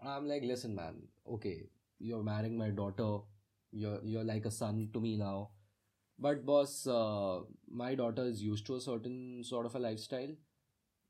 And 0.01 0.09
i'm 0.09 0.27
like 0.27 0.43
listen 0.43 0.75
man 0.75 1.01
okay 1.37 1.69
you're 1.99 2.23
marrying 2.23 2.57
my 2.57 2.69
daughter. 2.69 3.19
You're 3.71 3.99
you're 4.03 4.23
like 4.23 4.45
a 4.45 4.51
son 4.51 4.89
to 4.93 4.99
me 5.01 5.15
now 5.17 5.49
but 6.17 6.45
boss 6.45 6.87
uh, 6.87 7.39
my 7.69 7.95
daughter 7.95 8.23
is 8.23 8.41
used 8.41 8.65
to 8.67 8.75
a 8.75 8.81
certain 8.81 9.43
sort 9.43 9.65
of 9.65 9.75
a 9.75 9.79
lifestyle. 9.79 10.33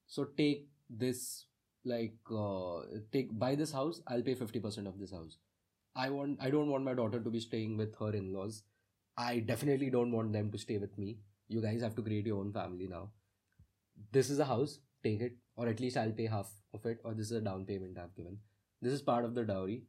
So 0.08 0.26
take 0.38 0.68
this 0.89 1.46
like 1.84 2.15
uh, 2.32 2.82
take 3.12 3.38
buy 3.38 3.54
this 3.56 3.72
house 3.72 4.02
i'll 4.08 4.22
pay 4.22 4.36
50% 4.36 4.88
of 4.88 5.00
this 5.00 5.12
house. 5.12 5.38
I 5.96 6.10
want 6.10 6.39
i 6.41 6.50
don't 6.50 6.70
want 6.70 6.84
my 6.84 6.94
daughter 6.94 7.20
to 7.20 7.30
be 7.30 7.39
staying 7.39 7.78
with 7.78 7.96
her 8.00 8.12
in-laws. 8.15 8.63
I 9.18 9.39
definitely 9.39 9.89
don't 9.89 10.12
want 10.12 10.34
them 10.34 10.52
to 10.52 10.58
stay 10.58 10.78
with 10.78 10.98
me. 10.98 11.20
You 11.48 11.62
guys 11.62 11.82
have 11.82 11.96
to 11.96 12.02
create 12.02 12.26
your 12.26 12.39
own 12.39 12.52
family 12.52 12.88
now. 12.88 13.10
This 14.12 14.30
is 14.30 14.39
a 14.39 14.46
house 14.46 14.80
take 15.04 15.22
it 15.22 15.38
or 15.56 15.68
at 15.68 15.80
least 15.80 15.98
i'll 15.98 16.12
pay 16.12 16.26
half 16.26 16.50
of 16.74 16.86
it 16.88 17.00
or 17.04 17.13
this 17.13 17.28
is 17.28 17.38
a 17.38 17.41
down 17.41 17.65
payment 17.65 17.98
i've 17.98 18.15
given. 18.15 18.39
This 18.82 18.94
is 18.94 19.02
part 19.02 19.24
of 19.26 19.36
the 19.36 19.44
dowry. 19.44 19.84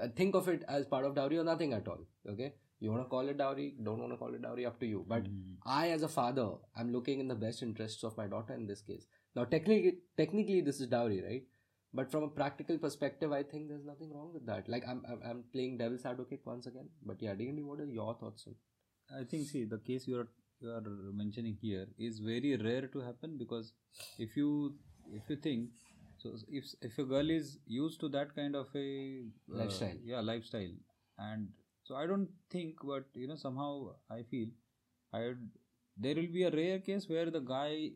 Uh, 0.00 0.08
think 0.16 0.34
of 0.34 0.48
it 0.48 0.64
as 0.68 0.86
part 0.86 1.04
of 1.04 1.14
dowry 1.14 1.36
or 1.36 1.44
nothing 1.44 1.74
at 1.74 1.86
all 1.86 2.06
okay 2.26 2.54
you 2.84 2.90
want 2.92 3.02
to 3.04 3.08
call 3.14 3.28
it 3.32 3.38
dowry 3.40 3.64
don't 3.88 4.00
want 4.04 4.12
to 4.14 4.18
call 4.22 4.34
it 4.38 4.42
dowry 4.44 4.64
up 4.70 4.78
to 4.82 4.86
you 4.92 5.00
but 5.14 5.26
Hmm. 5.32 5.50
I, 5.78 5.90
as 5.96 6.02
a 6.02 6.08
father, 6.08 6.46
I'm 6.76 6.92
looking 6.92 7.20
in 7.24 7.28
the 7.32 7.36
best 7.42 7.62
interests 7.66 8.02
of 8.08 8.16
my 8.20 8.26
daughter 8.32 8.54
in 8.60 8.66
this 8.70 8.80
case. 8.86 9.04
Now, 9.36 9.44
technically, 9.52 9.92
technically, 10.20 10.60
this 10.68 10.80
is 10.84 10.88
dowry, 10.94 11.18
right? 11.26 11.44
But 12.00 12.10
from 12.14 12.24
a 12.24 12.28
practical 12.38 12.78
perspective, 12.84 13.30
I 13.36 13.42
think 13.52 13.68
there's 13.68 13.84
nothing 13.90 14.10
wrong 14.16 14.32
with 14.34 14.44
that. 14.46 14.68
Like, 14.74 14.88
I'm, 14.88 15.02
I'm, 15.12 15.20
I'm 15.30 15.44
playing 15.52 15.78
devil's 15.78 16.04
advocate 16.12 16.40
once 16.44 16.66
again. 16.66 16.88
But 17.10 17.22
yeah, 17.26 17.34
D&D, 17.34 17.62
what 17.62 17.78
are 17.84 17.86
your 17.98 18.16
thoughts 18.22 18.46
on? 18.48 18.56
I 19.20 19.24
think 19.24 19.46
see 19.52 19.64
the 19.76 19.78
case 19.90 20.08
you 20.08 20.18
are 20.18 20.28
you 20.60 20.70
are 20.70 20.82
mentioning 21.22 21.56
here 21.62 21.86
is 21.98 22.18
very 22.18 22.56
rare 22.56 22.86
to 22.96 23.00
happen 23.00 23.36
because 23.38 23.72
if 24.18 24.36
you 24.36 24.74
if 25.20 25.28
you 25.28 25.36
think 25.36 25.68
so 26.18 26.34
if 26.48 26.64
if 26.90 26.98
a 26.98 27.04
girl 27.04 27.30
is 27.38 27.58
used 27.66 28.00
to 28.00 28.08
that 28.16 28.34
kind 28.36 28.54
of 28.56 28.68
a 28.74 28.86
uh, 29.52 29.56
Lifestyle. 29.62 29.98
yeah 30.04 30.20
lifestyle 30.20 30.74
and 31.18 31.48
so 31.84 31.96
I 31.96 32.06
don't 32.06 32.28
think 32.50 32.76
but 32.82 33.04
you 33.14 33.26
know 33.28 33.36
somehow 33.36 33.90
I 34.10 34.22
feel 34.22 34.48
I 35.12 35.32
there 35.96 36.14
will 36.14 36.32
be 36.38 36.44
a 36.44 36.50
rare 36.50 36.78
case 36.78 37.08
where 37.08 37.30
the 37.30 37.40
guy 37.40 37.90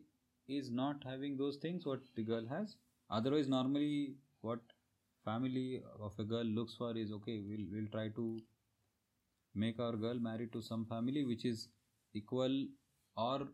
is 0.47 0.69
not 0.71 1.03
having 1.03 1.37
those 1.37 1.57
things 1.57 1.85
what 1.85 1.99
the 2.15 2.23
girl 2.23 2.45
has. 2.47 2.75
Otherwise 3.09 3.47
normally 3.47 4.15
what 4.41 4.59
family 5.25 5.81
of 5.99 6.13
a 6.19 6.23
girl 6.23 6.43
looks 6.43 6.75
for 6.75 6.95
is 6.95 7.11
okay 7.11 7.39
we'll 7.39 7.67
we'll 7.71 7.91
try 7.91 8.07
to 8.09 8.39
make 9.55 9.79
our 9.79 9.95
girl 10.03 10.19
married 10.27 10.51
to 10.53 10.61
some 10.61 10.85
family 10.85 11.23
which 11.25 11.43
is 11.45 11.67
equal 12.13 12.55
or 13.17 13.47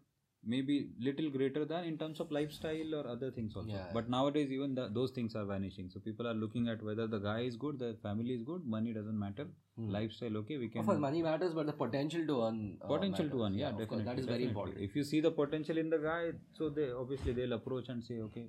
maybe 0.45 0.89
little 0.99 1.29
greater 1.29 1.63
than 1.65 1.83
in 1.85 1.97
terms 1.97 2.19
of 2.19 2.31
lifestyle 2.31 2.95
or 2.99 3.07
other 3.07 3.29
things 3.31 3.55
also 3.55 3.69
Yeah. 3.75 3.89
but 3.97 4.09
nowadays 4.09 4.51
even 4.51 4.75
the, 4.75 4.89
those 4.97 5.11
things 5.11 5.35
are 5.35 5.45
vanishing 5.45 5.89
so 5.89 5.99
people 5.99 6.27
are 6.27 6.33
looking 6.33 6.67
at 6.67 6.81
whether 6.83 7.07
the 7.07 7.19
guy 7.19 7.41
is 7.41 7.55
good 7.55 7.79
the 7.79 7.95
family 8.03 8.33
is 8.33 8.43
good 8.43 8.65
money 8.65 8.93
doesn't 8.93 9.19
matter 9.27 9.45
Hmm. 9.77 9.91
lifestyle 9.93 10.35
okay 10.39 10.57
we 10.63 10.67
can 10.73 10.81
Of 10.81 10.85
course, 10.87 10.99
money 10.99 11.21
matters, 11.27 11.53
but 11.59 11.65
the 11.65 11.73
potential 11.73 12.25
to 12.27 12.35
earn. 12.47 12.57
Uh, 12.81 12.87
potential 12.87 13.29
to 13.29 13.37
matters. 13.37 13.45
earn 13.45 13.53
yeah, 13.61 13.69
of 13.69 13.77
definitely 13.77 13.95
course, 13.95 14.05
that 14.09 14.19
is 14.19 14.27
very 14.33 14.45
important. 14.49 14.77
if 14.87 14.95
you 14.95 15.03
see 15.11 15.21
the 15.27 15.31
potential 15.31 15.77
in 15.83 15.89
the 15.89 15.97
guy 16.09 16.31
so 16.57 16.69
they 16.69 16.91
obviously 16.91 17.33
they'll 17.39 17.53
approach 17.59 17.89
and 17.89 18.03
say 18.09 18.19
okay 18.27 18.45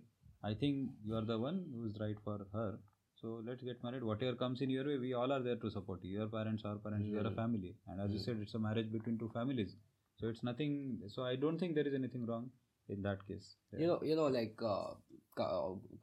i 0.50 0.52
think 0.52 0.90
you 1.06 1.14
are 1.20 1.24
the 1.32 1.38
one 1.46 1.58
who's 1.76 1.96
right 2.04 2.18
for 2.26 2.36
her 2.52 2.68
so 3.22 3.40
let's 3.48 3.62
get 3.68 3.82
married 3.86 4.04
whatever 4.10 4.34
comes 4.42 4.60
in 4.66 4.70
your 4.76 4.84
way 4.90 4.98
we 5.06 5.12
all 5.20 5.32
are 5.36 5.42
there 5.48 5.56
to 5.64 5.70
support 5.78 6.04
you 6.04 6.12
your 6.18 6.28
parents 6.36 6.64
our 6.70 6.76
parents 6.86 7.08
we 7.14 7.18
are 7.22 7.26
a 7.32 7.34
Mm. 7.34 7.40
family 7.42 7.72
and 7.88 8.00
as 8.06 8.10
you 8.16 8.20
Mm. 8.20 8.24
said 8.26 8.42
it's 8.46 8.56
a 8.60 8.62
marriage 8.68 8.90
between 8.96 9.16
two 9.22 9.30
families 9.38 9.72
so 10.24 10.30
it's 10.34 10.44
nothing 10.48 10.76
so 11.14 11.24
i 11.30 11.36
don't 11.36 11.58
think 11.62 11.74
there 11.78 11.86
is 11.92 11.94
anything 12.02 12.26
wrong 12.28 12.44
in 12.94 13.02
that 13.02 13.26
case 13.30 13.48
you 13.82 13.86
know 13.86 13.98
you 14.02 14.16
know 14.16 14.28
like 14.36 14.62
uh, 14.74 14.94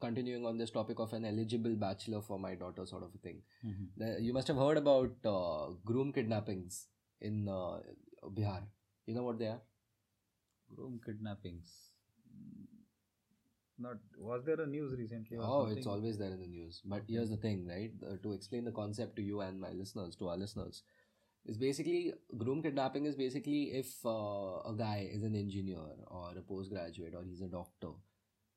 continuing 0.00 0.44
on 0.46 0.58
this 0.58 0.70
topic 0.70 0.98
of 0.98 1.12
an 1.12 1.24
eligible 1.24 1.74
bachelor 1.74 2.20
for 2.20 2.38
my 2.38 2.54
daughter, 2.54 2.84
sort 2.84 3.02
of 3.02 3.10
a 3.14 3.18
thing. 3.18 3.42
Mhm. 3.64 4.22
You 4.22 4.32
must 4.34 4.48
have 4.48 4.58
heard 4.58 4.76
about 4.76 5.14
uh, 5.24 5.70
groom 5.84 6.12
kidnappings 6.12 6.88
in 7.20 7.48
uh, 7.48 7.80
Bihar. 8.38 8.62
You 9.06 9.14
know 9.14 9.22
what 9.22 9.38
they 9.38 9.46
are? 9.46 9.62
Groom 10.74 11.00
kidnappings. 11.06 11.72
Not 13.78 13.96
was 14.18 14.44
there 14.44 14.60
a 14.60 14.66
news 14.66 14.98
recently? 14.98 15.38
Oh, 15.40 15.66
it's 15.66 15.86
always 15.86 16.18
there 16.18 16.30
in 16.30 16.40
the 16.40 16.46
news. 16.46 16.82
But 16.84 17.04
here's 17.08 17.30
the 17.30 17.38
thing, 17.38 17.66
right? 17.66 17.92
Uh, 18.06 18.16
to 18.22 18.32
explain 18.32 18.64
the 18.64 18.72
concept 18.82 19.16
to 19.16 19.22
you 19.22 19.40
and 19.40 19.58
my 19.58 19.70
listeners, 19.70 20.14
to 20.16 20.28
our 20.28 20.36
listeners, 20.36 20.82
is 21.46 21.56
basically 21.56 22.12
groom 22.36 22.62
kidnapping 22.62 23.06
is 23.06 23.16
basically 23.16 23.64
if 23.72 23.94
uh, 24.04 24.60
a 24.70 24.74
guy 24.76 25.08
is 25.12 25.22
an 25.22 25.34
engineer 25.34 25.78
or 26.06 26.32
a 26.36 26.42
postgraduate 26.42 27.14
or 27.14 27.22
he's 27.24 27.40
a 27.40 27.48
doctor, 27.48 27.88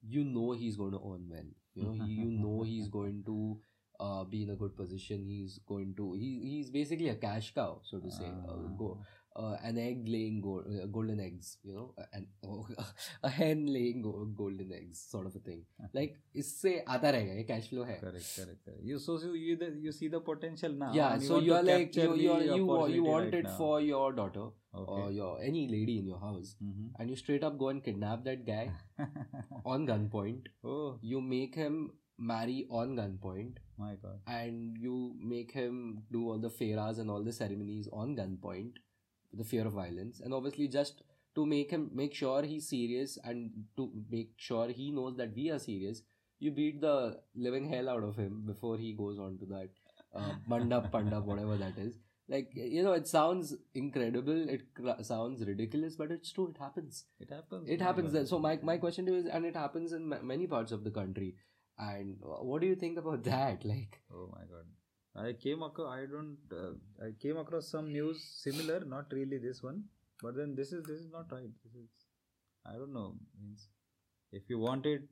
you 0.02 0.24
know 0.24 0.52
he's 0.52 0.76
going 0.76 0.92
to 0.92 0.98
earn 0.98 1.28
well. 1.30 1.50
You 1.74 1.84
know, 1.84 2.06
he, 2.06 2.14
you 2.14 2.32
know 2.32 2.64
he's 2.64 2.88
going 2.88 3.24
to 3.26 3.58
uh, 4.00 4.24
be 4.24 4.44
in 4.44 4.52
a 4.52 4.56
good 4.56 4.76
position. 4.76 5.26
He's 5.26 5.60
going 5.68 5.96
to 5.96 6.14
he, 6.14 6.40
he's 6.44 6.70
basically 6.70 7.10
a 7.10 7.16
cash 7.16 7.54
cow, 7.54 7.82
so 7.84 8.00
to 8.00 8.12
say. 8.12 8.32
Uh, 8.48 8.70
go, 8.78 9.00
uh, 9.37 9.57
an 9.63 9.79
egg 9.79 10.09
laying 10.09 10.41
gold, 10.41 10.65
uh, 10.83 10.87
golden 10.87 11.21
eggs, 11.21 11.57
you 11.63 11.75
know, 11.75 11.95
and 12.13 12.27
oh, 12.45 12.67
a 13.23 13.29
hen 13.29 13.67
laying 13.67 14.03
go- 14.03 14.25
golden 14.41 14.73
eggs, 14.73 15.01
sort 15.11 15.27
of 15.27 15.37
a 15.37 15.39
thing. 15.51 15.63
Like 15.99 16.17
इससे 16.45 16.73
आता 16.97 17.11
रहेगा 17.17 17.33
ये 17.41 17.47
cash 17.51 17.69
flow 17.73 17.85
है. 17.91 17.99
Correct, 18.01 18.31
correct, 18.39 18.65
correct. 18.65 18.83
You 18.93 18.99
so, 18.99 19.17
so 19.19 19.33
you 19.33 19.57
the, 19.57 19.71
you 19.87 19.93
see 19.93 20.09
the 20.17 20.21
potential 20.31 20.73
now. 20.85 20.93
Yeah, 21.01 21.13
and 21.15 21.23
you 21.23 21.29
so 21.29 21.35
want 21.35 21.47
you 21.47 21.53
to 21.53 21.59
are 21.59 21.63
like 21.71 21.93
capture 21.93 22.09
you 22.17 22.23
you 22.25 22.33
are, 22.33 22.41
the 22.41 22.57
you, 22.57 22.67
wa- 22.67 22.75
you 22.75 22.83
opportunity 22.83 23.01
want 23.11 23.25
right 23.25 23.35
it 23.45 23.45
now. 23.51 23.57
for 23.63 23.81
your 23.81 24.13
daughter 24.13 24.47
or 24.73 24.83
okay. 24.99 25.15
your 25.21 25.31
any 25.53 25.67
lady 25.77 25.99
in 26.01 26.07
your 26.15 26.21
house, 26.27 26.55
Mhm. 26.63 26.91
and 26.99 27.11
you 27.11 27.17
straight 27.23 27.45
up 27.51 27.57
go 27.65 27.71
and 27.75 27.83
kidnap 27.89 28.25
that 28.31 28.45
guy 28.51 28.61
on 29.65 29.87
gunpoint. 29.87 30.47
oh 30.65 30.99
You 31.03 31.21
make 31.21 31.55
him 31.55 31.81
marry 32.19 32.67
on 32.71 32.95
gunpoint, 32.97 33.59
my 33.79 33.95
god. 34.05 34.21
and 34.27 34.77
you 34.79 35.15
make 35.33 35.53
him 35.53 36.03
do 36.13 36.29
all 36.29 36.39
the 36.39 36.51
fairas 36.61 36.99
and 36.99 37.11
all 37.11 37.23
the 37.25 37.33
ceremonies 37.33 37.89
on 37.93 38.15
gunpoint, 38.17 38.81
the 39.38 39.44
fear 39.44 39.66
of 39.68 39.74
violence, 39.74 40.20
and 40.20 40.34
obviously 40.34 40.68
just 40.68 41.04
to 41.36 41.46
make 41.46 41.72
him 41.72 41.90
make 41.94 42.14
sure 42.14 42.44
he's 42.44 42.68
serious 42.70 43.18
and 43.24 43.52
to 43.78 43.92
make 44.10 44.32
sure 44.38 44.68
he 44.70 44.92
knows 44.92 45.18
that 45.18 45.36
we 45.36 45.50
are 45.52 45.60
serious. 45.60 46.02
You 46.40 46.52
beat 46.52 46.82
the 46.82 47.20
living 47.36 47.70
hell 47.70 47.90
out 47.90 48.04
of 48.04 48.18
him 48.18 48.44
before 48.46 48.78
he 48.78 48.94
goes 48.94 49.20
on 49.20 49.38
to 49.40 49.46
that 49.48 49.70
uh, 50.14 50.34
mandap 50.50 50.92
pandap 50.92 51.24
whatever 51.24 51.58
that 51.58 51.78
is. 51.78 51.96
Like 52.28 52.52
you 52.56 52.84
know, 52.84 52.94
it 52.94 53.08
sounds 53.08 53.54
incredible. 53.74 54.50
It 54.50 54.64
cr- 54.74 55.02
sounds 55.04 55.46
ridiculous, 55.46 55.96
but 55.96 56.12
it's 56.12 56.32
true. 56.32 56.48
It 56.54 56.58
happens 56.58 57.04
It 57.20 57.30
happens. 57.30 57.70
it 57.70 57.82
happens. 57.82 58.30
So 58.30 58.40
my, 58.40 58.58
my 58.64 58.78
question 58.78 59.06
to 59.06 59.12
you 59.14 59.20
is, 59.20 59.26
and 59.28 59.46
it 59.46 59.56
happens 59.56 59.94
in 59.94 60.10
ma- 60.10 60.22
many 60.22 60.48
parts 60.48 60.72
of 60.72 60.84
the 60.84 60.92
country. 60.92 61.36
And 61.78 62.18
what 62.22 62.62
do 62.62 62.68
you 62.68 62.76
think 62.76 62.98
about 62.98 63.24
that? 63.26 63.64
Like, 63.74 64.02
Oh 64.14 64.30
my 64.32 64.42
god. 64.54 64.66
I 65.16 65.34
came 65.34 65.64
across 65.64 65.94
I 65.98 66.06
don't 66.06 66.38
uh, 66.52 67.06
I 67.06 67.12
came 67.22 67.38
across 67.38 67.68
some 67.68 67.92
news 67.92 68.24
similar, 68.44 68.84
not 68.86 69.06
really 69.12 69.38
this 69.38 69.64
one, 69.64 69.84
but 70.22 70.36
then 70.36 70.56
this 70.56 70.74
is 70.74 70.84
this 70.84 71.00
is 71.00 71.12
not 71.12 71.32
right. 71.32 71.52
This 71.64 71.76
is 71.76 71.90
I 72.66 72.74
don't 72.74 72.94
know. 72.94 73.16
Means 73.42 73.68
if 74.32 74.50
you 74.50 74.60
want 74.60 74.86
it, 74.86 75.04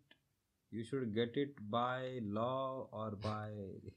you 0.72 0.84
should 0.84 1.14
get 1.16 1.38
it 1.38 1.56
by 1.70 2.20
law 2.24 2.88
or 2.92 3.12
by 3.12 3.50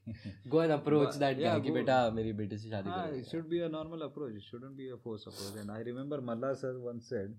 go 0.49 0.59
and 0.59 0.71
approach 0.71 1.09
but, 1.09 1.19
that 1.19 1.37
yeah, 1.39 1.59
guy. 1.59 1.71
Beta, 1.71 2.11
meri 2.13 2.33
se 2.57 2.69
ah, 2.85 3.07
it 3.07 3.27
should 3.29 3.49
be 3.49 3.61
a 3.61 3.69
normal 3.69 4.03
approach. 4.03 4.35
It 4.35 4.43
shouldn't 4.49 4.77
be 4.77 4.89
a 4.89 4.97
forced 4.97 5.27
approach. 5.27 5.59
And 5.59 5.71
I 5.71 5.79
remember 5.79 6.21
Malla 6.21 6.55
sir 6.55 6.79
once 6.79 7.09
said 7.09 7.33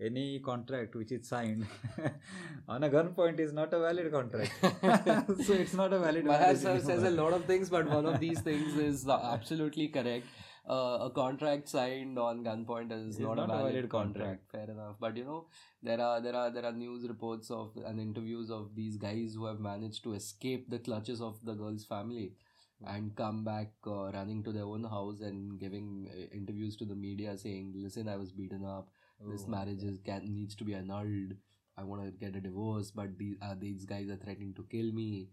any 0.00 0.38
contract 0.38 0.94
which 0.94 1.10
is 1.12 1.28
signed 1.28 1.66
on 2.68 2.84
a 2.84 2.88
gunpoint 2.88 3.40
is 3.40 3.52
not 3.52 3.72
a 3.72 3.80
valid 3.80 4.12
contract. 4.12 4.52
so 5.44 5.52
it's 5.54 5.74
not 5.74 5.92
a 5.92 5.98
valid. 5.98 6.24
Marriage 6.24 6.58
sir 6.58 6.78
says 6.80 7.02
a 7.02 7.10
lot 7.10 7.32
of 7.32 7.44
things, 7.46 7.68
but 7.68 7.88
one 7.88 8.06
of 8.06 8.20
these 8.20 8.40
things 8.48 8.76
is 8.76 9.08
absolutely 9.08 9.88
correct. 9.88 10.26
Uh, 10.68 10.98
a 11.06 11.10
contract 11.14 11.66
signed 11.68 12.18
on 12.18 12.44
gunpoint 12.44 12.92
is 12.92 13.14
Is 13.14 13.20
not, 13.20 13.32
a 13.32 13.36
not 13.36 13.44
a 13.44 13.56
valid, 13.56 13.72
valid 13.72 13.88
contract. 13.88 14.18
contract. 14.18 14.52
Fair 14.52 14.70
enough, 14.74 14.96
but 15.00 15.16
you 15.16 15.24
know 15.24 15.46
there 15.82 16.00
are 16.00 16.20
there 16.20 16.36
are 16.36 16.50
there 16.50 16.64
are 16.66 16.72
news 16.72 17.08
reports 17.08 17.50
of 17.50 17.70
and 17.86 17.98
interviews 17.98 18.50
of 18.50 18.74
these 18.74 18.98
guys 18.98 19.32
who 19.34 19.46
have 19.46 19.60
managed 19.60 20.04
to 20.04 20.12
escape 20.12 20.68
the 20.68 20.78
clutches 20.78 21.22
of 21.22 21.38
the 21.42 21.54
girl's 21.54 21.86
family 21.86 22.34
and 22.86 23.16
come 23.16 23.44
back 23.44 23.72
uh, 23.86 24.12
running 24.12 24.44
to 24.44 24.52
their 24.52 24.64
own 24.64 24.84
house 24.84 25.20
and 25.22 25.58
giving 25.58 26.08
uh, 26.12 26.36
interviews 26.36 26.76
to 26.76 26.84
the 26.84 26.94
media 26.94 27.36
saying, 27.38 27.72
"Listen, 27.74 28.06
I 28.06 28.16
was 28.16 28.30
beaten 28.30 28.64
up. 28.66 28.90
This 29.26 29.44
Oh 29.46 29.50
marriage 29.50 29.82
is 29.82 29.98
can 30.04 30.22
needs 30.34 30.54
to 30.56 30.64
be 30.64 30.74
annulled. 30.74 31.34
I 31.76 31.84
want 31.84 32.04
to 32.04 32.10
get 32.10 32.36
a 32.36 32.40
divorce, 32.40 32.90
but 32.90 33.16
these 33.18 33.36
uh, 33.42 33.54
these 33.58 33.84
guys 33.84 34.08
are 34.08 34.16
threatening 34.16 34.54
to 34.54 34.64
kill 34.70 34.92
me. 34.92 35.30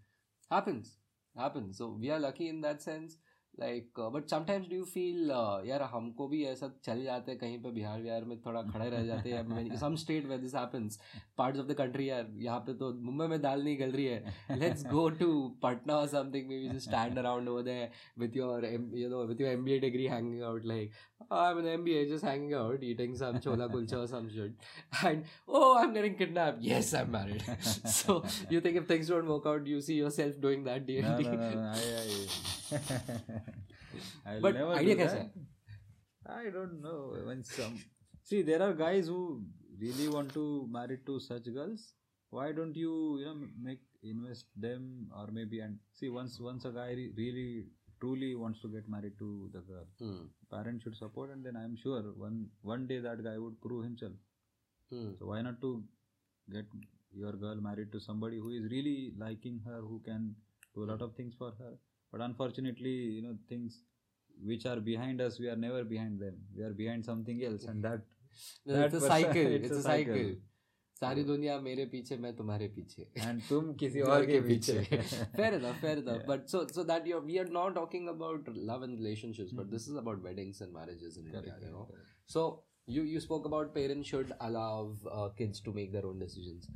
Happens, 0.52 0.98
happens. 1.38 1.78
So 1.78 1.90
we 2.00 2.12
are 2.12 2.20
lucky 2.20 2.50
in 2.50 2.62
that 2.62 2.82
sense. 2.82 3.18
Like 3.60 4.00
but 4.14 4.30
sometimes 4.30 4.68
do 4.70 4.76
you 4.76 4.84
feel 4.86 5.32
यार 5.66 5.82
हमको 5.92 6.28
भी 6.28 6.44
ऐसा 6.46 6.72
चले 6.84 7.04
जाते 7.04 7.32
हैं 7.32 7.40
कहीं 7.40 7.58
पे 7.64 7.72
बिहार 7.72 8.02
बिहार 8.02 8.24
में 8.26 8.38
थोड़ा 8.46 8.62
खड़े 8.64 8.90
रह 8.90 9.06
जाते 9.06 9.32
हैं 9.32 9.76
some 9.78 9.96
state 10.04 10.26
where 10.26 10.38
this 10.38 10.56
happens 10.56 11.00
parts 11.38 11.60
of 11.60 11.68
the 11.68 11.74
country 11.78 12.10
यार 12.10 12.28
यहाँ 12.40 12.60
पे 12.60 12.74
तो 12.74 12.94
मुंबई 13.02 13.28
में 13.28 13.42
दाल 13.42 13.64
नहीं 13.64 13.80
गल 13.80 13.92
रही 13.92 14.06
है। 14.06 14.58
लेट्स 14.60 14.86
गो 14.88 15.08
टू 15.22 15.32
पटना 15.64 15.96
और 15.96 16.08
something 16.08 16.48
maybe 16.60 16.70
just 16.70 16.88
stand 16.90 17.18
around 17.20 17.50
over 17.50 17.62
there 17.64 17.90
with 18.20 18.38
your 18.38 18.66
you 18.96 19.10
know 19.10 19.24
with 19.26 19.42
your 19.42 19.52
M 19.52 19.64
B 19.64 19.74
A 19.74 19.80
degree 19.80 20.08
hanging 20.08 20.42
out 20.44 20.66
like 20.66 20.92
I 21.34 21.52
am 21.52 21.68
an 21.68 21.88
a 21.90 22.06
just 22.06 22.26
hanging 22.26 22.54
out 22.54 22.84
eating 22.84 23.16
some 23.16 23.38
chola 23.44 23.68
kulcha 23.68 23.98
और 23.98 24.08
some 24.08 24.28
shit 24.30 25.06
and 25.06 25.24
oh 25.50 25.74
I 25.74 25.84
am 25.84 25.94
getting 25.94 26.16
kidnap 26.16 26.60
yes 26.62 26.94
I 26.96 27.02
am 27.02 27.12
married 27.14 27.42
so 27.96 28.24
you 28.52 28.62
think 28.62 28.78
if 28.78 28.90
things 28.90 29.10
don't 29.10 29.26
work 29.26 29.48
out 29.48 29.68
you 29.68 29.82
see 29.82 29.98
yourself 30.12 30.40
doing 30.42 30.66
that 30.66 30.86
D 30.86 30.96
N 30.96 31.16
D 31.18 31.24
I'll 34.26 34.42
But 34.42 34.56
never 34.56 34.74
idea 34.74 34.96
do 34.96 35.04
that. 35.06 35.32
I 36.28 36.50
don't 36.50 36.82
know. 36.82 37.16
When 37.26 37.44
some 37.44 37.80
see, 38.24 38.42
there 38.42 38.62
are 38.62 38.74
guys 38.74 39.08
who 39.08 39.44
really 39.80 40.08
want 40.08 40.34
to 40.34 40.68
marry 40.72 41.00
to 41.06 41.20
such 41.20 41.46
girls. 41.54 41.94
Why 42.30 42.52
don't 42.52 42.76
you, 42.76 43.20
you 43.20 43.26
know, 43.26 43.36
make 43.62 43.80
invest 44.04 44.46
them 44.56 45.08
or 45.18 45.28
maybe 45.32 45.60
and 45.60 45.78
see 45.94 46.10
once 46.10 46.40
once 46.40 46.66
a 46.66 46.72
guy 46.72 46.90
re- 46.92 47.14
really 47.18 47.66
truly 48.00 48.36
wants 48.36 48.62
to 48.62 48.68
get 48.68 48.88
married 48.90 49.18
to 49.20 49.50
the 49.54 49.62
girl, 49.62 49.86
hmm. 50.00 50.26
parents 50.52 50.84
should 50.84 50.96
support, 50.96 51.32
and 51.32 51.46
then 51.46 51.56
I'm 51.56 51.76
sure 51.82 52.02
one 52.18 52.48
one 52.62 52.88
day 52.88 53.00
that 53.00 53.24
guy 53.24 53.38
would 53.38 53.62
prove 53.62 53.84
himself. 53.84 54.14
Hmm. 54.92 55.12
So 55.20 55.28
why 55.28 55.42
not 55.42 55.62
to 55.62 55.84
get 56.52 56.66
your 57.14 57.34
girl 57.34 57.56
married 57.56 57.92
to 57.94 58.00
somebody 58.00 58.38
who 58.38 58.50
is 58.50 58.70
really 58.72 59.14
liking 59.18 59.62
her, 59.66 59.80
who 59.82 60.02
can 60.06 60.36
do 60.76 60.84
a 60.84 60.90
lot 60.92 61.02
of 61.02 61.16
things 61.16 61.34
for 61.38 61.52
her 61.60 61.74
But 62.15 62.21
unfortunately, 62.21 62.95
you 63.17 63.23
know, 63.23 63.37
things 63.49 63.83
which 64.43 64.67
are 64.67 64.81
behind 64.81 65.21
us, 65.21 65.39
we 65.39 65.49
are 65.49 65.57
never 65.57 65.85
behind 65.85 66.19
them. 66.21 66.39
We 66.57 66.63
are 66.65 66.73
behind 66.73 67.05
something 67.05 67.43
else, 67.51 67.65
and 67.65 67.85
that 67.85 68.07
No, 68.67 68.75
That 68.75 68.87
it's 68.87 68.95
a 68.95 69.01
person- 69.01 69.11
cycle 69.11 69.53
it's 69.55 69.67
it's, 69.67 69.77
a 69.77 69.81
a 69.81 69.83
cycle. 69.83 70.15
cycle. 70.17 70.39
सारी 71.01 71.23
दुनिया 71.29 71.53
मेरे 71.67 71.85
पीछे 71.93 72.17
मैं 72.23 72.35
तुम्हारे 72.37 72.67
पीछे 72.77 73.05
and 73.27 73.43
तुम 73.49 73.73
किसी 73.83 74.01
और 74.01 74.11
और 74.17 74.27
के 74.27 74.33
के 74.33 74.41
पीछे. 74.49 74.99
fair 75.37 75.53
enough 75.59 75.79
fair 75.85 75.95
enough 76.01 76.19
Yeah. 76.19 76.27
but 76.31 76.51
so 76.55 76.61
so 76.79 76.83
that 76.91 77.07
you're 77.11 77.21
we 77.31 77.39
are 77.43 77.47
not 77.57 77.75
talking 77.79 78.11
about 78.13 78.51
love 78.71 78.85
and 78.89 78.99
relationships 79.03 79.55
but 79.61 79.67
Mhm. 79.67 79.73
this 79.77 79.87
is 79.93 79.97
about 80.03 80.21
weddings 80.27 80.61
and 80.67 80.75
marriages 80.81 81.17
in 81.23 81.31
Correct, 81.31 81.49
India 81.55 81.69
you 81.69 81.73
know 81.77 81.85
correct, 81.87 82.05
correct. 82.11 82.35
so 82.37 82.45
you 82.99 83.07
you 83.15 83.23
spoke 83.29 83.49
about 83.53 83.73
parents 83.79 84.13
should 84.15 84.35
allow 84.49 84.71
uh, 85.19 85.29
kids 85.41 85.65
to 85.69 85.75
make 85.81 85.95
their 85.97 86.05
own 86.11 86.23
decisions 86.27 86.69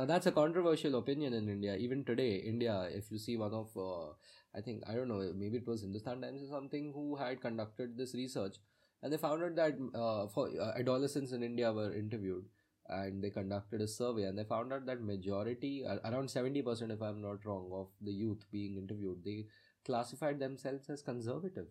now 0.00 0.08
that's 0.12 0.32
a 0.32 0.34
controversial 0.40 0.98
opinion 1.02 1.38
in 1.42 1.52
India 1.58 1.76
even 1.88 2.06
today 2.12 2.30
India 2.54 2.78
if 3.02 3.12
you 3.16 3.22
see 3.28 3.36
one 3.44 3.58
of 3.62 3.76
uh, 3.88 4.08
I 4.55 4.61
think 4.61 4.83
I 4.87 4.93
don't 4.95 5.07
know 5.07 5.21
maybe 5.35 5.57
it 5.57 5.67
was 5.67 5.81
Hindustan 5.81 6.21
Times 6.21 6.43
or 6.43 6.47
something 6.47 6.91
who 6.93 7.15
had 7.15 7.41
conducted 7.41 7.97
this 7.97 8.13
research 8.13 8.57
and 9.01 9.11
they 9.11 9.17
found 9.17 9.43
out 9.43 9.55
that 9.55 9.77
uh, 9.95 10.27
for 10.27 10.49
uh, 10.59 10.71
adolescents 10.77 11.31
in 11.31 11.43
India 11.43 11.71
were 11.71 11.93
interviewed 11.93 12.45
and 12.89 13.23
they 13.23 13.29
conducted 13.29 13.81
a 13.81 13.87
survey 13.87 14.23
and 14.23 14.37
they 14.37 14.43
found 14.43 14.73
out 14.73 14.85
that 14.85 15.01
majority 15.01 15.85
uh, 15.85 15.97
around 16.09 16.29
70% 16.29 16.91
if 16.91 17.01
i'm 17.01 17.21
not 17.21 17.45
wrong 17.45 17.69
of 17.73 17.87
the 18.01 18.11
youth 18.11 18.43
being 18.51 18.75
interviewed 18.75 19.23
they 19.23 19.45
classified 19.85 20.39
themselves 20.39 20.89
as 20.89 21.01
conservative 21.01 21.67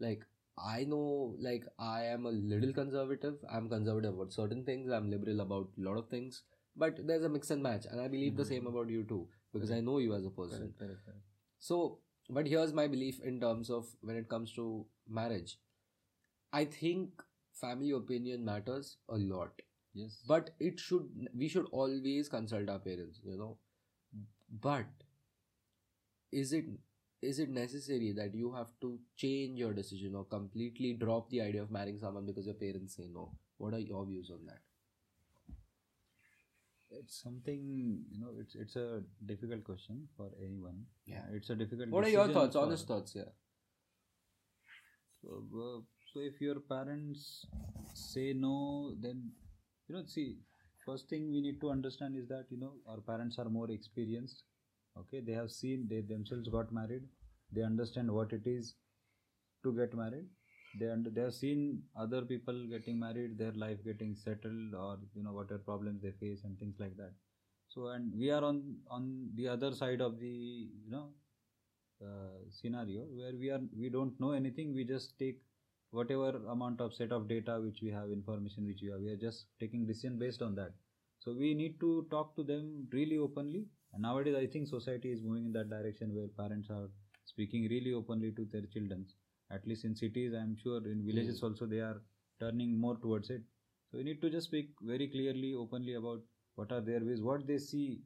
like 0.00 0.24
i 0.58 0.84
know 0.84 1.34
like 1.38 1.64
i 1.78 2.02
am 2.04 2.26
a 2.26 2.30
little 2.30 2.72
conservative 2.72 3.36
i'm 3.52 3.68
conservative 3.68 4.14
about 4.14 4.32
certain 4.32 4.64
things 4.64 4.90
i'm 4.90 5.10
liberal 5.10 5.40
about 5.40 5.68
a 5.78 5.82
lot 5.88 5.96
of 5.98 6.08
things 6.08 6.42
but 6.76 6.98
there's 7.06 7.24
a 7.24 7.28
mix 7.28 7.50
and 7.50 7.62
match 7.62 7.86
and 7.90 8.00
i 8.00 8.08
believe 8.08 8.36
the 8.36 8.42
Mhm. 8.42 8.48
same 8.54 8.66
about 8.72 8.88
you 8.96 9.04
too 9.04 9.20
because 9.52 9.70
i 9.70 9.80
know 9.80 9.98
you 9.98 10.14
as 10.14 10.24
a 10.24 10.30
person 10.40 10.58
Correct, 10.60 10.78
correct, 10.78 11.04
correct. 11.04 11.24
so, 11.58 11.98
but 12.30 12.46
here's 12.46 12.72
my 12.72 12.86
belief 12.86 13.20
in 13.22 13.40
terms 13.40 13.70
of 13.70 13.86
when 14.02 14.16
it 14.16 14.28
comes 14.28 14.52
to 14.54 14.86
marriage. 15.08 15.58
I 16.52 16.64
think 16.64 17.22
family 17.54 17.90
opinion 17.92 18.44
matters 18.44 18.96
a 19.08 19.16
lot, 19.16 19.62
Yes. 19.94 20.22
but 20.28 20.50
it 20.60 20.80
should 20.80 21.28
we 21.34 21.48
should 21.48 21.66
always 21.72 22.28
consult 22.28 22.68
our 22.68 22.78
parents, 22.80 23.20
you 23.24 23.36
know. 23.36 23.58
But 24.60 24.86
is 26.40 26.52
it 26.56 26.66
is 27.22 27.38
it 27.44 27.48
necessary 27.54 28.12
that 28.12 28.34
you 28.40 28.52
have 28.52 28.68
to 28.80 28.90
change 29.16 29.58
your 29.58 29.72
decision 29.72 30.14
or 30.14 30.24
completely 30.24 30.92
drop 30.92 31.28
the 31.30 31.40
idea 31.40 31.62
of 31.62 31.70
marrying 31.72 31.98
someone 31.98 32.26
because 32.26 32.46
your 32.46 32.54
parents 32.54 32.94
say 32.96 33.08
no? 33.12 33.32
What 33.58 33.74
are 33.74 33.78
your 33.80 34.04
views 34.06 34.30
on 34.30 34.44
that? 34.46 34.60
It's 37.00 37.16
something 37.22 37.60
you 38.10 38.20
know 38.20 38.30
it's 38.40 38.54
it's 38.54 38.76
a 38.76 39.02
difficult 39.32 39.64
question 39.64 40.06
for 40.16 40.28
anyone 40.46 40.78
Yeah. 41.06 41.22
it's 41.32 41.50
a 41.50 41.56
difficult 41.62 41.90
What 41.90 42.04
are 42.04 42.14
your 42.16 42.28
thoughts? 42.28 42.54
for- 42.56 42.62
Honest 42.64 42.86
thoughts, 42.86 43.14
yeah. 43.14 43.30
so, 45.20 45.28
uh, 45.64 45.80
so 46.12 46.20
if 46.20 46.40
your 46.40 46.56
parents 46.72 47.46
say 47.94 48.32
no 48.32 48.56
then 49.06 49.22
you 49.88 49.94
know 49.96 50.04
see 50.14 50.38
first 50.84 51.08
thing 51.08 51.30
we 51.32 51.40
need 51.40 51.60
to 51.60 51.70
understand 51.70 52.16
is 52.16 52.28
that 52.28 52.46
you 52.50 52.58
know 52.64 52.72
our 52.88 53.00
parents 53.10 53.38
are 53.38 53.48
more 53.58 53.70
experienced 53.70 54.42
okay 55.00 55.20
they 55.20 55.32
have 55.40 55.50
seen 55.50 55.86
they 55.92 56.00
themselves 56.14 56.48
got 56.56 56.72
married 56.80 57.06
they 57.52 57.62
understand 57.62 58.10
what 58.18 58.32
it 58.32 58.46
is 58.46 58.74
to 59.64 59.72
get 59.80 59.94
married 60.02 60.26
they 60.78 60.90
under, 60.90 61.10
they 61.10 61.22
have 61.22 61.34
seen 61.34 61.82
other 61.96 62.22
people 62.22 62.66
getting 62.68 62.98
married 62.98 63.38
their 63.38 63.52
life 63.52 63.78
getting 63.84 64.14
settled 64.14 64.74
or 64.74 64.98
you 65.14 65.22
know 65.22 65.32
whatever 65.32 65.58
problems 65.58 66.02
they 66.02 66.12
face 66.12 66.44
and 66.44 66.58
things 66.58 66.76
like 66.78 66.96
that. 66.96 67.12
So 67.68 67.88
and 67.88 68.12
we 68.16 68.30
are 68.30 68.44
on 68.44 68.76
on 68.90 69.30
the 69.34 69.48
other 69.48 69.72
side 69.74 70.00
of 70.00 70.18
the 70.20 70.34
you 70.84 70.90
know 70.90 71.08
uh, 72.04 72.38
scenario 72.50 73.02
where 73.18 73.32
we 73.40 73.50
are 73.50 73.60
we 73.78 73.88
don't 73.90 74.18
know 74.20 74.32
anything. 74.32 74.74
We 74.74 74.84
just 74.84 75.18
take 75.18 75.40
whatever 75.90 76.30
amount 76.54 76.80
of 76.80 76.94
set 76.94 77.12
of 77.12 77.28
data 77.28 77.60
which 77.60 77.80
we 77.82 77.90
have 77.90 78.10
information 78.10 78.66
which 78.66 78.80
we 78.82 78.88
have. 78.90 79.00
We 79.00 79.10
are 79.10 79.22
just 79.28 79.46
taking 79.60 79.86
decision 79.86 80.18
based 80.18 80.42
on 80.42 80.54
that. 80.56 80.72
So 81.20 81.32
we 81.32 81.54
need 81.54 81.80
to 81.80 82.06
talk 82.10 82.36
to 82.36 82.42
them 82.44 82.88
really 82.92 83.18
openly. 83.18 83.66
And 83.92 84.02
nowadays 84.02 84.36
i 84.38 84.46
think 84.46 84.68
society 84.68 85.10
is 85.12 85.22
moving 85.26 85.46
in 85.46 85.52
that 85.52 85.70
direction 85.70 86.14
where 86.14 86.28
parents 86.40 86.68
are 86.70 86.88
speaking 87.24 87.68
really 87.74 87.92
openly 88.00 88.30
to 88.38 88.44
their 88.52 88.66
children 88.74 89.06
at 89.50 89.66
least 89.66 89.84
in 89.84 89.94
cities 89.94 90.32
i'm 90.40 90.56
sure 90.62 90.80
in 90.92 91.04
villages 91.06 91.42
also 91.42 91.66
they 91.66 91.80
are 91.88 92.00
turning 92.40 92.78
more 92.84 92.96
towards 93.04 93.30
it 93.30 93.42
so 93.90 93.98
we 93.98 94.04
need 94.04 94.20
to 94.20 94.30
just 94.30 94.48
speak 94.48 94.70
very 94.92 95.06
clearly 95.08 95.54
openly 95.54 95.94
about 95.94 96.20
what 96.56 96.72
are 96.72 96.80
their 96.80 97.00
ways 97.08 97.22
what 97.22 97.46
they 97.46 97.58
see 97.58 98.00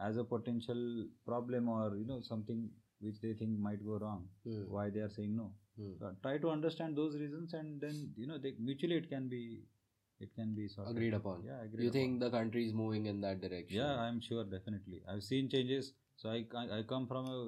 as 0.00 0.16
a 0.16 0.24
potential 0.24 0.82
problem 1.26 1.68
or 1.68 1.96
you 1.96 2.04
know 2.06 2.20
something 2.20 2.68
which 3.00 3.20
they 3.20 3.32
think 3.40 3.58
might 3.68 3.84
go 3.90 3.98
wrong 4.04 4.22
Hmm. 4.44 4.62
why 4.76 4.86
they 4.96 5.00
are 5.08 5.12
saying 5.18 5.34
no 5.42 5.48
Hmm. 5.80 5.92
so 6.00 6.12
try 6.24 6.36
to 6.44 6.50
understand 6.56 6.96
those 7.02 7.14
reasons 7.24 7.54
and 7.60 7.80
then 7.86 7.98
you 8.22 8.26
know 8.30 8.38
they 8.46 8.52
mutually 8.70 8.96
it 9.02 9.08
can 9.14 9.28
be 9.34 9.42
it 10.24 10.34
can 10.34 10.54
be 10.54 10.68
sort 10.68 10.88
Agreed 10.90 11.14
of, 11.14 11.20
upon. 11.22 11.42
yeah 11.46 11.60
agreed 11.62 11.84
You 11.84 11.90
upon. 11.90 12.00
think 12.00 12.20
the 12.20 12.30
country 12.30 12.66
is 12.66 12.74
moving 12.74 13.06
in 13.06 13.20
that 13.26 13.40
direction? 13.40 13.76
yeah 13.80 13.94
i'm 14.06 14.20
sure 14.28 14.44
definitely 14.56 15.02
i've 15.08 15.22
seen 15.30 15.48
changes 15.54 15.92
so 16.16 16.30
i 16.30 16.44
i, 16.62 16.64
I 16.78 16.82
come 16.94 17.06
from 17.12 17.26
a, 17.36 17.38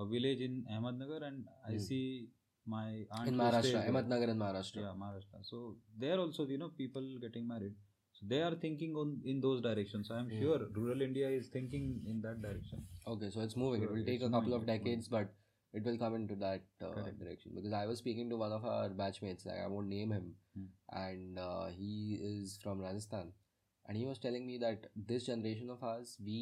a 0.00 0.06
village 0.14 0.40
in 0.48 0.56
ahmednagar 0.76 1.20
and 1.28 1.46
i 1.70 1.72
Hmm. 1.72 1.84
see 1.88 2.04
my 2.66 3.04
aunt 3.12 3.28
in 3.28 3.36
Maharashtra. 3.36 3.80
Ahmednagar 3.88 4.28
in 4.34 4.38
Maharashtra. 4.38 4.82
yeah 4.86 4.94
maharashtra 5.02 5.40
so 5.50 5.76
there 6.04 6.18
also 6.18 6.46
you 6.46 6.58
know 6.58 6.70
people 6.82 7.06
getting 7.24 7.46
married 7.46 7.74
so 8.12 8.26
they 8.32 8.40
are 8.42 8.54
thinking 8.64 8.94
on 9.02 9.20
in 9.32 9.40
those 9.46 9.60
directions 9.68 10.10
i'm 10.10 10.28
Hmm. 10.30 10.38
sure 10.42 10.60
rural 10.80 11.02
india 11.08 11.28
is 11.40 11.48
thinking 11.56 11.88
in 12.14 12.20
that 12.26 12.40
direction 12.48 12.84
Okay, 13.12 13.28
so 13.32 13.40
it's 13.46 13.56
moving. 13.62 13.82
It 13.82 13.90
will 13.94 14.04
take 14.04 14.22
a 14.22 14.30
couple 14.34 14.52
moving, 14.52 14.60
of 14.60 14.66
decades, 14.66 15.08
but 15.14 15.32
it 15.78 15.84
will 15.88 15.98
come 16.02 16.14
into 16.18 16.36
that 16.36 16.62
uh, 16.80 17.02
direction. 17.18 17.52
Because 17.56 17.74
I 17.78 17.84
was 17.90 17.98
speaking 17.98 18.30
to 18.30 18.36
one 18.42 18.50
of 18.58 18.64
our 18.64 18.88
batchmates, 19.00 19.44
like 19.48 19.58
I 19.62 19.66
won't 19.72 19.88
name 19.88 20.12
him, 20.16 20.30
Hmm. 20.54 20.68
and 21.00 21.38
uh, 21.38 21.66
he 21.80 21.90
is 22.28 22.54
from 22.62 22.80
Rajasthan, 22.86 23.28
and 23.88 23.98
he 24.02 24.06
was 24.06 24.22
telling 24.24 24.46
me 24.52 24.56
that 24.64 24.86
this 25.10 25.26
generation 25.26 25.68
of 25.76 25.84
ours, 25.90 26.16
we 26.30 26.38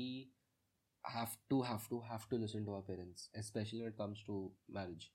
have 1.04 1.36
to, 1.50 1.62
have 1.62 1.88
to, 1.88 2.00
have 2.12 2.28
to 2.28 2.36
listen 2.36 2.64
to 2.66 2.74
our 2.74 2.82
parents, 2.82 3.28
especially 3.34 3.80
when 3.82 3.88
it 3.88 3.98
comes 3.98 4.22
to 4.26 4.52
marriage. 4.68 5.10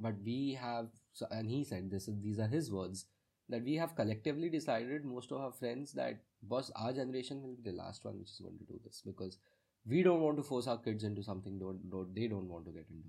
But 0.00 0.14
we 0.24 0.54
have, 0.60 0.88
and 1.30 1.48
he 1.50 1.64
said 1.64 1.90
this. 1.90 2.08
These 2.22 2.38
are 2.40 2.46
his 2.48 2.70
words 2.72 3.06
that 3.48 3.64
we 3.64 3.74
have 3.76 3.96
collectively 3.96 4.48
decided 4.48 5.04
most 5.04 5.30
of 5.32 5.40
our 5.40 5.52
friends 5.52 5.92
that 5.92 6.20
boss 6.42 6.70
our 6.76 6.92
generation 6.92 7.42
will 7.42 7.54
be 7.56 7.70
the 7.70 7.76
last 7.76 8.04
one 8.04 8.18
which 8.18 8.30
is 8.30 8.40
going 8.40 8.56
to 8.58 8.64
do 8.64 8.80
this 8.84 9.02
because 9.04 9.38
we 9.86 10.02
don't 10.02 10.20
want 10.22 10.36
to 10.36 10.42
force 10.42 10.66
our 10.66 10.78
kids 10.78 11.04
into 11.04 11.22
something 11.22 11.58
don't, 11.58 11.90
don't 11.90 12.14
they 12.14 12.28
don't 12.28 12.48
want 12.48 12.64
to 12.64 12.70
get 12.70 12.86
into 12.90 13.08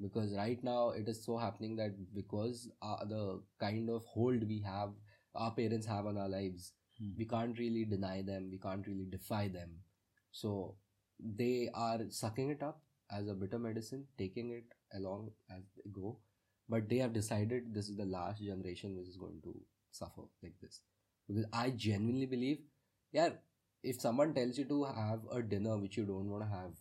because 0.00 0.34
right 0.36 0.62
now 0.64 0.90
it 0.90 1.08
is 1.08 1.24
so 1.24 1.36
happening 1.36 1.76
that 1.76 1.92
because 2.14 2.68
uh, 2.82 3.04
the 3.04 3.40
kind 3.60 3.88
of 3.90 4.04
hold 4.04 4.46
we 4.48 4.60
have 4.60 4.90
our 5.34 5.50
parents 5.52 5.86
have 5.86 6.06
on 6.06 6.18
our 6.18 6.28
lives 6.28 6.72
Hmm. 6.98 7.10
we 7.18 7.26
can't 7.26 7.58
really 7.58 7.84
deny 7.84 8.22
them 8.22 8.48
we 8.50 8.56
can't 8.56 8.86
really 8.86 9.04
defy 9.04 9.48
them 9.48 9.72
so 10.32 10.76
they 11.18 11.68
are 11.74 12.00
sucking 12.08 12.48
it 12.48 12.62
up 12.62 12.80
as 13.11 13.27
a 13.27 13.33
bitter 13.33 13.59
medicine 13.59 14.05
taking 14.17 14.51
it 14.51 14.75
along 14.99 15.29
as 15.55 15.63
they 15.75 15.89
go 15.91 16.17
but 16.69 16.87
they 16.89 16.97
have 16.97 17.13
decided 17.13 17.73
this 17.73 17.89
is 17.89 17.97
the 17.97 18.05
last 18.05 18.41
generation 18.41 18.95
which 18.97 19.07
is 19.07 19.17
going 19.17 19.39
to 19.43 19.55
suffer 19.91 20.21
like 20.43 20.53
this 20.61 20.81
because 21.27 21.45
i 21.53 21.69
genuinely 21.69 22.25
believe 22.25 22.59
yeah 23.11 23.29
if 23.83 23.99
someone 23.99 24.33
tells 24.33 24.57
you 24.57 24.65
to 24.65 24.83
have 24.85 25.19
a 25.31 25.41
dinner 25.41 25.77
which 25.77 25.97
you 25.97 26.05
don't 26.05 26.29
want 26.29 26.43
to 26.43 26.49
have 26.49 26.71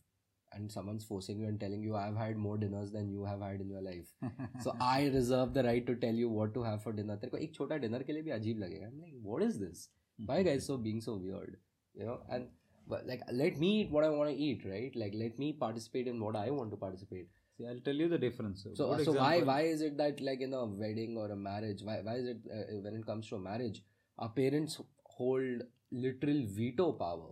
and 0.53 0.70
someone's 0.70 1.05
forcing 1.05 1.38
you 1.40 1.46
and 1.46 1.61
telling 1.61 1.83
you 1.83 1.96
i've 1.96 2.16
had 2.16 2.37
more 2.37 2.57
dinners 2.59 2.90
than 2.92 3.09
you 3.09 3.24
have 3.24 3.40
had 3.40 3.61
in 3.61 3.68
your 3.68 3.83
life 3.83 4.09
so 4.62 4.74
i 4.81 5.07
reserve 5.14 5.55
the 5.55 5.62
right 5.62 5.87
to 5.87 5.94
tell 5.94 6.14
you 6.22 6.29
what 6.29 6.53
to 6.55 6.62
have 6.62 6.83
for 6.83 6.92
dinner 6.92 7.16
तेरे 7.24 7.31
को 7.31 7.42
एक 7.46 7.55
छोटा 7.55 7.79
dinner 7.85 8.03
के 8.05 8.12
लिए 8.12 8.22
भी 8.22 8.31
अजीब 8.38 8.59
लगेगा 8.64 8.88
I'm 8.88 9.03
like 9.05 9.18
what 9.31 9.44
is 9.48 9.59
this 9.64 9.85
why 10.31 10.42
guys 10.48 10.66
so 10.70 10.79
being 10.88 11.00
so 11.09 11.16
weird 11.26 11.57
you 12.00 12.09
know 12.09 12.18
and 12.29 12.48
but 12.88 13.06
like 13.08 13.21
let 13.32 13.58
me 13.63 13.69
eat 13.82 13.91
what 13.91 14.04
i 14.04 14.10
want 14.10 14.30
to 14.30 14.36
eat 14.36 14.63
right 14.65 14.95
like 14.95 15.13
let 15.15 15.38
me 15.39 15.52
participate 15.54 16.08
in 16.08 16.19
what 16.24 16.36
i 16.36 16.50
want 16.50 16.71
to 16.71 16.78
participate 16.78 17.28
See, 17.58 17.65
I'll 17.65 17.80
tell 17.80 17.95
you 17.95 18.10
the 18.10 18.17
difference. 18.17 18.63
so 18.76 18.88
Good 18.95 19.06
so 19.06 19.13
why 19.13 19.41
why 19.50 19.62
is 19.62 19.82
it 19.82 19.98
that 20.00 20.19
like 20.19 20.41
in 20.41 20.54
a 20.54 20.65
wedding 20.65 21.15
or 21.17 21.32
a 21.32 21.38
marriage 21.38 21.82
why 21.89 22.02
why 22.08 22.15
is 22.15 22.28
it 22.28 22.39
uh, 22.58 22.63
when 22.86 22.95
it 22.95 23.06
comes 23.06 23.30
to 23.30 23.38
a 23.38 23.39
marriage 23.39 23.82
our 24.19 24.30
parents 24.30 24.76
hold 25.17 25.62
literal 25.91 26.41
veto 26.58 26.91
power 26.91 27.32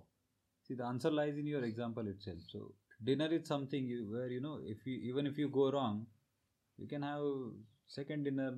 See, 0.67 0.75
the 0.75 0.85
answer 0.85 1.11
lies 1.11 1.37
in 1.37 1.45
your 1.45 1.63
example 1.65 2.07
itself. 2.07 2.37
So, 2.49 2.73
dinner 3.03 3.27
is 3.37 3.47
something 3.47 3.85
you, 3.85 4.07
where 4.09 4.27
you 4.29 4.39
know, 4.39 4.59
if 4.65 4.85
you 4.87 4.95
even 5.09 5.27
if 5.27 5.37
you 5.37 5.49
go 5.49 5.69
wrong, 5.71 6.05
you 6.77 6.87
can 6.87 7.01
have 7.03 7.23
second 7.87 8.23
dinner. 8.23 8.53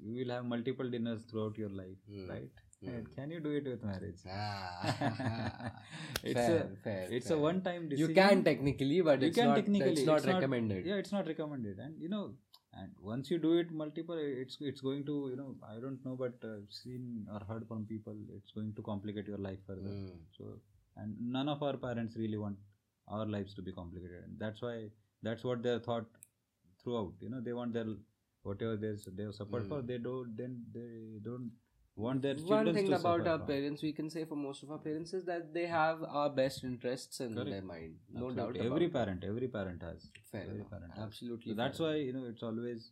You 0.00 0.14
will 0.24 0.34
have 0.34 0.44
multiple 0.44 0.88
dinners 0.90 1.22
throughout 1.30 1.58
your 1.58 1.70
life, 1.70 1.98
Hmm. 2.10 2.28
right? 2.30 2.62
Hmm. 2.84 2.98
Can 3.14 3.30
you 3.32 3.40
do 3.40 3.50
it 3.50 3.64
with 3.64 3.82
marriage? 3.82 4.20
Ah, 4.30 5.72
it's 6.22 6.34
fair, 6.34 6.58
a 6.72 6.76
fair, 6.84 7.08
it's 7.10 7.28
fair. 7.28 7.36
a 7.36 7.40
one-time 7.40 7.88
decision 7.88 8.08
you 8.10 8.14
can 8.14 8.44
technically 8.44 9.00
but 9.00 9.20
You 9.20 9.28
it's 9.28 9.36
can 9.36 9.48
not 9.48 9.56
technically, 9.56 9.92
it's 9.94 10.06
not 10.06 10.18
it's 10.18 10.26
not- 10.26 10.34
recommended 10.36 10.86
yeah, 10.86 10.94
it's 11.02 11.10
not 11.10 11.26
recommended, 11.26 11.78
and 11.80 12.00
you 12.00 12.08
know, 12.08 12.34
and 12.74 12.92
once 13.00 13.32
you 13.32 13.38
do 13.38 13.54
it 13.62 13.72
multiple, 13.72 14.16
it's 14.44 14.58
it's 14.60 14.80
going 14.80 15.04
to 15.06 15.16
you 15.32 15.36
know, 15.40 15.56
I 15.68 15.80
don't 15.80 16.04
know, 16.06 16.14
but 16.24 16.34
uh, 16.50 16.58
seen 16.70 17.26
or 17.32 17.40
heard 17.48 17.66
from 17.66 17.84
people, 17.86 18.16
it's 18.36 18.52
going 18.52 18.72
to 18.76 18.82
complicate 18.82 19.26
your 19.26 19.38
life 19.38 19.58
further. 19.66 19.90
Hmm. 19.96 20.06
So, 20.38 20.44
and 20.96 21.16
none 21.38 21.48
of 21.48 21.62
our 21.64 21.76
parents 21.76 22.16
really 22.16 22.38
want 22.38 22.58
our 23.08 23.26
lives 23.26 23.54
to 23.54 23.62
be 23.62 23.72
complicated, 23.72 24.22
and 24.24 24.38
that's 24.38 24.62
why 24.62 24.76
that's 25.22 25.42
what 25.42 25.64
they're 25.64 25.80
thought 25.80 26.06
throughout. 26.84 27.14
You 27.20 27.30
know, 27.30 27.40
they 27.40 27.54
want 27.54 27.72
their 27.72 27.86
whatever 28.44 28.76
there's 28.76 29.08
they 29.16 29.24
have 29.24 29.34
suffered 29.34 29.66
for, 29.66 29.82
Mm. 29.82 29.88
they 29.88 29.98
don't 29.98 30.36
then 30.36 30.60
they 30.72 30.90
don't 31.30 31.50
want 32.04 32.22
their 32.22 32.34
one 32.50 32.72
thing 32.74 32.92
about 32.92 33.26
our 33.26 33.38
from. 33.38 33.46
parents 33.46 33.82
we 33.82 33.92
can 33.92 34.08
say 34.10 34.24
for 34.24 34.36
most 34.36 34.62
of 34.62 34.70
our 34.70 34.78
parents 34.78 35.12
is 35.18 35.24
that 35.24 35.52
they 35.54 35.66
have 35.66 36.02
our 36.04 36.30
best 36.30 36.64
interests 36.64 37.20
in 37.20 37.34
Correct. 37.34 37.50
their 37.50 37.62
mind 37.62 37.96
no 38.12 38.28
Absolutely. 38.28 38.60
doubt 38.60 38.66
every 38.72 38.88
parent 38.88 39.24
every 39.32 39.48
parent 39.48 39.82
has 39.82 40.06
fair 40.32 40.42
every 40.42 40.56
enough. 40.56 40.70
parent 40.70 40.92
has. 40.94 41.04
absolutely 41.04 41.52
so 41.52 41.56
that's 41.62 41.80
why 41.86 41.94
you 41.96 42.12
know 42.12 42.24
it's 42.32 42.42
always 42.42 42.90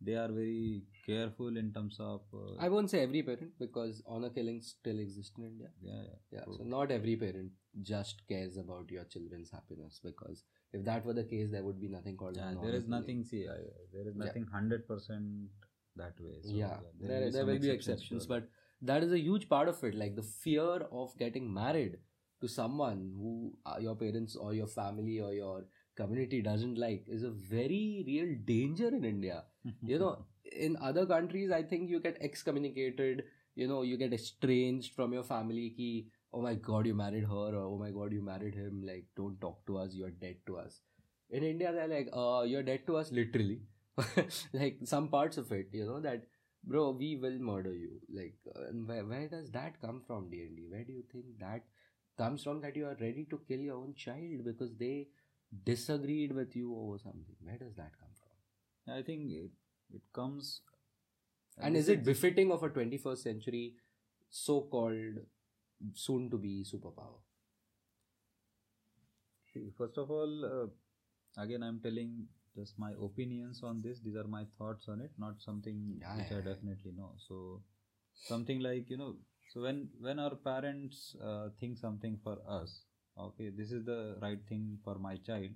they 0.00 0.14
are 0.22 0.28
very 0.28 0.82
careful 1.06 1.56
in 1.56 1.72
terms 1.72 1.96
of 2.00 2.20
uh, 2.34 2.54
i 2.58 2.68
won't 2.68 2.90
say 2.94 3.00
every 3.02 3.22
parent 3.28 3.52
because 3.58 4.02
honor 4.06 4.30
killings 4.38 4.74
still 4.78 4.98
exist 5.04 5.38
in 5.38 5.44
india 5.50 5.68
yeah, 5.80 6.02
yeah, 6.08 6.18
yeah 6.38 6.44
so 6.56 6.64
not 6.74 6.90
every 6.90 7.16
parent 7.16 7.50
just 7.92 8.22
cares 8.28 8.56
about 8.64 8.90
your 8.96 9.04
children's 9.04 9.50
happiness 9.50 10.00
because 10.04 10.44
if 10.72 10.84
that 10.84 11.04
were 11.06 11.14
the 11.20 11.24
case 11.24 11.50
there 11.50 11.64
would 11.64 11.80
be 11.80 11.88
nothing 11.88 12.16
called 12.16 12.36
yeah 12.36 12.54
there 12.62 12.74
is 12.80 12.86
nothing 12.96 13.24
see 13.24 13.42
I, 13.56 13.58
there 13.94 14.06
is 14.08 14.14
Yeah. 14.16 14.24
nothing 14.24 14.46
100% 14.52 15.48
that 15.96 16.14
way. 16.20 16.38
So, 16.42 16.50
yeah, 16.50 16.76
there, 17.00 17.20
there, 17.20 17.32
some 17.32 17.46
will 17.46 17.58
be 17.58 17.70
exceptions 17.70 18.22
exceptions 18.22 18.26
but 18.26 18.48
that 18.82 19.02
is 19.02 19.12
a 19.12 19.18
huge 19.18 19.48
part 19.48 19.68
of 19.68 19.82
it 19.84 19.94
like 19.94 20.14
the 20.16 20.22
fear 20.22 20.86
of 20.92 21.16
getting 21.18 21.52
married 21.52 21.96
to 22.40 22.48
someone 22.48 23.10
who 23.16 23.52
uh, 23.64 23.76
your 23.78 23.96
parents 23.96 24.36
or 24.36 24.54
your 24.54 24.66
family 24.66 25.20
or 25.20 25.32
your 25.32 25.64
community 25.96 26.42
doesn't 26.42 26.76
like 26.76 27.04
is 27.08 27.22
a 27.22 27.30
very 27.30 28.04
real 28.06 28.36
danger 28.44 28.88
in 28.88 29.04
india. 29.04 29.44
You 29.82 29.98
know 29.98 30.26
in 30.52 30.76
other 30.80 31.04
countries 31.06 31.50
i 31.50 31.62
think 31.62 31.90
you 31.90 32.00
get 32.00 32.18
excommunicated 32.20 33.24
you 33.54 33.66
know 33.66 33.82
you 33.82 33.96
get 33.96 34.12
estranged 34.12 34.94
from 34.94 35.12
your 35.12 35.24
family 35.24 35.70
ki 35.76 35.88
oh 36.32 36.42
my 36.42 36.54
god 36.54 36.86
you 36.86 36.94
married 36.94 37.24
her 37.24 37.48
or 37.60 37.64
oh 37.64 37.78
my 37.78 37.90
god 37.90 38.12
you 38.12 38.22
married 38.22 38.54
him 38.54 38.82
like 38.90 39.06
don't 39.16 39.40
talk 39.40 39.64
to 39.66 39.78
us 39.78 39.94
you're 39.94 40.10
dead 40.10 40.36
to 40.46 40.58
us. 40.58 40.80
In 41.30 41.42
india 41.42 41.72
they're 41.72 41.88
like 41.88 42.08
uh 42.12 42.44
you're 42.46 42.62
dead 42.62 42.86
to 42.86 42.96
us 42.96 43.10
literally 43.10 43.60
like 44.52 44.78
some 44.84 45.08
parts 45.08 45.36
of 45.38 45.50
it 45.52 45.68
you 45.72 45.84
know 45.84 46.00
that 46.00 46.24
bro 46.64 46.90
we 46.90 47.16
will 47.16 47.38
murder 47.38 47.72
you 47.72 48.00
like 48.12 48.34
uh, 48.54 48.70
where, 48.84 49.04
where 49.04 49.28
does 49.28 49.50
that 49.50 49.80
come 49.80 50.02
from 50.06 50.28
D 50.30 50.42
and 50.42 50.56
D? 50.56 50.66
where 50.68 50.84
do 50.84 50.92
you 50.92 51.04
think 51.10 51.24
that 51.40 51.64
comes 52.18 52.42
from 52.42 52.60
that 52.60 52.76
you 52.76 52.86
are 52.86 52.96
ready 53.00 53.26
to 53.30 53.40
kill 53.48 53.60
your 53.60 53.76
own 53.76 53.94
child 53.94 54.44
because 54.44 54.74
they 54.76 55.08
disagreed 55.64 56.32
with 56.34 56.54
you 56.56 56.74
over 56.76 56.98
something 56.98 57.36
where 57.42 57.58
does 57.58 57.74
that 57.76 57.92
come 57.98 58.14
from 58.22 58.94
i 58.98 59.02
think 59.02 59.30
it, 59.30 59.50
it 59.94 60.02
comes 60.12 60.60
and 61.58 61.76
is 61.76 61.88
it 61.88 62.04
befitting 62.04 62.50
of 62.52 62.62
a 62.62 62.68
21st 62.70 63.22
century 63.22 63.74
so-called 64.30 65.20
soon 65.94 66.30
to 66.30 66.38
be 66.38 66.64
superpower? 66.64 67.20
First 69.76 69.96
of 69.98 70.10
all, 70.10 70.44
uh, 70.44 71.42
again, 71.42 71.62
I'm 71.62 71.80
telling 71.80 72.28
just 72.56 72.78
my 72.78 72.92
opinions 73.08 73.62
on 73.62 73.82
this. 73.82 74.00
These 74.00 74.16
are 74.16 74.26
my 74.36 74.44
thoughts 74.58 74.88
on 74.88 75.00
it, 75.00 75.12
not 75.18 75.40
something 75.42 75.98
Yeah, 76.00 76.16
which 76.16 76.30
yeah, 76.30 76.38
I 76.38 76.40
definitely 76.42 76.92
know. 76.96 77.12
So, 77.28 77.62
something 78.22 78.60
like 78.60 78.90
you 78.90 78.96
know, 78.96 79.16
so 79.52 79.62
when 79.62 79.88
when 80.00 80.18
our 80.18 80.34
parents 80.36 81.16
uh, 81.22 81.48
think 81.60 81.78
something 81.78 82.18
for 82.24 82.38
us, 82.48 82.82
okay, 83.18 83.50
this 83.50 83.72
is 83.72 83.84
the 83.84 84.16
right 84.22 84.40
thing 84.48 84.78
for 84.84 84.96
my 84.98 85.16
child. 85.16 85.50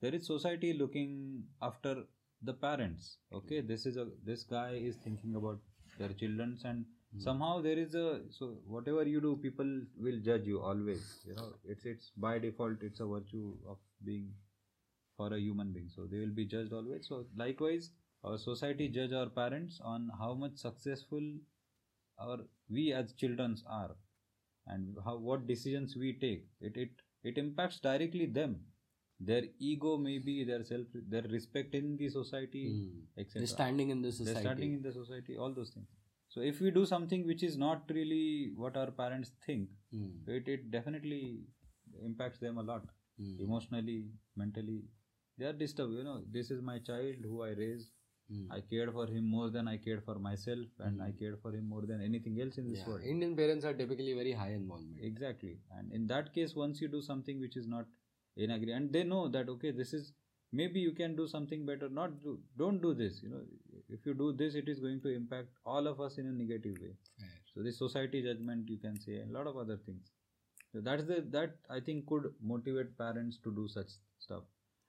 There 0.00 0.14
is 0.14 0.26
society 0.26 0.72
looking 0.72 1.44
after 1.62 2.04
the 2.42 2.52
parents. 2.52 3.18
Okay, 3.32 3.60
this 3.60 3.86
is 3.86 3.96
a 3.96 4.06
this 4.24 4.42
guy 4.44 4.72
is 4.72 4.96
thinking 4.96 5.34
about 5.36 5.60
their 5.98 6.12
childrens 6.22 6.64
and 6.64 6.84
Hmm. 7.12 7.20
somehow 7.24 7.60
there 7.62 7.78
is 7.82 7.94
a 7.94 8.06
so 8.36 8.46
whatever 8.72 9.02
you 9.10 9.20
do 9.26 9.36
people 9.44 9.70
will 10.06 10.18
judge 10.26 10.46
you 10.50 10.58
always 10.70 11.06
you 11.28 11.34
know 11.38 11.46
it's 11.74 11.86
it's 11.92 12.10
by 12.24 12.32
default 12.38 12.82
it's 12.88 13.00
a 13.00 13.06
virtue 13.12 13.46
of 13.74 13.78
being 14.08 14.26
for 15.18 15.28
a 15.34 15.40
human 15.40 15.72
being 15.76 15.90
so 15.96 16.06
they 16.12 16.20
will 16.24 16.36
be 16.42 16.46
judged 16.56 16.72
always 16.80 17.08
so 17.12 17.24
likewise 17.44 17.90
our 18.24 18.38
society 18.38 18.88
judge 18.98 19.12
our 19.22 19.30
parents 19.42 19.80
on 19.94 20.10
how 20.22 20.34
much 20.44 20.56
successful 20.68 21.26
our 22.26 22.38
we 22.76 22.92
as 22.92 23.12
children 23.22 23.56
are 23.80 23.94
and 24.66 24.96
how 25.04 25.16
what 25.28 25.46
decisions 25.52 25.96
we 26.02 26.10
take 26.24 26.42
it 26.68 26.76
it 26.84 27.04
it 27.30 27.38
impacts 27.44 27.78
directly 27.88 28.26
them 28.38 28.56
their 29.30 29.44
ego 29.70 29.92
maybe 30.08 30.34
their 30.50 30.64
self 30.72 30.98
their 31.14 31.26
respect 31.36 31.74
in 31.80 31.88
the 32.02 32.08
society 32.16 32.64
Hmm. 32.72 33.22
etc 33.22 33.46
standing 33.54 33.90
in 33.94 34.02
the 34.06 34.12
society. 34.18 34.40
standing 34.44 34.74
in 34.78 34.82
the 34.88 34.92
society 34.98 35.36
all 35.44 35.54
those 35.60 35.70
things 35.76 35.88
so 36.34 36.40
if 36.50 36.60
we 36.64 36.70
do 36.78 36.84
something 36.92 37.26
which 37.30 37.42
is 37.48 37.56
not 37.64 37.94
really 37.98 38.52
what 38.62 38.76
our 38.82 38.92
parents 39.02 39.32
think 39.46 39.68
Hmm. 39.96 40.12
it, 40.36 40.48
it 40.56 40.70
definitely 40.76 41.22
impacts 42.10 42.38
them 42.46 42.58
a 42.64 42.66
lot 42.72 42.84
Hmm. 43.20 43.36
emotionally 43.46 44.00
mentally 44.42 44.80
they 45.38 45.46
are 45.46 45.52
disturbed 45.52 45.94
you 45.94 46.04
know. 46.04 46.20
This 46.30 46.50
is 46.50 46.62
my 46.62 46.78
child 46.78 47.16
who 47.24 47.42
i 47.42 47.50
raised. 47.62 47.88
Hmm. 48.30 48.48
i 48.54 48.56
cared 48.70 48.90
for 48.94 49.04
him 49.10 49.28
more 49.34 49.46
than 49.52 49.68
i 49.70 49.76
cared 49.84 50.00
for 50.06 50.14
myself 50.24 50.80
and 50.86 51.02
i 51.04 51.06
cared 51.20 51.36
for 51.44 51.50
him 51.58 51.68
more 51.74 51.84
than 51.90 52.02
anything 52.06 52.34
else 52.44 52.58
in 52.62 52.66
this 52.70 52.80
Yeah, 52.80 52.88
world. 52.88 53.04
Indian 53.12 53.30
parents 53.38 53.64
are 53.68 53.72
typically 53.78 54.12
very 54.18 54.32
high 54.40 54.50
involvement. 54.56 54.98
exactly. 55.10 55.52
And 55.76 55.90
in 55.98 56.06
that 56.08 56.28
case 56.34 56.54
once 56.54 56.82
you 56.82 56.88
do 56.96 57.00
something 57.06 57.40
which 57.44 57.56
is 57.60 57.66
not 57.74 57.86
in 58.36 58.50
agree 58.56 58.74
and 58.80 58.92
they 58.98 59.04
know 59.12 59.22
that 59.36 59.48
okay 59.54 59.70
this 59.78 59.94
is 60.00 60.12
maybe 60.60 60.80
you 60.88 60.92
can 61.00 61.16
do 61.22 61.26
something 61.32 61.64
better. 61.70 61.88
Not 62.00 62.18
do 62.26 62.34
don't 62.64 62.82
do 62.82 62.92
this 63.00 63.22
you 63.22 63.30
know. 63.30 63.40
If 63.98 64.04
you 64.10 64.14
do 64.20 64.28
this 64.42 64.60
it 64.62 64.68
is 64.74 64.78
going 64.88 65.00
to 65.08 65.14
impact 65.22 65.48
all 65.64 65.86
of 65.94 66.04
us 66.08 66.18
in 66.18 66.26
a 66.26 66.36
negative 66.42 66.76
way. 66.86 66.92
Fair. 67.22 67.32
so 67.54 67.62
this 67.70 67.78
society 67.86 68.22
judgment 68.28 68.68
you 68.76 68.78
can 68.86 69.00
say 69.06 69.18
a 69.24 69.32
lot 69.38 69.46
of 69.54 69.56
other 69.64 69.78
things. 69.88 70.12
So 70.74 70.80
that's 70.90 71.04
the 71.14 71.22
that 71.38 71.56
i 71.78 71.80
think 71.88 72.06
could 72.14 72.30
motivate 72.54 72.94
parents 73.02 73.38
to 73.48 73.56
do 73.62 73.66
such 73.78 73.98
stuff 74.28 74.42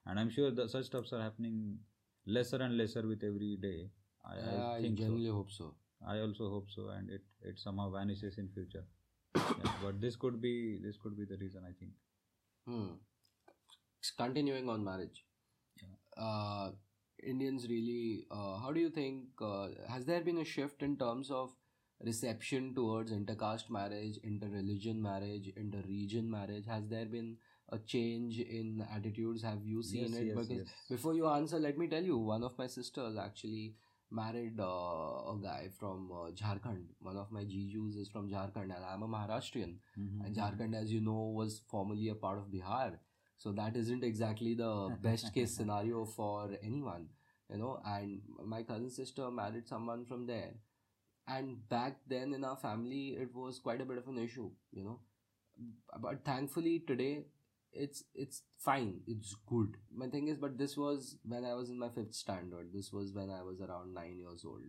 and 0.05 0.19
i'm 0.19 0.29
sure 0.29 0.51
that 0.51 0.69
such 0.69 0.85
stuffs 0.85 1.13
are 1.13 1.21
happening 1.21 1.77
lesser 2.25 2.61
and 2.67 2.77
lesser 2.77 3.05
with 3.07 3.23
every 3.23 3.55
day 3.67 3.89
i, 4.25 4.35
Yeah, 4.37 4.65
I 4.69 4.77
I 4.77 4.81
think 4.81 4.99
so. 4.99 5.33
hope 5.39 5.51
so. 5.59 5.75
I 6.11 6.19
also 6.23 6.45
hope 6.49 6.67
so, 6.73 6.83
and 6.95 7.09
it 7.15 7.23
it 7.49 7.57
somehow 7.61 7.85
vanishes 7.93 8.37
in 8.41 8.45
future. 8.57 8.83
Yeah, 9.35 9.73
but 9.85 9.99
this 10.03 10.15
could 10.21 10.37
be 10.45 10.53
this 10.85 10.97
could 11.05 11.17
be 11.21 11.25
the 11.31 11.37
reason 11.41 11.65
I 11.69 11.73
think. 11.79 11.91
Hmm. 12.69 12.87
Continuing 14.17 14.69
on 14.69 14.83
marriage. 14.83 15.25
Uh, 16.17 16.71
Indians 17.23 17.67
really, 17.69 18.25
uh, 18.31 18.57
how 18.59 18.71
do 18.73 18.79
you 18.79 18.89
think, 18.89 19.25
uh, 19.41 19.69
has 19.89 20.05
there 20.05 20.21
been 20.21 20.37
a 20.37 20.45
shift 20.45 20.81
in 20.83 20.97
terms 20.97 21.29
of 21.31 21.51
reception 22.01 22.73
towards 22.75 23.11
intercaste 23.11 23.69
marriage, 23.69 24.17
inter-religion 24.23 25.01
marriage, 25.01 25.49
inter-region 25.55 26.29
marriage? 26.29 26.65
Has 26.65 26.87
there 26.89 27.05
been 27.05 27.37
a 27.71 27.77
change 27.79 28.39
in 28.39 28.85
attitudes? 28.95 29.43
Have 29.43 29.65
you 29.65 29.83
seen 29.83 30.03
Yes, 30.03 30.13
it? 30.13 30.25
yes, 30.25 30.35
because 30.35 30.49
yes. 30.49 30.67
before 30.89 31.13
you 31.15 31.27
answer, 31.27 31.59
let 31.59 31.77
me 31.77 31.87
tell 31.87 32.03
you, 32.03 32.17
one 32.17 32.43
of 32.43 32.57
my 32.57 32.67
sisters 32.67 33.17
actually 33.17 33.75
married 34.11 34.59
uh, 34.59 35.31
a 35.33 35.37
guy 35.41 35.69
from 35.79 36.11
uh, 36.11 36.31
Jharkhand. 36.31 36.85
One 36.99 37.17
of 37.17 37.31
my 37.31 37.43
jijus 37.43 37.97
is 38.03 38.09
from 38.09 38.29
Jharkhand, 38.29 38.75
and 38.77 38.85
I'm 38.93 39.03
a 39.03 39.07
Maharashtrian. 39.07 39.75
Mhm, 39.97 40.25
And. 40.25 40.35
Jharkhand, 40.35 40.75
as 40.81 40.91
you 40.91 41.01
know, 41.01 41.19
was 41.41 41.61
formerly 41.75 42.09
a 42.09 42.15
part 42.15 42.39
of 42.39 42.49
Bihar. 42.55 42.97
So 43.37 43.51
that 43.59 43.77
isn't 43.77 44.03
exactly 44.03 44.53
the 44.55 44.71
best 45.07 45.33
case 45.33 45.55
scenario 45.55 46.05
for 46.05 46.49
anyone, 46.61 47.07
you 47.51 47.57
know. 47.57 47.79
And 47.85 48.21
my 48.55 48.63
cousin 48.63 48.89
sister 48.89 49.29
married 49.31 49.67
someone 49.67 50.05
from 50.05 50.25
there. 50.25 50.51
And 51.27 51.67
back 51.69 51.99
then 52.07 52.33
in 52.33 52.43
our 52.43 52.57
family, 52.57 53.17
it 53.25 53.33
was 53.35 53.59
quite 53.59 53.81
a 53.81 53.85
bit 53.85 53.97
of 53.97 54.07
an 54.07 54.17
issue, 54.17 54.49
you 54.71 54.83
know. 54.83 54.99
But 56.01 56.23
thankfully 56.25 56.79
today, 56.87 57.25
it's 57.73 58.03
it's 58.13 58.43
fine. 58.59 59.01
It's 59.07 59.35
good. 59.47 59.77
My 59.93 60.07
thing 60.07 60.27
is, 60.27 60.37
but 60.37 60.57
this 60.57 60.77
was 60.77 61.17
when 61.23 61.45
I 61.45 61.53
was 61.53 61.69
in 61.69 61.79
my 61.79 61.89
fifth 61.89 62.13
standard. 62.13 62.69
This 62.73 62.91
was 62.91 63.13
when 63.13 63.29
I 63.29 63.41
was 63.43 63.61
around 63.61 63.93
nine 63.93 64.17
years 64.19 64.43
old. 64.45 64.65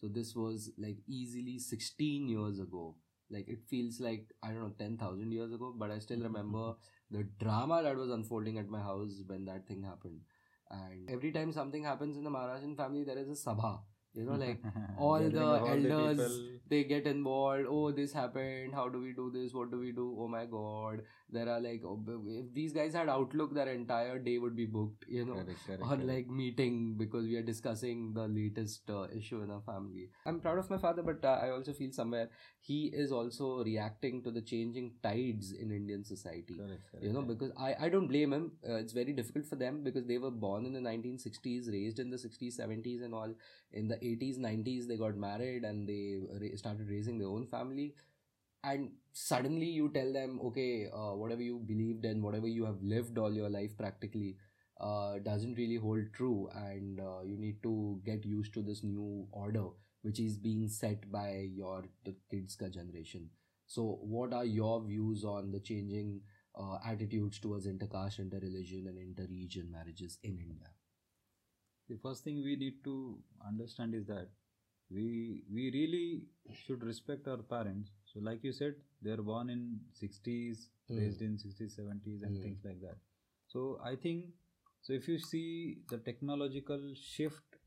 So 0.00 0.08
this 0.08 0.34
was 0.34 0.70
like 0.78 0.98
easily 1.06 1.58
sixteen 1.58 2.28
years 2.28 2.58
ago 2.58 2.96
like 3.32 3.48
it 3.48 3.60
feels 3.68 4.00
like 4.00 4.26
i 4.42 4.48
don't 4.48 4.62
know 4.62 4.72
10000 4.78 5.32
years 5.32 5.52
ago 5.52 5.72
but 5.76 5.90
i 5.90 5.98
still 5.98 6.18
mm-hmm. 6.18 6.26
remember 6.26 6.74
the 7.10 7.24
drama 7.42 7.82
that 7.82 7.96
was 7.96 8.10
unfolding 8.10 8.58
at 8.58 8.68
my 8.68 8.80
house 8.80 9.22
when 9.26 9.44
that 9.44 9.66
thing 9.66 9.82
happened 9.82 10.20
and 10.70 11.10
every 11.10 11.32
time 11.32 11.52
something 11.52 11.84
happens 11.84 12.16
in 12.16 12.24
the 12.24 12.30
maharashtrian 12.30 12.76
family 12.76 13.04
there 13.04 13.18
is 13.18 13.28
a 13.28 13.38
sabha 13.44 13.78
you 14.14 14.24
know 14.24 14.38
like 14.44 14.60
all 14.98 15.18
the 15.18 15.44
all 15.44 15.66
elders. 15.66 16.40
They 16.72 16.82
get 16.84 17.06
involved 17.06 17.66
oh 17.68 17.90
this 17.92 18.12
happened 18.12 18.74
how 18.74 18.88
do 18.88 19.00
we 19.06 19.12
do 19.12 19.30
this 19.36 19.54
what 19.54 19.70
do 19.70 19.78
we 19.78 19.92
do 19.92 20.06
oh 20.18 20.28
my 20.28 20.44
god 20.46 21.02
there 21.30 21.48
are 21.48 21.60
like 21.60 21.82
oh, 21.84 21.98
if 22.28 22.52
these 22.54 22.72
guys 22.72 22.94
had 22.94 23.08
outlook 23.08 23.54
their 23.54 23.68
entire 23.68 24.18
day 24.18 24.38
would 24.38 24.56
be 24.56 24.66
booked 24.66 25.04
you 25.08 25.24
know 25.24 25.34
Correct, 25.34 25.58
correct, 25.66 25.82
on 25.82 25.88
correct. 25.88 26.08
like 26.08 26.28
meeting 26.28 26.94
because 26.96 27.26
we 27.26 27.36
are 27.36 27.42
discussing 27.42 28.12
the 28.14 28.26
latest 28.28 28.90
uh, 28.90 29.06
issue 29.16 29.42
in 29.42 29.50
our 29.50 29.60
family. 29.60 30.08
I'm 30.26 30.40
proud 30.40 30.58
of 30.58 30.70
my 30.70 30.78
father, 30.78 31.02
but 31.02 31.24
uh, 31.24 31.38
I 31.42 31.50
also 31.50 31.72
feel 31.72 31.92
somewhere 31.92 32.28
he 32.60 32.86
is 32.92 33.12
also 33.12 33.62
reacting 33.64 34.22
to 34.22 34.30
the 34.30 34.40
changing 34.42 34.92
tides 35.02 35.52
in 35.52 35.70
Indian 35.70 36.04
society. 36.04 36.56
You 37.00 37.12
know, 37.12 37.22
because 37.22 37.50
I, 37.58 37.74
I 37.80 37.88
don't 37.88 38.06
blame 38.06 38.32
him. 38.32 38.52
Uh, 38.68 38.74
it's 38.76 38.92
very 38.92 39.12
difficult 39.12 39.46
for 39.46 39.56
them 39.56 39.82
because 39.82 40.06
they 40.06 40.18
were 40.18 40.30
born 40.30 40.66
in 40.66 40.72
the 40.72 40.80
1960s, 40.80 41.68
raised 41.68 41.98
in 41.98 42.10
the 42.10 42.18
60s, 42.18 42.50
70s, 42.50 43.02
and 43.02 43.14
all. 43.14 43.34
In 43.72 43.88
the 43.88 43.96
80s, 44.04 44.38
90s, 44.38 44.86
they 44.86 44.96
got 44.96 45.16
married 45.16 45.64
and 45.64 45.88
they 45.88 46.18
ra- 46.40 46.56
started 46.62 46.88
raising 46.96 47.18
their 47.18 47.28
own 47.36 47.46
family 47.56 47.94
and 48.64 48.90
suddenly 49.12 49.66
you 49.66 49.90
tell 49.94 50.12
them 50.12 50.40
okay 50.44 50.86
uh, 50.92 51.14
whatever 51.22 51.42
you 51.42 51.58
believed 51.66 52.04
in 52.04 52.22
whatever 52.22 52.46
you 52.46 52.64
have 52.64 52.82
lived 52.82 53.18
all 53.18 53.32
your 53.32 53.50
life 53.50 53.76
practically 53.76 54.36
uh, 54.80 55.18
doesn't 55.24 55.54
really 55.54 55.76
hold 55.76 56.12
true 56.12 56.48
and 56.54 57.00
uh, 57.00 57.20
you 57.24 57.36
need 57.36 57.62
to 57.62 58.00
get 58.04 58.24
used 58.24 58.52
to 58.54 58.62
this 58.62 58.82
new 58.82 59.26
order 59.30 59.66
which 60.02 60.18
is 60.18 60.36
being 60.36 60.68
set 60.68 61.10
by 61.12 61.46
your 61.54 61.84
kids 62.30 62.56
ka 62.56 62.68
generation. 62.68 63.30
So 63.66 63.98
what 64.02 64.32
are 64.32 64.44
your 64.44 64.82
views 64.84 65.24
on 65.24 65.52
the 65.52 65.60
changing 65.60 66.20
uh, 66.58 66.78
attitudes 66.84 67.38
towards 67.38 67.66
intercaste 67.66 68.18
interreligion 68.20 68.88
and 68.88 68.98
interregion 68.98 69.70
marriages 69.70 70.18
in 70.24 70.38
india? 70.38 70.70
The 71.88 71.98
first 72.02 72.24
thing 72.24 72.42
we 72.42 72.56
need 72.56 72.82
to 72.84 73.18
understand 73.46 73.94
is 73.94 74.06
that 74.06 74.28
we 74.94 75.42
we 75.56 75.70
really 75.76 76.06
should 76.62 76.82
respect 76.90 77.28
our 77.28 77.42
parents 77.54 77.90
so 78.12 78.20
like 78.28 78.42
you 78.44 78.52
said 78.52 78.74
they're 79.02 79.24
born 79.32 79.50
in 79.56 79.62
60s 80.00 80.68
Hmm. 80.88 80.98
raised 80.98 81.22
in 81.22 81.38
60s 81.38 81.74
70s 81.76 82.22
and 82.22 82.36
Hmm. 82.36 82.42
things 82.42 82.64
like 82.68 82.80
that 82.86 82.98
so 83.52 83.62
i 83.90 83.94
think 83.96 84.26
so 84.86 84.92
if 85.00 85.08
you 85.12 85.18
see 85.18 85.78
the 85.92 85.98
technological 86.08 86.82
shift 87.02 87.58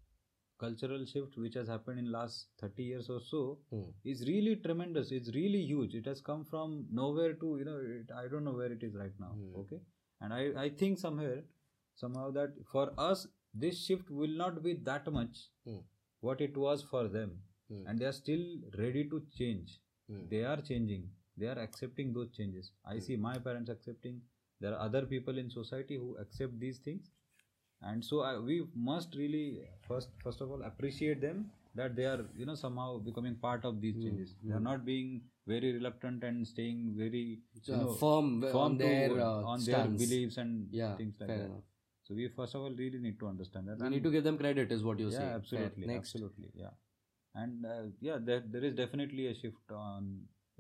cultural 0.64 1.06
shift 1.06 1.38
which 1.38 1.56
has 1.60 1.68
happened 1.68 2.00
in 2.00 2.12
last 2.12 2.48
30 2.62 2.84
years 2.92 3.10
or 3.16 3.20
so 3.30 3.42
Hmm. 3.72 3.88
is 4.14 4.22
really 4.30 4.56
tremendous 4.68 5.12
it's 5.18 5.34
really 5.38 5.62
huge 5.72 5.96
it 6.02 6.06
has 6.12 6.22
come 6.30 6.46
from 6.52 6.76
nowhere 7.02 7.34
to 7.44 7.58
you 7.62 7.66
know 7.70 7.80
it, 7.96 8.14
i 8.24 8.28
don't 8.34 8.44
know 8.50 8.56
where 8.62 8.72
it 8.78 8.84
is 8.90 8.96
right 9.04 9.20
now 9.26 9.32
Hmm. 9.40 9.58
okay 9.64 9.82
and 10.22 10.34
i 10.40 10.44
i 10.66 10.70
think 10.84 11.00
somewhere 11.06 11.42
somehow 12.04 12.30
that 12.40 12.62
for 12.72 12.86
us 13.10 13.28
this 13.66 13.84
shift 13.88 14.10
will 14.22 14.38
not 14.46 14.62
be 14.70 14.74
that 14.92 15.12
much 15.20 15.44
Hmm. 15.68 15.82
What 16.28 16.42
it 16.48 16.58
was 16.66 16.84
for 16.94 17.04
them 17.18 17.32
Hmm. 17.70 17.84
and 17.88 18.00
they 18.00 18.06
are 18.08 18.18
still 18.22 18.44
ready 18.80 19.04
to 19.14 19.18
change 19.38 19.70
Hmm. 20.10 20.24
they 20.34 20.42
are 20.54 20.60
changing 20.70 21.04
they 21.44 21.48
are 21.54 21.60
accepting 21.66 22.12
those 22.18 22.30
changes 22.40 22.72
i 22.94 22.96
Hmm. 22.96 23.04
see 23.08 23.18
my 23.28 23.36
parents 23.48 23.72
accepting 23.76 24.20
there 24.66 24.74
are 24.76 24.82
other 24.88 25.02
people 25.14 25.42
in 25.44 25.50
society 25.56 25.98
who 26.04 26.10
accept 26.26 26.60
these 26.66 26.80
things 26.88 27.12
and 27.82 28.04
so 28.04 28.22
I, 28.22 28.38
we 28.40 28.56
must 28.76 29.16
really 29.16 29.62
first 29.88 30.10
first 30.24 30.42
of 30.42 30.52
all 30.52 30.62
appreciate 30.64 31.22
them 31.22 31.52
that 31.76 31.96
they 31.96 32.06
are 32.06 32.22
you 32.36 32.46
know 32.46 32.56
somehow 32.56 32.98
becoming 33.10 33.36
part 33.48 33.66
of 33.66 33.82
these 33.82 33.96
Hmm. 33.96 34.04
changes 34.06 34.36
they 34.44 34.54
are 34.54 34.60
Hmm. 34.60 34.70
not 34.72 34.86
being 34.86 35.22
very 35.54 35.72
reluctant 35.74 36.24
and 36.24 36.48
staying 36.48 36.94
very 36.98 37.26
you 37.68 37.78
know, 37.82 37.94
firm, 38.04 38.42
firm 38.42 38.56
on 38.72 38.78
to- 38.78 38.86
their 38.86 39.20
uh, 39.28 39.42
on 39.54 39.66
their 39.66 39.84
beliefs 40.04 40.38
and 40.38 40.68
yeah 40.82 40.96
things 41.02 41.20
like 41.20 41.34
that 41.40 41.52
enough 41.52 41.64
so 42.08 42.16
we 42.20 42.28
first 42.38 42.56
of 42.56 42.62
all 42.62 42.74
really 42.82 43.00
need 43.06 43.20
to 43.22 43.28
understand 43.34 43.68
that 43.68 43.80
we 43.80 43.86
And- 43.86 43.96
need 43.96 44.04
to 44.08 44.12
give 44.16 44.26
them 44.30 44.38
credit 44.44 44.72
is 44.78 44.84
what 44.88 45.00
you're 45.04 45.12
yeah 45.12 45.18
saying. 45.20 45.30
Fair. 45.30 45.40
absolutely 45.42 45.88
next. 45.94 46.16
absolutely 46.16 46.50
yeah. 46.64 46.74
And 47.44 47.66
uh, 47.66 47.84
yeah 48.08 48.18
there, 48.30 48.44
there 48.56 48.64
is 48.70 48.76
definitely 48.76 49.28
a 49.28 49.36
shift 49.42 49.72
on 49.86 50.10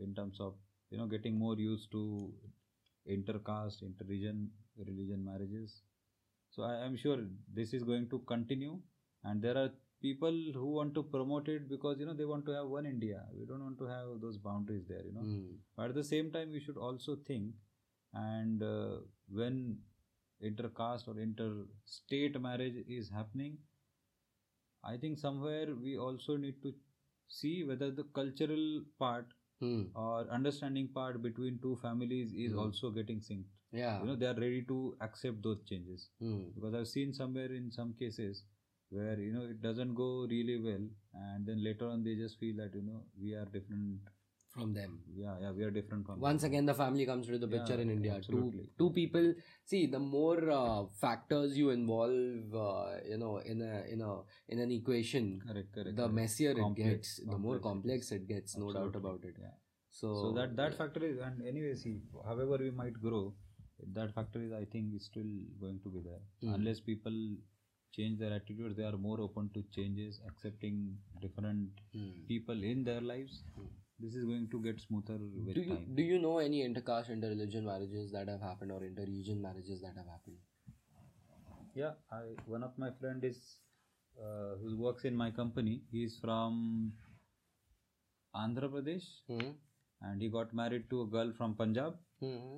in 0.05 0.13
terms 0.19 0.39
of 0.47 0.55
you 0.91 0.97
know 1.01 1.05
getting 1.15 1.37
more 1.43 1.55
used 1.57 1.91
to 1.97 2.03
intercaste 3.15 3.83
interregion 3.89 4.47
religion 4.77 5.23
marriages. 5.29 5.81
So 6.49 6.63
I, 6.63 6.73
i'm 6.85 6.97
sure 6.97 7.17
this 7.53 7.73
is 7.73 7.83
going 7.83 8.09
to 8.09 8.19
continue. 8.33 8.75
And 9.23 9.41
there 9.41 9.57
are 9.57 9.69
people 10.01 10.35
who 10.53 10.67
want 10.77 10.93
to 10.95 11.03
promote 11.03 11.47
it 11.49 11.69
because 11.69 11.99
you 11.99 12.05
know 12.05 12.13
they 12.13 12.25
want 12.31 12.45
to 12.47 12.51
have 12.57 12.67
one 12.67 12.85
india. 12.85 13.21
We 13.37 13.45
don't 13.45 13.63
want 13.67 13.79
to 13.83 13.85
have 13.93 14.07
those 14.25 14.37
boundaries 14.37 14.85
there 14.87 15.03
you 15.05 15.13
know. 15.13 15.21
Mm. 15.21 15.45
but 15.77 15.89
at 15.89 15.95
the 15.95 16.03
same 16.13 16.31
time 16.35 16.51
we 16.51 16.59
should 16.65 16.77
also 16.77 17.15
think 17.29 17.53
and 18.13 18.61
uh, 18.63 18.97
when 19.39 19.77
intercaste 20.41 21.07
or 21.07 21.17
interstate 21.19 22.39
marriage 22.41 22.83
is 22.87 23.09
happening 23.09 23.57
i 24.91 24.95
think 25.03 25.17
somewhere 25.21 25.67
we 25.85 25.93
also 25.97 26.35
need 26.43 26.61
to 26.65 26.73
see 27.37 27.55
whether 27.71 27.89
the 27.99 28.05
cultural 28.19 28.67
part 29.03 29.33
Hmm. 29.63 29.83
or 30.01 30.29
understanding 30.37 30.87
part 30.95 31.17
between 31.25 31.59
two 31.65 31.75
families 31.83 32.31
is 32.45 32.55
Hmm. 32.55 32.63
also 32.63 32.89
getting 32.97 33.21
synced 33.27 33.53
Yeah. 33.81 33.93
you 34.01 34.07
know 34.09 34.15
they 34.23 34.27
are 34.31 34.39
ready 34.43 34.59
to 34.71 34.79
accept 35.07 35.41
those 35.47 35.61
changes 35.69 36.03
Hmm. 36.23 36.41
because 36.55 36.75
i've 36.79 36.89
seen 36.93 37.13
somewhere 37.19 37.53
in 37.59 37.69
some 37.77 37.93
cases 38.01 38.41
where 38.97 39.15
you 39.27 39.31
know 39.37 39.45
it 39.53 39.61
doesn't 39.67 39.95
go 40.01 40.09
really 40.33 40.57
well 40.67 40.85
and 41.27 41.51
then 41.51 41.63
later 41.69 41.87
on 41.93 42.03
they 42.09 42.15
just 42.23 42.39
feel 42.43 42.59
that 42.63 42.75
you 42.79 42.83
know 42.89 42.99
we 43.25 43.33
are 43.43 43.45
different 43.57 44.11
From 44.55 44.73
them. 44.75 44.91
yeah 45.21 45.35
yeah 45.43 45.51
we 45.57 45.63
are 45.67 45.71
different 45.77 46.05
from 46.07 46.19
Once 46.25 46.41
them. 46.43 46.51
again, 46.51 46.65
the 46.69 46.73
family 46.81 47.05
comes 47.09 47.27
into 47.29 47.39
the 47.43 47.47
picture 47.53 47.75
Yeah, 47.75 47.81
in 47.85 47.89
India. 47.95 48.11
Two, 48.11 48.17
absolutely. 48.17 48.65
two 48.81 48.89
people. 48.97 49.25
See, 49.71 49.81
the 49.95 49.99
more 49.99 50.39
uh, 50.57 50.85
factors 51.01 51.57
you 51.61 51.71
involve, 51.71 52.55
uh, 52.67 52.85
you 53.09 53.17
know, 53.23 53.33
in 53.53 53.61
a 53.61 53.73
in 53.95 54.01
a 54.09 54.11
in 54.55 54.59
an 54.65 54.71
equation, 54.77 55.27
correct 55.47 55.73
correct 55.77 55.95
the 55.95 56.03
correct. 56.03 56.13
messier 56.21 56.51
it 56.51 56.63
Complex- 56.65 57.19
gets, 57.19 57.31
the 57.33 57.37
more 57.47 57.59
complex 57.59 58.09
complex 58.11 58.11
it 58.19 58.27
gets. 58.33 58.57
No 58.65 58.71
doubt 58.79 58.95
about 59.03 59.25
it. 59.31 59.35
yeah 59.47 59.55
So, 59.97 60.07
so 60.21 60.29
that 60.37 60.55
that 60.61 60.71
yeah. 60.71 60.77
factor 60.77 61.03
is 61.09 61.19
and 61.25 61.43
anyway 61.49 61.73
see 61.81 61.91
however 62.29 62.57
we 62.63 62.71
might 62.79 62.95
grow 63.03 63.19
that 63.97 64.09
factor 64.17 64.39
is 64.47 64.51
i 64.57 64.63
think 64.73 64.95
is 64.97 65.05
still 65.11 65.29
going 65.61 65.77
to 65.85 65.91
be 65.95 66.01
there 66.07 66.23
Hmm. 66.41 66.53
unless 66.57 66.81
people 66.89 67.17
change 67.97 68.17
their 68.23 68.33
attitude 68.37 68.73
they 68.79 68.87
are 68.89 68.97
more 69.05 69.17
open 69.25 69.49
to 69.57 69.63
changes 69.77 70.19
accepting 70.31 70.79
different 71.25 71.79
Hmm. 71.95 72.09
people 72.33 72.65
in 72.71 72.83
their 72.89 73.03
lives 73.13 73.37
Hmm. 73.55 73.69
This 73.99 74.15
is 74.15 74.25
going 74.25 74.47
to 74.53 74.59
get 74.61 74.79
smoother 74.81 75.17
with 75.45 75.55
Do 75.55 75.61
you 75.61 75.75
time 75.75 75.95
do 75.99 76.03
you 76.11 76.19
know 76.19 76.37
any 76.39 76.61
intercaste, 76.67 77.09
interreligion 77.15 77.63
marriages 77.71 78.11
that 78.11 78.27
have 78.33 78.41
happened 78.41 78.71
or 78.71 78.81
interregion 78.89 79.39
marriages 79.47 79.81
that 79.81 79.95
have 80.01 80.09
happened? 80.15 80.37
yeah 81.79 81.93
i 82.17 82.19
one 82.55 82.63
of 82.65 82.77
my 82.81 82.89
friend 82.99 83.23
is 83.29 83.39
uh, 84.25 84.51
who 84.61 84.75
works 84.83 85.03
in 85.09 85.15
my 85.21 85.29
company 85.39 85.73
he 85.95 86.03
is 86.09 86.13
from 86.25 86.59
andhra 88.43 88.69
pradesh 88.75 89.07
Hmm. 89.31 89.49
and 90.07 90.21
he 90.25 90.29
got 90.37 90.53
married 90.61 90.85
to 90.93 91.01
a 91.05 91.07
girl 91.17 91.31
from 91.39 91.55
punjab 91.61 91.99
Hmm. 92.23 92.55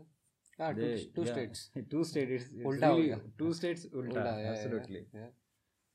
Ah, 0.65 0.69
two, 0.73 0.81
They- 0.81 1.05
two 1.15 1.23
yeah, 1.27 1.33
states. 1.33 1.59
two 1.93 2.03
states 2.11 2.31
it's, 2.35 2.45
it's 2.51 2.67
Ulta 2.69 2.89
really 2.91 3.07
gaya. 3.09 3.17
two 3.41 3.49
states 3.59 3.81
ulta, 3.87 4.05
Ulta, 4.11 4.21
yeah, 4.25 4.37
yeah, 4.43 4.51
absolutely 4.53 5.01
yeah. 5.21 5.31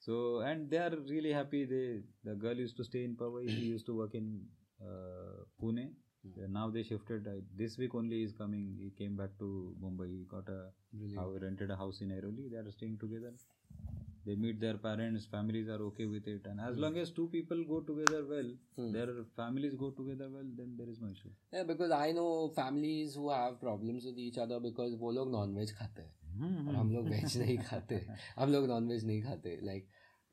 so 0.06 0.14
and 0.50 0.68
they 0.74 0.80
are 0.86 0.94
really 1.12 1.32
happy 1.38 1.62
they 1.72 1.84
the 2.28 2.34
girl 2.44 2.58
used 2.64 2.76
to 2.80 2.84
stay 2.90 3.02
in 3.08 3.14
Powai 3.22 3.44
he 3.56 3.64
used 3.76 3.86
to 3.90 3.96
work 4.02 4.14
in 4.20 4.28
Pune 5.60 5.94
Hmm. 6.24 6.44
Uh, 6.44 6.46
now 6.46 6.70
they 6.70 6.84
shifted 6.84 7.26
I, 7.26 7.40
this 7.56 7.76
week 7.78 7.96
only 7.96 8.22
is 8.22 8.32
coming 8.32 8.76
he 8.78 8.90
came 8.90 9.16
back 9.16 9.30
to 9.40 9.74
Mumbai 9.82 10.08
he 10.08 10.24
got 10.30 10.48
a 10.48 10.70
Brilliant. 10.92 11.18
how 11.18 11.30
rented 11.44 11.68
a 11.72 11.74
house 11.74 12.00
in 12.00 12.10
Airoli 12.10 12.48
they 12.48 12.58
are 12.58 12.70
staying 12.70 12.98
together 12.98 13.32
they 14.24 14.36
meet 14.36 14.60
their 14.60 14.78
parents 14.78 15.26
families 15.26 15.68
are 15.68 15.82
okay 15.86 16.06
with 16.06 16.28
it 16.28 16.46
and 16.46 16.60
as 16.60 16.76
mm. 16.76 16.80
long 16.80 16.96
as 16.96 17.10
two 17.10 17.28
people 17.32 17.64
go 17.64 17.80
together 17.80 18.24
well 18.24 18.52
Hmm. 18.76 18.92
their 18.92 19.24
families 19.34 19.74
go 19.74 19.90
together 19.90 20.30
well 20.30 20.46
then 20.60 20.76
there 20.76 20.88
is 20.88 21.00
no 21.00 21.08
issue 21.08 21.32
Yeah, 21.52 21.64
because 21.64 21.90
I 21.90 22.12
know 22.12 22.48
families 22.50 23.16
who 23.16 23.30
have 23.30 23.60
problems 23.60 24.04
with 24.04 24.16
each 24.16 24.38
other 24.38 24.60
because 24.60 24.94
वो 24.94 25.10
लोग 25.10 25.56
veg 25.56 25.72
खाते 25.72 26.02
हैं 26.02 26.68
और 26.68 26.74
हम 26.74 26.92
लोग 26.92 27.08
veg 27.08 27.38
नहीं 27.38 27.58
खाते 27.58 28.06
हम 28.38 28.52
लोग 28.52 28.68
वेज 28.68 29.04
नहीं 29.04 29.22
खाते 29.22 29.60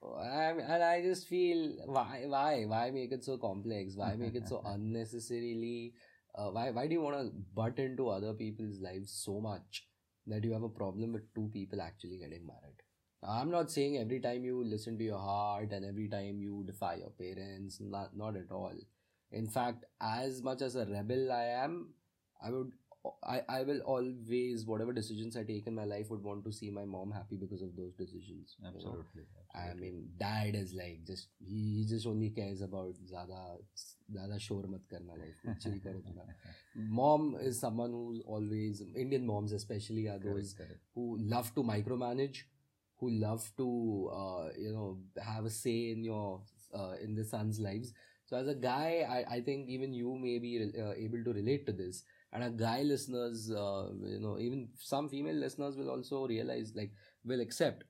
I 0.04 0.52
and 0.52 0.84
I 0.84 1.02
just 1.02 1.28
feel 1.28 1.76
why 1.86 2.24
why 2.26 2.66
why 2.66 2.91
make 2.91 3.12
it 3.12 3.24
so 3.24 3.38
complex? 3.38 3.95
Why 3.95 4.16
make 4.16 4.36
it 4.36 4.47
so 4.47 4.62
unnecessarily? 4.66 5.93
Uh, 6.36 6.50
why 6.52 6.72
why 6.72 6.88
do 6.88 6.93
you 6.93 7.02
want 7.02 7.18
to 7.18 7.32
butt 7.54 7.80
into 7.80 8.10
other 8.10 8.34
people's 8.34 8.80
lives 8.80 9.12
so 9.12 9.39
much 9.41 9.88
that 10.28 10.43
you 10.43 10.54
have 10.54 10.64
a 10.64 10.70
problem 10.70 11.14
with 11.14 11.34
two 11.34 11.50
people 11.54 11.82
actually 11.82 12.18
getting 12.18 12.45
married? 12.47 12.82
I'm 13.22 13.52
not 13.52 13.70
saying 13.70 13.97
every 13.97 14.22
time 14.22 14.45
you 14.45 14.64
listen 14.64 14.97
to 14.97 15.04
your 15.04 15.20
heart 15.20 15.72
and 15.74 15.84
every 15.84 16.08
time 16.08 16.39
you 16.41 16.64
defy 16.66 16.95
your 16.95 17.12
parents. 17.20 17.80
Not 17.82 18.16
not 18.16 18.38
at 18.38 18.52
all. 18.52 18.76
In 19.32 19.47
fact, 19.47 19.86
as 20.02 20.41
much 20.41 20.62
as 20.62 20.76
a 20.76 20.86
rebel 20.86 21.32
I 21.32 21.43
am, 21.66 21.93
I 22.41 22.52
would 22.52 22.72
I, 23.24 23.41
I 23.47 23.64
will 23.64 23.80
always 23.80 24.66
whatever 24.66 24.91
decisions 24.91 25.38
I 25.38 25.43
take 25.43 25.68
in 25.68 25.76
my 25.76 25.86
life 25.86 26.10
would 26.10 26.22
want 26.22 26.43
to 26.43 26.52
see 26.52 26.70
my 26.70 26.84
mom 26.84 27.12
happy 27.12 27.38
because 27.38 27.62
of 27.62 27.76
those 27.76 27.93
decisions. 27.93 28.58
Absolutely. 28.66 29.00
You 29.16 29.22
know? 29.22 29.38
absolutely. 29.56 29.88
I 29.88 29.91
mean, 29.91 30.10
dad 30.20 30.56
is 30.56 30.74
like 30.74 31.06
just 31.08 31.28
he 31.39 31.86
just 31.88 32.06
only 32.06 32.30
cares 32.30 32.62
about 32.62 32.95
zada 33.08 33.58
zada 34.14 34.39
shor 34.39 34.64
mat 34.68 34.82
karna 34.89 35.14
life 35.14 35.36
karo. 35.43 36.02
Mom 36.76 37.38
is 37.41 37.60
someone 37.60 37.91
who's 37.91 38.22
always 38.26 38.84
Indian 38.95 39.26
moms 39.26 39.54
especially 39.54 40.08
are 40.08 40.20
those 40.20 40.54
correct, 40.54 40.58
correct. 40.58 40.82
who 40.93 41.18
love 41.20 41.54
to 41.56 41.64
micromanage, 41.64 42.43
who 42.97 43.10
love 43.12 43.50
to 43.58 44.12
uh, 44.14 44.50
you 44.58 44.72
know 44.74 44.97
have 45.24 45.45
a 45.45 45.50
say 45.50 45.91
in 45.91 46.04
your 46.04 46.41
uh, 46.74 46.93
in 47.02 47.16
the 47.16 47.24
son's 47.24 47.60
lives. 47.60 47.93
So 48.26 48.38
as 48.38 48.47
a 48.47 48.54
guy, 48.54 49.06
I, 49.10 49.38
I 49.38 49.41
think 49.41 49.70
even 49.70 49.91
you 49.91 50.16
may 50.16 50.38
be 50.38 50.72
uh, 50.80 50.91
able 50.95 51.24
to 51.24 51.34
relate 51.34 51.66
to 51.66 51.72
this 51.72 52.04
and 52.32 52.44
a 52.44 52.50
guy 52.50 52.84
listeners, 52.84 53.50
uh, 53.52 53.90
you 54.04 54.20
know, 54.20 54.38
even 54.40 54.70
some 54.80 55.10
female 55.10 55.36
listeners 55.36 55.76
will 55.78 55.90
also 55.90 56.28
realize, 56.28 56.74
like, 56.76 56.92
will 57.26 57.42
accept 57.42 57.84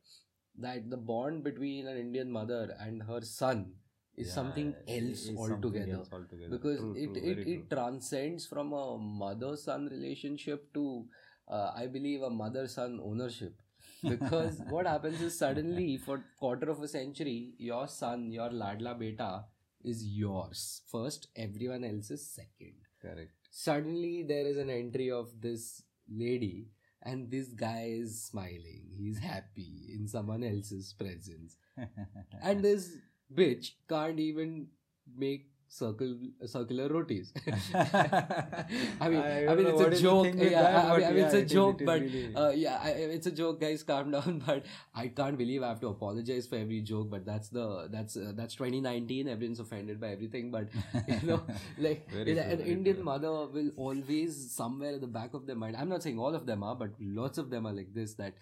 that 0.58 0.90
the 0.90 0.98
bond 0.98 1.44
between 1.44 1.88
an 1.88 1.98
Indian 1.98 2.32
mother 2.32 2.76
and 2.80 3.04
her 3.04 3.22
son 3.22 3.74
is 4.18 4.28
Yeah, 4.28 4.34
something 4.34 4.76
else 4.88 5.22
is 5.26 5.26
something 5.26 5.38
altogether. 5.40 5.96
else 5.98 6.10
altogether. 6.12 6.50
because 6.58 6.80
True, 6.80 6.96
it, 6.96 7.06
true, 7.06 7.16
it, 7.32 7.48
it 7.48 7.70
transcends 7.70 8.46
from 8.46 8.74
a 8.74 8.98
mother 8.98 9.56
son 9.56 9.88
relationship 9.88 10.66
to 10.74 11.08
uh, 11.48 11.72
i 11.76 11.86
believe 11.88 12.22
a 12.24 12.30
mother 12.30 12.68
son 12.68 13.00
ownership. 13.04 13.62
Because 14.04 14.60
what 14.76 14.88
happens 14.88 15.22
is 15.22 15.38
suddenly 15.38 15.98
for 15.98 16.24
quarter 16.40 16.70
of 16.70 16.82
a 16.82 16.88
century 16.88 17.54
your 17.58 17.88
son 17.88 18.32
your 18.32 18.50
ladla 18.50 18.98
beta 19.00 19.46
is 19.84 20.06
yours. 20.06 20.82
First 20.92 21.28
everyone 21.36 21.84
else 21.94 22.12
is 22.12 22.26
second. 22.40 22.76
Correct 23.02 23.39
suddenly 23.50 24.24
there 24.24 24.46
is 24.46 24.58
an 24.58 24.70
entry 24.70 25.12
of 25.12 25.30
this 25.42 25.84
lady 26.10 26.68
and 27.02 27.32
this 27.32 27.50
guy 27.50 27.88
is 27.90 28.22
smiling. 28.24 28.84
He's 28.98 29.20
happy 29.20 29.90
in 29.94 30.08
someone 30.08 30.44
else's 30.44 30.94
presence. 30.94 31.56
And 32.42 32.64
this 32.64 32.92
bitch 33.34 33.72
can't 33.88 34.20
even 34.20 34.68
make 35.16 35.48
circle 35.70 36.18
circular 36.46 36.88
rotis. 36.90 37.32
I 37.74 39.10
mean, 39.10 39.20
I, 39.22 39.46
don't 39.46 39.58
mean, 39.58 39.68
it's 39.68 39.82
a 39.82 40.02
joke. 40.02 40.34
Yeah, 40.36 40.50
that, 40.50 40.86
I 40.86 40.98
mean, 40.98 41.08
I 41.08 41.12
mean, 41.12 41.24
it's 41.26 41.34
a 41.34 41.38
it 41.40 41.46
is- 41.46 41.52
joke, 41.52 41.82
it 41.82 41.86
but 41.86 42.02
really- 42.02 42.36
uh, 42.36 42.50
yeah, 42.50 42.80
I, 42.84 42.90
it's 42.90 43.28
a 43.28 43.32
joke, 43.32 43.62
guys. 43.62 43.84
Calm 43.84 44.12
down. 44.12 44.44
But 44.50 44.66
I 44.96 45.08
can't 45.10 45.38
believe 45.38 45.64
I 45.64 45.70
have 45.70 45.80
to 45.82 45.88
apologize 45.90 46.48
for 46.48 46.56
every 46.56 46.82
joke. 46.82 47.10
But 47.12 47.26
that's 47.26 47.50
the 47.50 47.88
that's 47.92 48.18
uh, 48.18 48.34
that's 48.36 48.56
2019. 48.56 49.28
Everyone's 49.28 49.60
offended 49.60 50.02
by 50.02 50.10
everything. 50.10 50.52
But 50.52 50.70
you 51.08 51.20
know, 51.28 51.42
like 51.78 52.10
true, 52.10 52.22
an 52.22 52.60
Indian 52.62 52.98
true. 52.98 53.06
mother 53.06 53.30
will 53.30 53.72
always 53.78 54.52
somewhere 54.52 54.96
at 54.96 55.02
the 55.02 55.08
back 55.08 55.34
of 55.36 55.46
their 55.46 55.56
mind. 55.56 55.78
I'm 55.78 55.90
not 55.90 56.04
saying 56.04 56.18
all 56.20 56.34
of 56.34 56.46
them 56.46 56.64
are, 56.64 56.76
but 56.76 56.92
lots 57.00 57.38
of 57.38 57.50
them 57.50 57.68
are 57.68 57.74
like 57.74 57.94
this. 57.94 58.16
That 58.16 58.34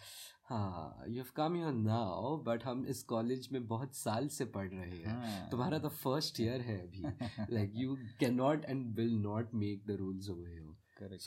हाँ 0.49 1.03
you 1.07 1.23
come 1.35 1.55
you 1.55 1.71
now 1.71 2.37
but 2.37 2.63
हम 2.65 2.85
इस 2.85 3.03
college 3.03 3.49
में 3.51 3.67
बहुत 3.67 3.95
साल 3.95 4.27
से 4.27 4.45
पढ़ 4.45 4.67
रहे 4.67 4.89
हैं। 4.89 5.05
हाँ. 5.05 5.49
तुम्हारा 5.49 5.79
तो 5.79 5.89
फ़र्स्ट 5.89 6.39
ईयर 6.41 6.61
है 6.61 6.77
अभी। 6.77 7.01
Like 7.55 7.71
you 7.75 7.97
can 8.19 8.35
not 8.35 8.65
and 8.65 8.95
will 8.95 9.13
not 9.13 9.53
make 9.53 9.83
the 9.87 9.91
rules 9.91 10.29
over 10.29 10.49
you 10.49 10.75
Correct, 11.01 11.21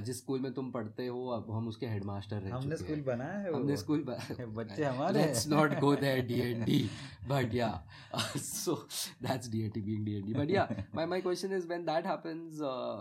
जिस 0.00 0.18
स्कूल 0.18 0.40
में 0.40 0.52
तुम 0.52 0.70
पढ़ते 0.70 1.06
हो 1.06 1.26
अब 1.26 1.50
हम 1.50 1.68
उसके 1.68 1.86
हेडमास्टर 1.86 2.36
रहे 2.36 2.50
हमने 2.50 2.76
स्कूल 2.76 3.00
बनाया 3.00 3.38
है 3.38 3.54
हमने 3.54 3.76
स्कूल 3.76 4.04
बच्चे 4.40 4.84
हमारे 4.84 5.26
let's 5.26 5.48
not 5.48 5.78
go 5.80 5.96
there 5.96 6.26
DND 6.26 6.90
but 7.28 7.54
yeah 7.54 7.88
so 8.36 8.74
that's 9.22 9.48
being 9.48 10.04
DND 10.04 10.34
but 10.34 10.50
yeah 10.50 10.84
my 10.94 11.06
my 11.06 11.20
question 11.20 11.56
is 11.56 11.66
when 11.66 11.84
that 11.84 12.06
happens 12.06 12.58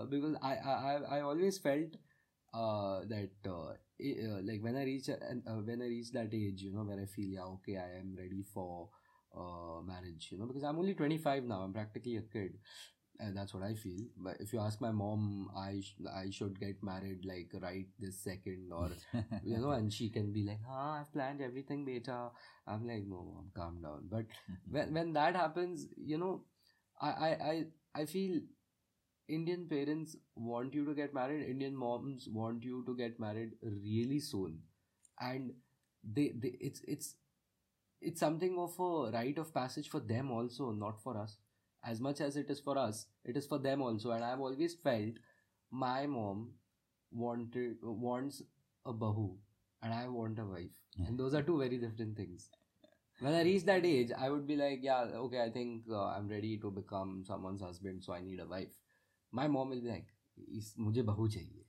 because 0.10 0.36
I 0.44 0.56
I 0.56 1.04
I 1.04 1.22
always 1.22 1.62
felt 1.62 1.96
uh, 2.54 3.02
that 3.08 3.30
uh, 3.48 3.72
uh, 3.72 4.40
like 4.44 4.62
when 4.62 4.76
I 4.76 4.84
reach 4.84 5.10
and 5.10 5.44
uh, 5.48 5.62
when 5.64 5.82
I 5.82 5.86
reach 5.86 6.12
that 6.14 6.34
age 6.34 6.62
you 6.62 6.72
know 6.74 6.84
where 6.84 7.00
I 7.02 7.06
feel 7.06 7.30
yeah 7.30 7.46
okay 7.60 7.78
I 7.78 8.00
am 8.00 8.16
ready 8.18 8.44
for 8.54 8.90
uh, 9.36 9.82
marriage 9.86 10.30
you 10.32 10.38
know 10.38 10.46
because 10.46 10.64
I'm 10.64 10.80
only 10.80 10.94
25 10.94 11.44
now 11.44 11.62
I'm 11.62 11.74
practically 11.74 12.18
a 12.18 12.22
kid 12.22 12.54
and 13.20 13.36
that's 13.36 13.54
what 13.54 13.64
I 13.64 13.74
feel. 13.74 14.00
But 14.18 14.38
if 14.40 14.54
you 14.54 14.60
ask 14.60 14.80
my 14.80 14.92
mom, 14.92 15.50
I 15.56 15.82
sh- 15.82 15.96
I 16.14 16.30
should 16.30 16.60
get 16.60 16.84
married 16.84 17.26
like 17.26 17.50
right 17.62 17.88
this 18.00 18.20
second, 18.24 18.70
or 18.72 18.90
you 19.44 19.58
know, 19.60 19.72
and 19.72 19.92
she 19.92 20.10
can 20.10 20.32
be 20.32 20.44
like, 20.44 20.60
"Ah, 20.68 21.02
I've 21.02 21.12
planned 21.14 21.42
everything, 21.42 21.84
beta." 21.86 22.30
I'm 22.68 22.88
like, 22.88 23.06
"No, 23.08 23.24
mom, 23.34 23.52
calm 23.56 23.82
down." 23.82 24.08
But 24.10 24.26
when 24.70 24.94
when 24.94 25.14
that 25.14 25.36
happens, 25.36 25.88
you 25.98 26.18
know, 26.18 26.44
I, 27.02 27.10
I, 27.10 27.30
I, 27.52 27.66
I 28.02 28.06
feel 28.06 28.40
Indian 29.28 29.68
parents 29.68 30.16
want 30.36 30.74
you 30.74 30.86
to 30.86 30.94
get 30.94 31.14
married, 31.14 31.48
Indian 31.48 31.76
moms 31.76 32.28
want 32.30 32.64
you 32.64 32.84
to 32.86 32.96
get 32.96 33.20
married 33.20 33.52
really 33.62 34.20
soon. 34.20 34.60
And 35.20 35.54
they, 36.04 36.34
they 36.38 36.58
it's 36.62 36.82
it's 36.88 37.16
it's 38.02 38.20
something 38.20 38.58
of 38.60 38.80
a 38.80 39.12
rite 39.12 39.38
of 39.38 39.54
passage 39.54 39.90
for 39.90 40.00
them 40.00 40.32
also, 40.32 40.72
not 40.72 41.02
for 41.02 41.18
us. 41.18 41.38
As 41.84 42.00
much 42.02 42.22
as 42.22 42.36
it 42.38 42.50
is 42.50 42.60
for 42.60 42.78
us, 42.78 43.08
it 43.26 43.38
is 43.38 43.46
for 43.48 43.60
them 43.60 43.82
also. 43.82 44.12
And 44.12 44.24
I've 44.24 44.40
always 44.40 44.76
felt 44.76 45.16
my 45.72 46.06
mom 46.08 46.54
wanted 47.12 47.78
wants 47.84 48.42
a 48.86 48.94
bahu 48.94 49.36
and 49.82 49.94
I 49.94 50.08
want 50.08 50.40
a 50.40 50.46
wife. 50.46 50.72
And 51.06 51.18
those 51.20 51.34
are 51.34 51.44
two 51.44 51.58
very 51.60 51.78
different 51.78 52.18
things. 52.18 52.50
When 53.20 53.34
I 53.34 53.44
reach 53.44 53.64
that 53.66 53.86
age, 53.86 54.12
I 54.18 54.30
would 54.30 54.48
be 54.48 54.56
like, 54.56 54.80
yeah, 54.84 55.02
okay, 55.26 55.42
I 55.42 55.50
think 55.52 55.84
uh, 55.92 56.06
I'm 56.08 56.28
ready 56.28 56.58
to 56.60 56.72
become 56.72 57.24
someone's 57.26 57.62
husband, 57.62 58.04
so 58.04 58.14
I 58.14 58.22
need 58.22 58.40
a 58.40 58.48
wife. 58.48 58.74
My 59.34 59.48
mom 59.48 59.74
is 59.74 59.88
like 59.88 60.08
मुझे 60.80 61.02
बहू 61.02 61.28
चाहिए. 61.28 61.64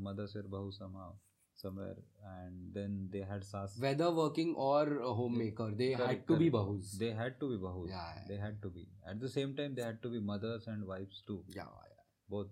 mother's 0.00 0.36
where 0.36 0.46
बहू 0.46 0.70
somehow 0.70 1.18
somewhere, 1.62 1.96
and 2.32 2.74
then 2.78 2.96
they 3.12 3.20
had 3.32 3.44
sas. 3.50 3.76
Whether 3.86 4.10
working 4.18 4.54
or 4.56 4.82
a 5.10 5.14
homemaker, 5.20 5.70
they 5.82 5.90
had 5.92 6.04
Correct, 6.04 6.28
to 6.28 6.36
be 6.44 6.50
bahus. 6.56 6.92
They 7.04 7.10
had 7.22 7.40
to 7.40 7.50
be 7.54 7.58
bahus. 7.64 7.88
Yeah, 7.90 8.06
yeah. 8.16 8.22
They 8.28 8.36
had 8.46 8.60
to 8.62 8.70
be. 8.78 8.86
At 9.14 9.20
the 9.20 9.28
same 9.38 9.56
time, 9.62 9.74
they 9.80 9.82
had 9.90 10.02
to 10.06 10.14
be 10.16 10.20
mothers 10.32 10.66
and 10.74 10.86
wives 10.94 11.22
too. 11.26 11.42
yeah, 11.48 11.72
yeah. 11.90 12.04
Both. 12.36 12.48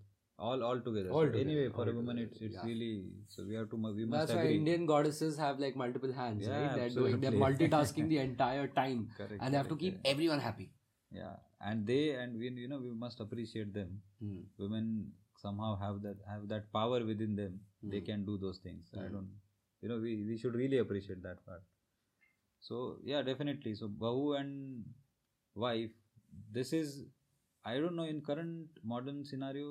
All, 0.47 0.63
all 0.69 0.81
together. 0.87 1.11
All 1.11 1.27
So 1.27 1.33
together, 1.33 1.49
anyway, 1.49 1.69
for 1.75 1.83
all 1.83 1.89
a 1.91 1.93
woman, 1.97 2.17
together, 2.17 2.31
it's 2.33 2.41
it's 2.47 2.55
yeah. 2.55 2.65
really 2.69 3.05
so 3.35 3.45
we 3.51 3.55
have 3.55 3.69
to 3.75 3.77
we 3.99 4.05
must 4.05 4.29
That's 4.33 4.39
why. 4.39 4.47
Indian 4.55 4.85
goddesses 4.85 5.37
have 5.39 5.61
like 5.65 5.77
multiple 5.83 6.13
hands, 6.13 6.47
Yeah, 6.49 6.61
right? 6.63 6.75
They're 6.81 6.89
doing 6.97 7.21
they're 7.21 7.37
multitasking 7.45 8.09
the 8.09 8.19
entire 8.19 8.67
time, 8.81 9.05
Correct, 9.17 9.37
and 9.41 9.55
they 9.55 9.59
have 9.59 9.69
to 9.69 9.77
keep 9.77 9.95
correct. 10.03 10.09
everyone 10.15 10.41
happy. 10.49 10.71
yeah 11.19 11.35
and 11.71 11.87
they 11.91 11.99
and 12.23 12.39
we 12.43 12.49
you 12.63 12.69
know 12.71 12.79
we 12.85 12.93
must 13.03 13.21
appreciate 13.25 13.69
them 13.77 13.91
Hmm. 14.23 14.41
women 14.63 14.89
somehow 15.43 15.69
have 15.83 16.01
that 16.07 16.25
have 16.31 16.49
that 16.55 16.67
power 16.79 16.99
within 17.11 17.37
them 17.43 17.55
they 17.93 18.01
Hmm. 18.01 18.09
can 18.11 18.25
do 18.31 18.35
those 18.45 18.59
things 18.67 18.91
i 18.95 19.07
Hmm. 19.07 19.15
don't 19.15 19.33
you 19.83 19.89
know 19.91 19.99
we, 20.07 20.13
we 20.31 20.37
should 20.43 20.55
really 20.63 20.79
appreciate 20.85 21.23
that 21.29 21.45
part 21.47 21.63
so 22.69 22.77
yeah 23.11 23.23
definitely 23.31 23.75
so 23.81 23.89
bahu 24.05 24.25
and 24.41 24.85
wife 25.65 25.95
this 26.57 26.73
is 26.81 26.95
i 27.73 27.75
don't 27.83 27.97
know 28.01 28.09
in 28.15 28.21
current 28.31 28.81
modern 28.93 29.21
scenario 29.31 29.69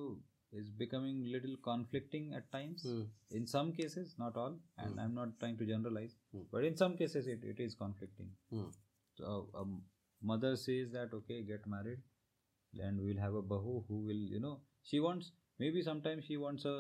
is 0.62 0.70
becoming 0.84 1.18
little 1.36 1.56
conflicting 1.70 2.26
at 2.40 2.46
times 2.58 2.84
Hmm. 2.90 3.04
in 3.40 3.48
some 3.56 3.70
cases 3.80 4.16
not 4.24 4.36
all 4.44 4.56
and 4.78 4.92
Hmm. 4.94 5.00
i'm 5.04 5.16
not 5.20 5.32
trying 5.42 5.58
to 5.62 5.68
generalize 5.74 6.16
Hmm. 6.34 6.46
but 6.54 6.64
in 6.70 6.78
some 6.84 6.96
cases 7.04 7.28
it, 7.36 7.44
it 7.54 7.60
is 7.68 7.76
conflicting 7.84 8.30
Hmm. 8.56 8.70
so 9.20 9.34
a 9.62 9.66
mother 10.32 10.54
says 10.66 10.92
that 10.98 11.14
okay 11.22 11.40
get 11.54 11.66
married 11.76 12.02
and 12.88 13.02
we'll 13.06 13.24
have 13.26 13.36
a 13.42 13.46
bahu 13.54 13.74
who 13.88 13.98
will 14.10 14.24
you 14.36 14.40
know 14.46 14.56
she 14.92 15.00
wants 15.08 15.32
maybe 15.64 15.82
sometimes 15.90 16.26
she 16.30 16.38
wants 16.46 16.66
a 16.76 16.78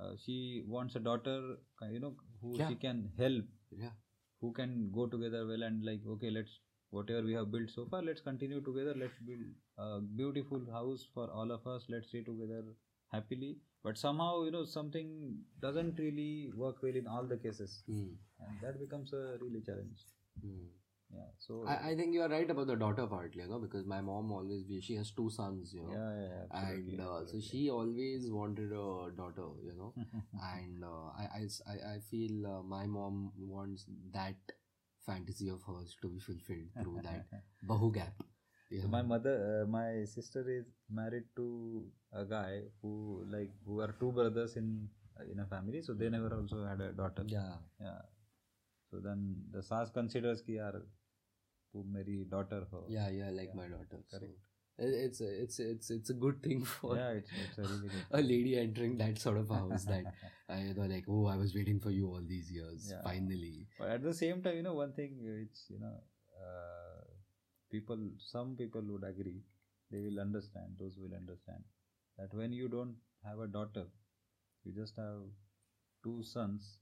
uh, 0.00 0.12
she 0.24 0.62
wants 0.66 0.96
a 0.96 1.00
daughter 1.08 1.38
you 1.94 2.00
know 2.04 2.14
who 2.40 2.56
Yeah. 2.58 2.68
she 2.68 2.76
can 2.86 3.00
help 3.18 3.44
Yeah. 3.84 3.94
who 4.40 4.52
can 4.58 4.90
go 4.98 5.06
together 5.14 5.46
well 5.50 5.62
and 5.68 5.84
like 5.90 6.06
okay 6.16 6.30
let's 6.30 6.58
whatever 6.96 7.22
we 7.30 7.34
have 7.38 7.50
built 7.54 7.70
so 7.76 7.84
far 7.94 8.02
let's 8.08 8.20
continue 8.28 8.60
together 8.68 8.94
let's 9.02 9.18
build 9.30 9.46
a 9.86 10.00
beautiful 10.20 10.62
house 10.76 11.06
for 11.14 11.26
all 11.30 11.50
of 11.56 11.66
us 11.74 11.86
let's 11.94 12.08
stay 12.12 12.22
together 12.30 12.62
happily 13.16 13.50
but 13.84 13.98
somehow 14.04 14.32
you 14.44 14.50
know 14.56 14.64
something 14.64 15.10
doesn't 15.66 15.98
really 16.06 16.50
work 16.64 16.82
well 16.82 16.96
in 17.02 17.06
all 17.16 17.24
the 17.34 17.38
cases 17.46 17.76
Hmm. 17.86 18.08
and 18.46 18.60
that 18.66 18.80
becomes 18.84 19.12
a 19.22 19.24
really 19.44 19.62
challenge 19.70 20.06
Hmm 20.42 20.66
so 21.38 21.64
I, 21.66 21.90
I 21.90 21.96
think 21.96 22.14
you 22.14 22.22
are 22.22 22.28
right 22.28 22.50
about 22.50 22.66
the 22.66 22.76
daughter 22.76 23.06
part 23.06 23.34
you 23.34 23.46
know 23.48 23.58
because 23.58 23.86
my 23.86 24.00
mom 24.00 24.32
always 24.32 24.64
she 24.82 24.94
has 24.96 25.10
two 25.10 25.30
sons 25.30 25.72
you 25.72 25.82
know. 25.82 25.92
Yeah, 25.92 26.12
yeah 26.22 26.64
and 26.66 27.00
uh, 27.00 27.26
so 27.26 27.40
she 27.40 27.70
always 27.70 28.30
wanted 28.30 28.72
a 28.72 29.10
daughter 29.16 29.48
you 29.64 29.74
know. 29.76 29.94
And 30.54 30.84
uh, 30.84 31.08
I, 31.18 31.46
I 31.66 31.94
i 31.94 31.98
feel 32.10 32.46
uh, 32.46 32.62
my 32.62 32.86
mom 32.86 33.32
wants 33.38 33.86
that 34.12 34.36
fantasy 35.06 35.48
of 35.48 35.62
hers 35.66 35.96
to 36.02 36.08
be 36.08 36.18
fulfilled 36.18 36.68
through 36.82 37.00
that 37.08 37.24
bahu 37.66 37.92
gap 37.94 38.22
yeah. 38.70 38.82
so 38.82 38.88
my 38.88 39.02
mother 39.02 39.34
uh, 39.48 39.66
my 39.66 40.04
sister 40.04 40.44
is 40.48 40.66
married 40.90 41.24
to 41.36 41.84
a 42.12 42.24
guy 42.24 42.60
who 42.82 43.24
like 43.30 43.50
who 43.66 43.80
are 43.80 43.94
two 44.00 44.12
brothers 44.12 44.56
in 44.56 44.88
uh, 45.18 45.24
in 45.32 45.40
a 45.40 45.46
family 45.46 45.82
so 45.82 45.94
they 45.94 46.08
never 46.08 46.34
also 46.34 46.64
had 46.64 46.80
a 46.80 46.92
daughter. 46.92 47.24
Yeah. 47.26 47.54
Yeah. 47.80 48.02
So 48.90 49.00
then 49.00 49.36
the 49.52 49.62
sas 49.62 49.90
considers 49.90 50.42
ki 50.42 50.58
marry 51.90 52.24
daughter. 52.30 52.66
Yeah, 52.88 53.08
yeah, 53.10 53.30
like 53.30 53.54
my 53.54 53.68
daughter. 53.68 54.02
Correct. 54.10 54.38
It's 54.80 55.20
a, 55.20 55.42
it's 55.42 55.58
a, 55.58 55.70
it's 55.70 55.90
it's 55.90 56.10
a 56.10 56.14
good 56.14 56.40
thing 56.40 56.64
for 56.64 56.96
yeah, 56.96 57.10
it's, 57.10 57.30
it's 57.32 57.58
a, 57.58 57.62
really 57.62 57.90
a 58.12 58.22
lady 58.22 58.56
entering 58.56 58.96
that 58.98 59.18
sort 59.18 59.38
of 59.38 59.48
house 59.48 59.84
that 59.86 60.04
I, 60.48 60.60
you 60.60 60.74
know 60.74 60.84
like 60.84 61.04
oh 61.08 61.26
I 61.26 61.34
was 61.34 61.52
waiting 61.52 61.80
for 61.80 61.90
you 61.90 62.06
all 62.06 62.22
these 62.24 62.48
years 62.48 62.86
yeah. 62.88 63.02
finally. 63.02 63.66
But 63.76 63.88
at 63.88 64.02
the 64.04 64.14
same 64.14 64.40
time, 64.40 64.54
you 64.54 64.62
know 64.62 64.74
one 64.74 64.92
thing 64.92 65.16
which 65.20 65.58
you 65.68 65.80
know 65.80 65.96
uh, 66.40 67.02
people 67.70 67.98
some 68.18 68.54
people 68.56 68.82
would 68.86 69.04
agree 69.04 69.42
they 69.90 70.00
will 70.00 70.20
understand 70.20 70.76
those 70.78 70.96
will 70.96 71.16
understand 71.16 71.64
that 72.18 72.32
when 72.34 72.52
you 72.52 72.68
don't 72.68 72.94
have 73.24 73.40
a 73.40 73.46
daughter 73.46 73.84
you 74.64 74.72
just 74.72 74.96
have 74.96 75.20
two 76.02 76.22
sons 76.22 76.78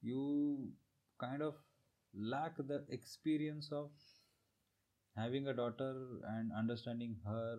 you 0.00 0.68
kind 1.18 1.42
of 1.42 1.54
lack 2.16 2.56
the 2.56 2.84
experience 2.88 3.70
of 3.72 3.90
having 5.16 5.46
a 5.48 5.54
daughter 5.54 5.94
and 6.28 6.52
understanding 6.52 7.16
her, 7.24 7.58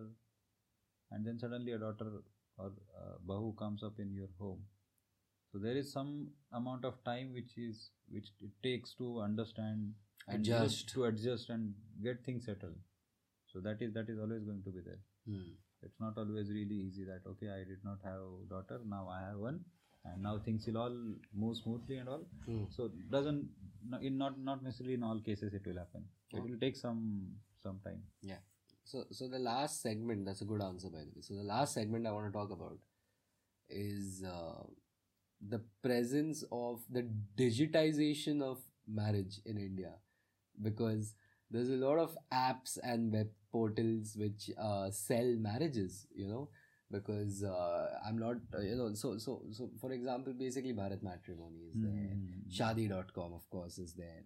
and 1.10 1.26
then 1.26 1.38
suddenly 1.38 1.72
a 1.72 1.78
daughter 1.78 2.22
or 2.58 2.72
uh, 3.00 3.16
bahu 3.26 3.56
comes 3.58 3.82
up 3.82 3.98
in 3.98 4.12
your 4.12 4.28
home 4.38 4.60
so 5.52 5.58
there 5.58 5.76
is 5.76 5.92
some 5.92 6.28
amount 6.52 6.84
of 6.84 6.94
time 7.04 7.32
which 7.34 7.56
is 7.58 7.90
which 8.08 8.28
it 8.40 8.50
takes 8.62 8.94
to 8.94 9.20
understand 9.20 9.92
and 10.28 10.44
just 10.44 10.56
Adjust. 10.56 10.88
to 10.94 11.04
adjust 11.04 11.50
and 11.50 11.74
get 12.02 12.24
things 12.24 12.46
settled 12.46 12.78
so 13.52 13.60
that 13.60 13.82
is 13.82 13.92
that 13.92 14.08
is 14.08 14.18
always 14.18 14.42
going 14.44 14.62
to 14.64 14.70
be 14.70 14.80
there 14.80 15.02
Hmm. 15.28 15.52
it's 15.82 16.00
not 16.00 16.16
always 16.16 16.50
really 16.50 16.78
easy 16.88 17.04
that 17.04 17.28
okay 17.30 17.50
i 17.50 17.62
did 17.70 17.84
not 17.84 17.98
have 18.04 18.20
a 18.20 18.48
daughter 18.48 18.80
now 18.94 19.08
i 19.08 19.20
have 19.28 19.38
one 19.38 19.60
and 20.12 20.22
now 20.22 20.38
things 20.46 20.66
will 20.66 20.78
all 20.84 20.96
move 21.44 21.56
smoothly 21.62 21.96
and 22.02 22.08
all 22.08 22.24
Hmm. 22.46 22.64
so 22.76 22.88
doesn't 23.10 23.48
in 24.08 24.18
not 24.18 24.38
not 24.50 24.62
necessarily 24.66 24.94
in 24.94 25.02
all 25.08 25.20
cases 25.30 25.54
it 25.60 25.66
will 25.70 25.78
happen 25.84 26.04
it 26.32 26.42
will 26.48 26.58
take 26.66 26.76
some 26.84 27.02
some 27.62 27.80
time 27.88 28.02
Yeah. 28.32 28.42
So, 28.90 28.98
so 29.18 29.26
the 29.30 29.38
last 29.44 29.82
segment, 29.84 30.24
that's 30.26 30.42
a 30.42 30.44
good 30.50 30.62
answer, 30.64 30.88
by 30.88 31.00
the 31.06 31.12
way. 31.14 31.22
So, 31.28 31.34
the 31.38 31.42
last 31.42 31.74
segment 31.78 32.06
I 32.06 32.12
want 32.16 32.26
to 32.28 32.32
talk 32.36 32.52
about 32.56 32.78
is 33.68 34.22
uh, 34.24 34.62
the 35.46 35.60
presence 35.82 36.44
of 36.52 36.80
the 36.90 37.08
digitization 37.36 38.42
of 38.42 38.58
marriage 38.86 39.40
in 39.44 39.58
India. 39.58 39.92
Because 40.62 41.14
there's 41.50 41.70
a 41.70 41.76
lot 41.76 41.98
of 41.98 42.16
apps 42.32 42.78
and 42.82 43.12
web 43.12 43.28
portals 43.52 44.16
which 44.16 44.50
uh, 44.60 44.90
sell 44.90 45.34
marriages, 45.38 46.06
you 46.14 46.28
know. 46.28 46.48
Because 46.90 47.42
uh, 47.42 47.86
I'm 48.06 48.18
not, 48.18 48.36
uh, 48.54 48.60
you 48.60 48.76
know, 48.76 48.94
so, 48.94 49.18
so, 49.18 49.42
so 49.50 49.70
for 49.80 49.92
example, 49.92 50.32
basically 50.32 50.72
Bharat 50.72 51.02
Matrimony 51.02 51.64
is 51.70 51.74
there. 51.82 52.14
Mhm. 52.14 52.48
Shaadi.com, 52.48 53.32
of 53.32 53.48
course, 53.50 53.78
is 53.78 53.94
there. 53.94 54.22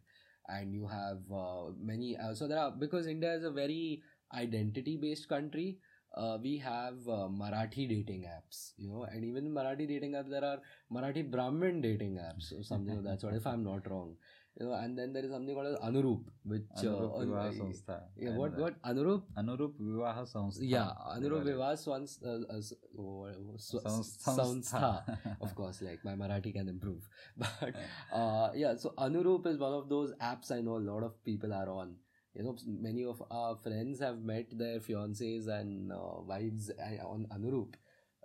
And 0.49 0.73
you 0.75 0.87
have 0.87 1.21
uh, 1.33 1.71
many, 1.81 2.17
uh, 2.19 2.35
so 2.35 2.47
there 2.49 2.59
are, 2.59 2.71
because 2.71 3.07
India 3.07 3.33
is 3.35 3.45
a 3.45 3.51
very 3.51 4.03
identity 4.35 4.97
based 4.97 5.29
country, 5.29 5.79
uh, 6.17 6.39
we 6.43 6.59
have 6.59 6.97
uh, 7.09 7.29
Marathi 7.29 7.89
dating 7.89 8.25
apps, 8.25 8.73
you 8.77 8.89
know, 8.89 9.05
and 9.05 9.25
even 9.25 9.51
Marathi 9.51 9.87
dating 9.89 10.13
apps, 10.13 10.29
there 10.29 10.45
are 10.45 10.59
Marathi 10.93 11.31
Brahmin 11.31 11.81
dating 11.81 12.17
apps 12.17 12.53
or 12.59 12.63
something 12.65 12.97
of 12.99 13.05
that 13.05 13.21
sort, 13.21 13.35
if 13.35 13.47
I'm 13.47 13.63
not 13.63 13.89
wrong. 13.89 14.17
You 14.61 14.67
know, 14.67 14.75
and 14.75 14.99
then 14.99 15.15
there 15.15 15.25
is 15.25 15.31
something 15.31 15.55
called 15.55 15.69
as 15.69 15.79
Anurup, 15.81 16.23
which. 16.45 16.65
Anurup 16.77 17.15
uh, 17.15 17.25
Vivaha 17.25 17.49
uh, 17.49 17.53
Sanstha. 17.53 18.01
yeah, 18.19 18.37
what, 18.37 18.53
uh, 18.53 18.61
what? 18.61 18.83
Anurup? 18.83 19.23
Anurup 19.39 19.73
Vivaha 19.81 20.25
Sanstha. 20.33 20.59
Yeah, 20.61 20.91
Anurup. 21.17 21.45
Vivas 21.45 21.87
once. 21.87 22.19
Uh, 22.23 22.41
uh, 22.51 22.61
oh, 23.01 23.27
sw- 23.57 23.83
Sans- 23.83 24.19
Sanstha. 24.19 25.03
Of 25.41 25.55
course, 25.55 25.81
like 25.81 26.05
my 26.05 26.13
Marathi 26.13 26.53
can 26.53 26.69
improve. 26.69 27.09
But 27.39 27.75
uh, 28.13 28.51
yeah, 28.55 28.77
so 28.77 28.93
Anurup 28.99 29.47
is 29.47 29.57
one 29.57 29.73
of 29.73 29.89
those 29.89 30.13
apps 30.21 30.53
I 30.53 30.61
know 30.61 30.77
a 30.77 30.87
lot 30.93 31.05
of 31.05 31.25
people 31.25 31.55
are 31.55 31.71
on. 31.71 31.97
You 32.35 32.43
know, 32.45 32.57
many 32.67 33.05
of 33.05 33.23
our 33.31 33.57
friends 33.57 33.99
have 34.01 34.21
met 34.21 34.47
their 34.53 34.79
fiancés 34.81 35.49
and 35.49 35.91
uh, 35.91 36.21
wives 36.27 36.71
uh, 36.71 37.07
on 37.07 37.27
Anurup. 37.35 37.75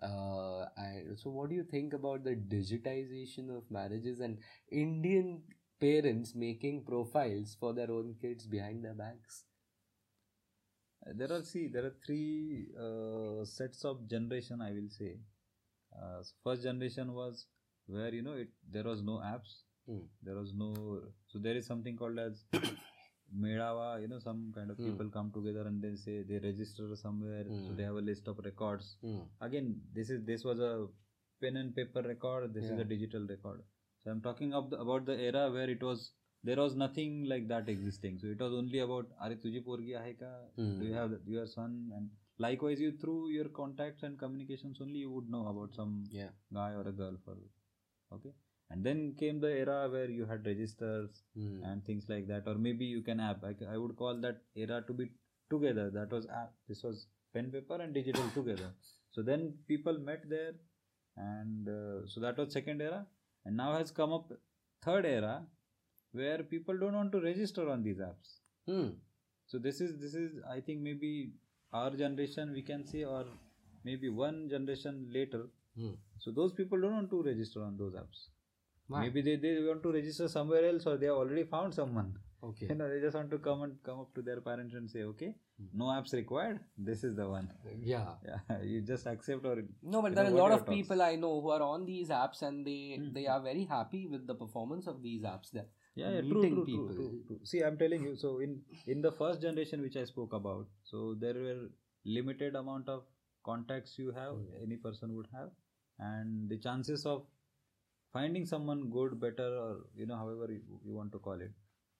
Uh, 0.01 0.65
and 0.77 1.17
so, 1.17 1.29
what 1.29 1.49
do 1.49 1.55
you 1.55 1.63
think 1.63 1.93
about 1.93 2.23
the 2.23 2.35
digitization 2.35 3.49
of 3.55 3.63
marriages 3.71 4.19
and 4.19 4.37
Indian 4.69 5.41
parents 5.79 6.33
making 6.35 6.83
profiles 6.85 7.55
for 7.59 7.73
their 7.73 7.91
own 7.91 8.15
kids 8.21 8.47
behind 8.47 8.83
their 8.83 8.93
backs? 8.93 9.43
there 11.13 11.31
are 11.31 11.43
see 11.43 11.67
there 11.67 11.85
are 11.85 11.95
three 12.05 12.67
uh, 12.85 13.43
sets 13.45 13.83
of 13.89 13.97
generation 14.13 14.61
i 14.67 14.71
will 14.77 14.89
say 14.89 15.09
uh, 15.99 16.21
first 16.43 16.63
generation 16.63 17.11
was 17.13 17.45
where 17.95 18.13
you 18.17 18.23
know 18.27 18.33
it 18.43 18.49
there 18.77 18.83
was 18.91 19.03
no 19.11 19.17
apps 19.33 19.61
Hmm. 19.87 19.99
there 20.27 20.33
was 20.35 20.51
no 20.59 20.67
so 21.31 21.37
there 21.37 21.55
is 21.57 21.67
something 21.71 21.95
called 21.97 22.17
as 22.21 22.39
medava 23.43 24.01
you 24.03 24.07
know 24.13 24.17
some 24.23 24.39
kind 24.55 24.71
of 24.71 24.77
Hmm. 24.79 24.85
people 24.87 25.09
come 25.17 25.29
together 25.35 25.65
and 25.71 25.83
they 25.85 25.91
say 26.05 26.15
they 26.31 26.39
register 26.45 26.87
somewhere 27.01 27.43
so 27.49 27.67
Hmm. 27.67 27.75
they 27.79 27.83
have 27.89 27.99
a 28.01 28.05
list 28.09 28.31
of 28.31 28.39
records 28.47 28.87
Hmm. 29.03 29.21
again 29.47 29.67
this 29.97 30.09
is 30.15 30.23
this 30.31 30.43
was 30.49 30.59
a 30.69 30.73
pen 31.43 31.57
and 31.61 31.75
paper 31.79 32.01
record 32.13 32.51
this 32.57 32.65
is 32.73 32.79
a 32.85 32.87
digital 32.95 33.27
record 33.35 33.61
so 34.05 34.11
i'm 34.11 34.21
talking 34.21 34.53
of 34.53 34.69
the, 34.69 34.79
about 34.79 35.05
the 35.05 35.19
era 35.19 35.51
where 35.51 35.69
it 35.69 35.83
was 35.83 36.11
there 36.43 36.57
was 36.57 36.75
nothing 36.75 37.25
like 37.27 37.47
that 37.47 37.67
existing. 37.67 38.19
So 38.19 38.27
it 38.27 38.39
was 38.39 38.53
only 38.53 38.79
about 38.79 39.07
are 39.19 39.31
porgi 39.31 39.93
ahe 39.99 40.11
ka? 40.19 40.27
Hmm. 40.57 40.79
do 40.79 40.85
you 40.85 40.93
have 40.93 41.09
the- 41.09 41.21
your 41.25 41.47
son? 41.47 41.91
And 41.95 42.11
likewise 42.37 42.79
you 42.79 42.91
through 43.03 43.31
your 43.35 43.45
contacts 43.45 44.03
and 44.03 44.19
communications 44.19 44.79
only 44.79 44.99
you 44.99 45.09
would 45.11 45.29
know 45.35 45.47
about 45.47 45.73
some 45.73 46.03
Yeah. 46.11 46.29
guy 46.53 46.73
or 46.73 46.83
a 46.87 46.91
girl 46.91 47.17
for 47.25 47.35
okay? 48.17 48.33
And 48.69 48.83
then 48.83 49.15
came 49.23 49.39
the 49.39 49.51
era 49.63 49.89
where 49.95 50.11
you 50.19 50.25
had 50.33 50.45
registers 50.45 51.23
Hmm. 51.33 51.63
and 51.63 51.83
things 51.89 52.07
like 52.13 52.27
that. 52.27 52.47
Or 52.47 52.55
maybe 52.67 52.85
you 52.85 53.01
can 53.01 53.19
app 53.19 53.43
I, 53.43 53.55
I 53.73 53.77
would 53.77 53.95
call 53.95 54.21
that 54.27 54.43
era 54.55 54.83
to 54.87 54.93
be 54.93 55.09
together. 55.49 55.89
That 55.89 56.11
was 56.11 56.27
app 56.27 56.53
this 56.67 56.83
was 56.83 57.07
pen 57.33 57.51
paper 57.51 57.81
and 57.87 57.93
digital 57.93 58.29
together. 58.39 58.71
So 59.11 59.23
then 59.23 59.57
people 59.67 59.97
met 59.97 60.29
there 60.29 60.53
and 61.17 61.67
uh, 61.69 62.07
so 62.07 62.19
that 62.21 62.37
was 62.37 62.53
second 62.53 62.81
era 62.81 63.05
and 63.45 63.55
now 63.63 63.71
has 63.77 63.91
come 63.99 64.13
up 64.17 64.31
third 64.85 65.05
era 65.05 65.35
where 66.19 66.43
people 66.53 66.77
don't 66.83 66.93
want 67.01 67.11
to 67.15 67.21
register 67.31 67.69
on 67.75 67.83
these 67.87 67.99
apps 68.09 68.29
Hmm. 68.69 68.87
so 69.51 69.59
this 69.65 69.79
is 69.85 69.91
this 70.03 70.13
is 70.21 70.37
i 70.53 70.59
think 70.67 70.79
maybe 70.89 71.09
our 71.79 71.91
generation 72.03 72.53
we 72.57 72.63
can 72.69 72.85
say 72.91 73.03
or 73.15 73.23
maybe 73.89 74.09
one 74.25 74.39
generation 74.55 74.95
later 75.17 75.43
Hmm. 75.79 75.93
so 76.23 76.31
those 76.39 76.53
people 76.59 76.79
don't 76.83 76.97
want 76.99 77.09
to 77.13 77.21
register 77.31 77.61
on 77.67 77.73
those 77.81 77.95
apps 78.01 78.19
Why? 78.87 79.01
maybe 79.03 79.21
they, 79.21 79.35
they 79.43 79.53
want 79.67 79.81
to 79.83 79.91
register 79.91 80.27
somewhere 80.35 80.63
else 80.69 80.85
or 80.91 80.95
they 81.01 81.07
have 81.11 81.17
already 81.23 81.43
found 81.55 81.73
someone 81.79 82.09
Okay. 82.47 82.67
you 82.69 82.75
know 82.79 82.87
they 82.91 82.99
just 83.03 83.15
want 83.19 83.29
to 83.33 83.37
come 83.47 83.61
and 83.65 83.75
come 83.87 83.99
up 84.03 84.13
to 84.15 84.21
their 84.29 84.41
parents 84.47 84.75
and 84.79 84.89
say 84.95 85.03
okay 85.11 85.31
Hmm. 85.59 85.67
no 85.81 85.85
apps 85.95 86.11
required 86.17 86.57
this 86.87 87.03
is 87.07 87.13
the 87.19 87.25
one 87.33 87.45
Yeah. 87.91 88.07
yeah 88.29 88.57
you 88.71 88.79
just 88.89 89.05
accept 89.11 89.45
or 89.51 89.53
No, 89.93 90.01
but 90.05 90.15
there 90.15 90.25
are 90.25 90.33
a 90.33 90.39
lot 90.39 90.51
of 90.55 90.65
people 90.67 91.01
I 91.05 91.15
know 91.21 91.29
who 91.45 91.51
are 91.57 91.61
on 91.67 91.85
these 91.91 92.09
apps 92.17 92.41
and 92.47 92.67
they 92.69 92.79
Hmm. 92.97 93.13
they 93.17 93.25
are 93.35 93.39
very 93.45 93.63
happy 93.69 94.01
with 94.15 94.25
the 94.31 94.35
performance 94.43 94.87
of 94.93 94.97
these 95.07 95.23
apps. 95.33 95.51
There. 95.57 95.67
yeah, 96.01 96.09
yeah 96.15 96.21
true, 96.21 96.29
meeting 96.33 96.55
true, 96.55 96.65
true, 96.65 96.81
people. 96.87 96.95
true, 96.97 97.21
true. 97.27 97.39
see 97.51 97.61
i'm 97.67 97.77
telling 97.83 98.03
you 98.09 98.15
so 98.23 98.31
in 98.47 98.55
in 98.95 99.05
the 99.07 99.13
first 99.21 99.45
generation 99.47 99.85
which 99.87 99.95
i 100.01 100.03
spoke 100.13 100.33
about 100.39 100.65
so 100.91 101.03
there 101.23 101.37
were 101.45 101.61
limited 102.17 102.59
amount 102.63 102.89
of 102.95 103.05
contacts 103.51 103.93
you 104.03 104.11
have 104.19 104.33
Hmm. 104.41 104.63
any 104.67 104.79
person 104.87 105.15
would 105.19 105.29
have 105.37 105.51
and 106.11 106.53
the 106.55 106.59
chances 106.67 107.05
of 107.13 107.23
finding 108.17 108.45
someone 108.53 108.81
good 108.97 109.19
better 109.27 109.47
or 109.65 109.71
you 110.01 110.05
know 110.11 110.17
however 110.23 110.47
you, 110.51 110.61
you 110.85 110.93
want 110.99 111.11
to 111.11 111.19
call 111.19 111.39
it 111.47 111.53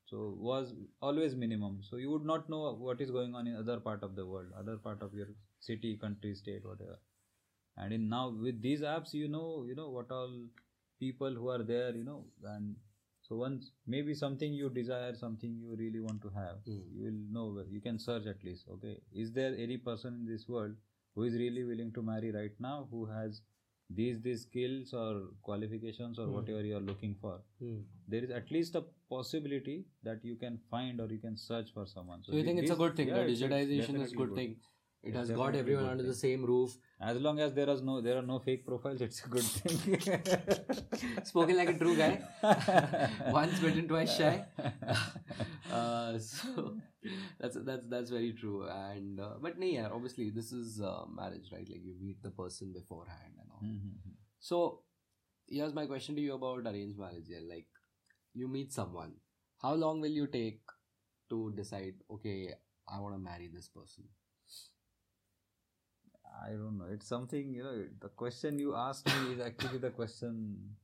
so 0.05 0.35
was 0.37 0.73
always 1.01 1.35
minimum. 1.35 1.81
So 1.83 1.97
you 1.97 2.09
would 2.11 2.25
not 2.25 2.49
know 2.49 2.73
what 2.73 3.01
is 3.01 3.11
going 3.11 3.35
on 3.35 3.47
in 3.47 3.55
other 3.55 3.79
part 3.79 4.03
of 4.03 4.15
the 4.15 4.25
world 4.25 4.47
other 4.57 4.77
part 4.77 5.01
of 5.01 5.13
your 5.13 5.27
city 5.59 5.97
country 5.97 6.35
state 6.35 6.65
whatever. 6.65 6.99
And 7.77 7.93
in 7.93 8.09
now 8.09 8.29
with 8.29 8.61
these 8.61 8.81
apps 8.81 9.13
you 9.13 9.27
know 9.27 9.65
you 9.67 9.75
know 9.75 9.89
what 9.89 10.11
all 10.11 10.33
people 10.99 11.33
who 11.33 11.49
are 11.49 11.63
there 11.63 11.91
you 11.95 12.03
know 12.03 12.25
and 12.43 12.75
so 13.21 13.35
once 13.35 13.71
maybe 13.87 14.13
something 14.13 14.53
you 14.53 14.69
desire 14.69 15.15
something 15.15 15.55
you 15.61 15.75
really 15.77 15.99
want 15.99 16.21
to 16.21 16.29
have 16.29 16.57
Hmm. 16.65 16.81
you 16.95 17.03
will 17.05 17.21
know 17.37 17.63
you 17.69 17.81
can 17.81 17.99
search 17.99 18.25
at 18.27 18.43
least 18.43 18.67
okay? 18.69 18.97
Is 19.11 19.33
there 19.33 19.55
any 19.57 19.77
person 19.77 20.13
in 20.21 20.25
this 20.25 20.47
world 20.47 20.75
who 21.15 21.23
is 21.23 21.33
really 21.33 21.63
willing 21.63 21.91
to 21.93 22.01
marry 22.01 22.31
right 22.31 22.59
now 22.59 22.87
who 22.91 23.05
has 23.05 23.41
these 23.89 24.21
these 24.21 24.41
skills 24.43 24.93
or 24.93 25.21
qualifications 25.43 26.19
or 26.19 26.25
Hmm. 26.27 26.33
whatever 26.35 26.61
you 26.69 26.75
are 26.77 26.85
looking 26.91 27.15
for 27.23 27.33
Hmm. 27.59 27.79
there 28.13 28.23
is 28.23 28.31
at 28.39 28.49
least 28.51 28.75
a 28.75 28.83
possibility 29.09 29.75
that 30.03 30.23
you 30.29 30.35
can 30.35 30.57
find 30.71 30.99
or 30.99 31.07
you 31.15 31.19
can 31.19 31.37
search 31.37 31.71
for 31.73 31.85
someone 31.85 32.23
So 32.23 32.33
you 32.35 32.43
think 32.43 32.59
it's 32.59 32.71
a 32.71 32.75
good 32.83 32.95
thing? 32.95 33.09
yeah, 33.09 33.15
the 33.15 33.21
it's- 33.25 33.41
it's 33.41 33.43
digitization 33.43 33.79
is 33.79 33.85
definitely 33.85 34.17
good 34.17 34.35
thing. 34.39 34.55
It 35.05 35.09
It's 35.09 35.17
has 35.17 35.31
got 35.37 35.55
everyone 35.55 35.85
under 35.85 36.03
the 36.03 36.15
same 36.19 36.43
roof. 36.51 36.75
as 37.07 37.17
long 37.25 37.39
as 37.45 37.53
there 37.57 37.69
is 37.73 37.81
no 37.87 37.95
there 38.05 38.17
are 38.19 38.23
no 38.29 38.37
fake 38.45 38.61
profiles 38.69 39.01
it's 39.07 39.19
a 39.25 39.27
good 39.33 39.43
thing 39.43 39.99
Spoken 41.31 41.57
like 41.57 41.69
a 41.73 41.77
true 41.81 41.95
guy. 41.99 42.13
Once 43.35 43.59
bitten, 43.59 43.87
twice 43.91 44.15
shy. 44.17 44.33
uh, 45.71 46.17
so 46.17 46.77
that's 47.39 47.57
that's 47.69 47.85
that's 47.93 48.09
very 48.17 48.31
true. 48.33 48.67
And 48.67 49.19
uh, 49.19 49.33
but 49.41 49.59
no, 49.59 49.65
yeah, 49.67 49.89
obviously 49.91 50.29
this 50.39 50.51
is 50.51 50.81
uh, 50.81 51.03
marriage, 51.21 51.49
right? 51.51 51.67
Like 51.75 51.83
you 51.83 51.95
meet 52.01 52.21
the 52.23 52.31
person 52.41 52.73
beforehand 52.73 53.33
and 53.41 53.49
all. 53.51 53.63
Mhm. 53.63 53.93
So 54.39 54.61
here's 55.47 55.73
my 55.73 55.85
question 55.85 56.15
to 56.15 56.21
you 56.21 56.33
about 56.35 56.65
arranged 56.73 56.97
marriage. 56.97 57.29
Yeah, 57.35 57.43
like 57.55 57.67
you 58.33 58.47
meet 58.47 58.73
someone, 58.73 59.13
how 59.61 59.73
long 59.75 60.01
will 60.01 60.17
you 60.21 60.27
take 60.27 60.61
to 61.29 61.51
decide? 61.55 61.95
Okay, 62.19 62.53
I 62.87 62.99
want 62.99 63.15
to 63.15 63.19
marry 63.31 63.49
this 63.53 63.67
person. 63.67 64.05
I 66.43 66.49
don't 66.51 66.77
know. 66.77 66.85
It's 66.91 67.07
something, 67.07 67.53
you 67.53 67.63
know, 67.63 67.83
the 67.99 68.09
question 68.09 68.59
you 68.59 68.75
asked 68.75 69.05
me 69.07 69.33
is 69.33 69.39
actually 69.39 69.77
the 69.79 69.89
question 69.91 70.75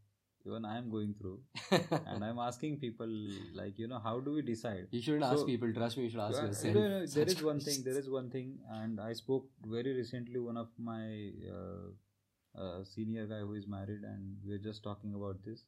even 0.46 0.66
I 0.66 0.78
am 0.78 0.90
going 0.90 1.14
through. 1.14 1.40
And 2.08 2.24
I'm 2.24 2.40
asking 2.40 2.78
people, 2.80 3.08
like, 3.54 3.78
you 3.78 3.88
know, 3.88 4.00
how 4.00 4.20
do 4.20 4.32
we 4.34 4.42
decide? 4.42 4.88
you 4.92 5.02
shouldn't 5.02 5.24
ask 5.24 5.46
people. 5.46 5.72
Trust 5.74 5.98
me, 5.98 6.04
you 6.06 6.10
should 6.10 6.20
ask 6.20 6.42
Yeah, 6.42 6.48
yourself. 6.48 6.74
there 6.74 7.08
such 7.08 7.44
one 7.44 7.60
thing, 7.60 7.84
there 7.84 7.98
is 7.98 8.10
one 8.10 8.30
thing, 8.32 8.58
and 8.72 9.00
I 9.00 9.14
spoke 9.14 9.46
very 9.66 9.94
recently, 9.96 10.40
one 10.40 10.58
of 10.58 10.70
my 10.80 11.30
uh, 11.58 12.62
uh, 12.64 12.84
senior 12.84 13.28
guy 13.28 13.40
who 13.40 13.54
is 13.54 13.68
married, 13.68 14.04
and 14.04 14.38
we 14.46 14.54
are 14.54 14.64
just 14.70 14.84
talking 14.84 15.14
about 15.14 15.44
this. 15.46 15.64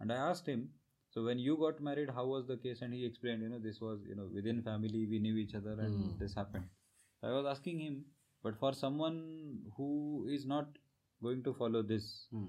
And 0.00 0.12
I 0.12 0.16
asked 0.16 0.46
him, 0.46 0.70
so 1.10 1.24
when 1.24 1.38
you 1.38 1.56
got 1.56 1.80
married, 1.80 2.10
how 2.10 2.26
was 2.26 2.46
the 2.46 2.56
case? 2.56 2.82
And 2.82 2.92
he 2.92 3.04
explained, 3.06 3.42
you 3.42 3.48
know, 3.48 3.58
this 3.58 3.80
was, 3.80 4.00
you 4.08 4.14
know, 4.16 4.28
within 4.34 4.62
family, 4.62 5.06
we 5.06 5.18
knew 5.20 5.36
each 5.36 5.54
other, 5.54 5.72
and 5.80 5.94
Hmm. 6.10 6.18
this 6.18 6.34
happened. 6.34 6.68
I 7.22 7.30
was 7.32 7.46
asking 7.46 7.80
him, 7.80 8.04
but 8.48 8.58
for 8.64 8.72
someone 8.72 9.18
who 9.76 10.26
is 10.38 10.46
not 10.46 10.78
going 11.22 11.42
to 11.50 11.54
follow 11.62 11.82
this, 11.94 12.10
Hmm. 12.32 12.46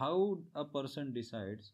how 0.00 0.14
a 0.54 0.64
person 0.76 1.12
decides 1.14 1.72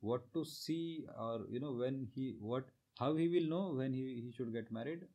what 0.00 0.32
to 0.34 0.44
see 0.44 1.04
or 1.18 1.46
you 1.50 1.60
know 1.60 1.72
when 1.72 2.06
he 2.14 2.24
what 2.40 2.64
how 2.98 3.14
he 3.16 3.28
will 3.28 3.48
know 3.52 3.64
when 3.80 3.92
he, 3.92 4.06
he 4.24 4.32
should 4.36 4.52
get 4.52 4.70
married 4.70 5.06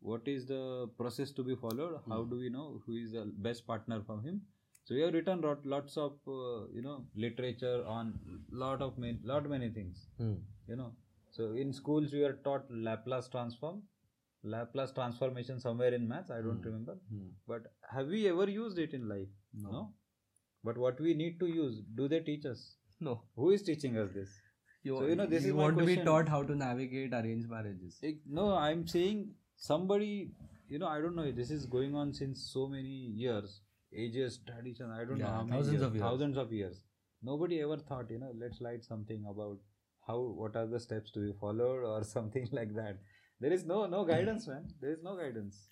what 0.00 0.26
is 0.26 0.46
the 0.46 0.88
process 0.98 1.30
to 1.32 1.44
be 1.50 1.54
followed 1.54 2.00
how 2.08 2.22
Hmm. 2.22 2.30
do 2.30 2.36
we 2.44 2.50
know 2.56 2.80
who 2.86 2.96
is 3.02 3.12
the 3.12 3.24
best 3.48 3.66
partner 3.66 4.00
for 4.08 4.20
him 4.22 4.40
so 4.84 4.94
we 4.96 5.00
have 5.02 5.14
written 5.14 5.40
lot, 5.40 5.64
lots 5.64 5.96
of 5.96 6.14
uh, 6.26 6.66
you 6.76 6.82
know 6.82 7.04
literature 7.14 7.84
on 7.86 8.12
lot 8.50 8.82
of 8.82 8.98
many, 8.98 9.18
lot 9.24 9.48
many 9.48 9.70
things 9.70 10.08
Hmm. 10.18 10.34
you 10.68 10.76
know 10.76 10.92
so 11.30 11.52
in 11.64 11.72
schools 11.72 12.12
we 12.12 12.24
are 12.24 12.34
taught 12.48 12.70
laplace 12.70 13.28
transform 13.28 13.82
laplace 14.42 14.92
transformation 14.92 15.58
somewhere 15.60 15.94
in 15.94 16.06
maths 16.12 16.30
i 16.30 16.40
don't 16.46 16.62
Hmm. 16.62 16.68
remember 16.70 16.94
Hmm. 17.10 17.26
but 17.52 17.66
have 17.94 18.08
we 18.16 18.22
ever 18.28 18.46
used 18.50 18.78
it 18.86 18.94
in 19.00 19.08
life 19.08 19.28
No. 19.66 19.82
but 20.64 20.78
what 20.78 21.00
we 21.00 21.14
need 21.14 21.38
to 21.40 21.46
use 21.56 21.80
do 22.00 22.08
they 22.14 22.20
teach 22.30 22.46
us 22.54 22.62
No. 23.00 23.14
who 23.36 23.50
is 23.50 23.62
teaching 23.62 23.96
us 24.04 24.10
this 24.20 24.32
You, 24.88 24.94
So, 25.00 25.06
you 25.08 25.14
know, 25.18 25.26
this 25.32 25.44
you 25.46 25.50
is 25.50 25.56
want 25.58 25.76
to 25.80 25.84
be 25.88 25.94
taught 26.06 26.28
how 26.34 26.38
to 26.46 26.54
navigate 26.60 27.12
arranged 27.18 27.48
marriages. 27.50 27.98
Like, 28.04 28.16
no 28.38 28.46
i'm 28.62 28.80
saying 28.92 29.20
somebody 29.66 30.08
you 30.74 30.80
know 30.82 30.88
i 30.94 31.00
don't 31.04 31.14
know 31.20 31.26
this 31.36 31.52
is 31.56 31.66
going 31.74 31.94
on 32.00 32.12
since 32.20 32.42
so 32.54 32.64
many 32.72 32.94
years 33.24 33.54
ages 34.04 34.38
tradition 34.48 34.90
i 34.96 35.04
don't 35.04 35.18
know 35.18 35.26
Yeah, 35.26 35.36
how 35.36 35.44
many 35.44 35.56
thousands 35.56 35.74
years, 35.76 35.86
of 35.88 35.94
years. 35.98 36.04
thousands 36.06 36.36
of 36.44 36.52
years 36.58 36.80
nobody 37.30 37.60
ever 37.66 37.76
thought 37.90 38.10
you 38.16 38.18
know 38.24 38.32
let's 38.44 38.60
write 38.66 38.84
something 38.90 39.24
about 39.34 39.58
how 40.08 40.18
what 40.42 40.56
are 40.62 40.66
the 40.74 40.80
steps 40.86 41.12
to 41.18 41.24
be 41.26 41.32
followed 41.44 41.84
or 41.92 42.02
something 42.14 42.48
like 42.60 42.74
that 42.80 42.98
there 43.44 43.52
is 43.58 43.64
no 43.74 43.78
no 43.94 44.00
guidance 44.10 44.46
man 44.52 44.66
there 44.80 44.92
is 44.98 45.02
no 45.10 45.16
guidance 45.24 45.62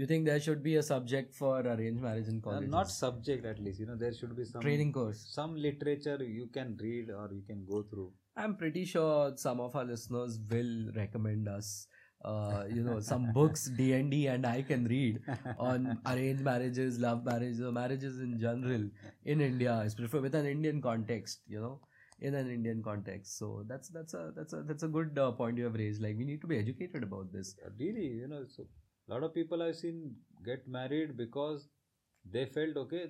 You 0.00 0.06
think 0.08 0.26
there 0.28 0.40
should 0.44 0.58
be 0.64 0.72
a 0.78 0.80
subject 0.86 1.30
for 1.36 1.50
arranged 1.74 2.02
marriage 2.06 2.26
in 2.32 2.38
Uh, 2.40 2.44
college? 2.46 2.66
not 2.72 2.90
subject 2.94 3.46
at 3.50 3.60
least 3.66 3.78
you 3.82 3.86
know 3.90 3.94
there 4.02 4.16
should 4.18 4.34
be 4.40 4.44
some 4.48 4.64
training 4.64 4.90
course. 4.96 5.20
some 5.36 5.54
literature 5.66 6.16
you 6.38 6.48
can 6.56 6.74
read 6.82 7.12
or 7.20 7.22
you 7.36 7.42
can 7.50 7.62
go 7.70 7.80
through 7.92 8.08
I'm 8.42 8.56
pretty 8.62 8.82
sure 8.90 9.14
some 9.44 9.62
of 9.66 9.78
our 9.80 9.84
listeners 9.90 10.34
will 10.50 10.72
recommend 10.96 11.48
us, 11.52 11.68
uh, 12.32 12.64
you 12.78 12.82
know, 12.88 12.96
some 13.06 13.22
books 13.38 13.62
D 13.78 13.86
and 13.98 14.10
D 14.14 14.18
and 14.32 14.48
I 14.50 14.60
can 14.72 14.84
read 14.92 15.20
on 15.70 15.86
arranged 16.10 16.44
marriages, 16.48 16.98
love 17.06 17.24
marriages, 17.30 17.62
or 17.68 17.72
marriages 17.78 18.18
in 18.26 18.34
general 18.42 18.84
in 19.34 19.40
India, 19.46 19.76
especially 19.86 20.20
with 20.26 20.34
an 20.34 20.50
Indian 20.52 20.82
context. 20.88 21.40
You 21.56 21.62
know, 21.64 21.74
in 22.20 22.34
an 22.34 22.50
Indian 22.50 22.82
context. 22.82 23.38
So 23.38 23.64
that's 23.68 23.88
that's 23.88 24.14
a 24.14 24.32
that's 24.36 24.52
a 24.52 24.62
that's 24.62 24.82
a 24.82 24.88
good 24.88 25.18
uh, 25.18 25.32
point 25.32 25.58
you 25.58 25.64
have 25.64 25.74
raised. 25.74 26.02
Like 26.02 26.16
we 26.16 26.24
need 26.24 26.40
to 26.40 26.46
be 26.46 26.58
educated 26.58 27.02
about 27.02 27.32
this. 27.32 27.54
Really 27.78 28.06
you 28.06 28.28
know 28.28 28.44
so 28.48 28.64
a 29.08 29.12
lot 29.12 29.22
of 29.22 29.32
people 29.34 29.62
i've 29.62 29.76
seen 29.76 30.16
get 30.44 30.66
married 30.66 31.16
because 31.16 31.68
they 32.32 32.44
felt 32.44 32.76
okay 32.76 33.04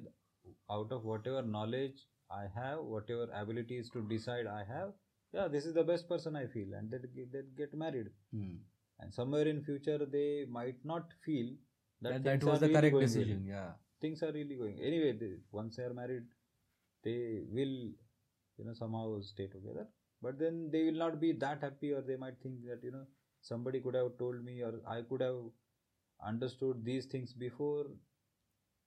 out 0.70 0.92
of 0.92 1.04
whatever 1.04 1.40
knowledge 1.42 2.02
i 2.30 2.42
have 2.54 2.80
whatever 2.80 3.28
abilities 3.42 3.88
to 3.90 4.02
decide 4.10 4.46
i 4.46 4.62
have 4.72 4.92
yeah, 5.32 5.48
this 5.48 5.66
is 5.66 5.74
the 5.74 5.84
best 5.84 6.08
person 6.08 6.36
I 6.36 6.46
feel, 6.46 6.74
and 6.74 6.90
they 6.90 6.98
they 7.32 7.42
get 7.56 7.74
married. 7.74 8.08
Hmm. 8.32 8.56
And 9.00 9.12
somewhere 9.12 9.46
in 9.46 9.62
future 9.62 9.98
they 10.10 10.46
might 10.48 10.76
not 10.84 11.12
feel 11.24 11.48
that 12.00 12.24
That, 12.24 12.24
that 12.24 12.44
was 12.44 12.60
the 12.60 12.68
really 12.68 12.80
correct 12.80 13.00
decision. 13.00 13.44
Yeah. 13.46 13.72
Things 14.00 14.22
are 14.22 14.32
really 14.32 14.56
going 14.56 14.78
anyway. 14.80 15.12
They, 15.12 15.32
once 15.50 15.76
they 15.76 15.82
are 15.82 15.92
married, 15.92 16.22
they 17.04 17.40
will, 17.50 17.90
you 18.58 18.64
know, 18.64 18.74
somehow 18.74 19.20
stay 19.20 19.46
together. 19.46 19.86
But 20.22 20.38
then 20.38 20.70
they 20.70 20.84
will 20.84 20.98
not 21.04 21.20
be 21.20 21.32
that 21.32 21.60
happy, 21.62 21.92
or 21.92 22.00
they 22.02 22.16
might 22.16 22.38
think 22.42 22.64
that 22.66 22.82
you 22.82 22.90
know 22.92 23.06
somebody 23.40 23.80
could 23.80 23.94
have 23.94 24.16
told 24.18 24.44
me, 24.44 24.62
or 24.62 24.74
I 24.86 25.02
could 25.02 25.20
have 25.20 25.36
understood 26.26 26.84
these 26.84 27.06
things 27.06 27.32
before. 27.32 27.86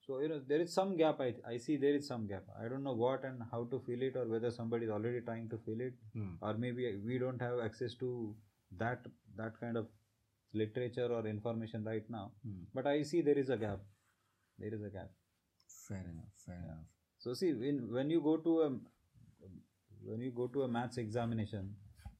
So 0.05 0.20
you 0.22 0.28
know 0.30 0.39
there 0.47 0.59
is 0.61 0.74
some 0.74 0.95
gap. 0.97 1.20
I 1.22 1.36
I 1.53 1.57
see 1.57 1.78
there 1.78 1.95
is 1.99 2.07
some 2.07 2.26
gap. 2.28 2.45
I 2.59 2.67
don't 2.67 2.84
know 2.84 2.93
what 3.01 3.24
and 3.30 3.43
how 3.51 3.63
to 3.74 3.80
fill 3.88 4.01
it, 4.07 4.15
or 4.22 4.26
whether 4.28 4.51
somebody 4.51 4.86
is 4.86 4.91
already 4.97 5.22
trying 5.30 5.49
to 5.53 5.59
fill 5.67 5.82
it, 5.88 5.93
Hmm. 6.13 6.32
or 6.41 6.53
maybe 6.65 6.88
we 7.09 7.20
don't 7.24 7.41
have 7.47 7.59
access 7.67 7.95
to 8.03 8.09
that 8.84 9.05
that 9.41 9.59
kind 9.59 9.78
of 9.84 9.88
literature 10.61 11.07
or 11.17 11.26
information 11.34 11.84
right 11.91 12.09
now. 12.17 12.26
Hmm. 12.43 12.63
But 12.74 12.88
I 12.88 13.03
see 13.11 13.22
there 13.22 13.38
is 13.45 13.49
a 13.49 13.57
gap. 13.65 13.82
There 14.57 14.74
is 14.80 14.84
a 14.84 14.89
gap. 14.97 15.11
Fair 15.88 16.05
enough. 16.13 16.34
Fair 16.45 16.57
enough. 16.63 16.86
So 17.20 17.34
see, 17.43 17.53
when 17.53 17.84
when 17.99 18.09
you 18.17 18.22
go 18.30 18.38
to 18.49 18.55
a 18.67 18.70
when 20.05 20.20
you 20.20 20.30
go 20.30 20.47
to 20.49 20.62
a 20.62 20.68
maths 20.68 20.99
examination, 20.99 21.74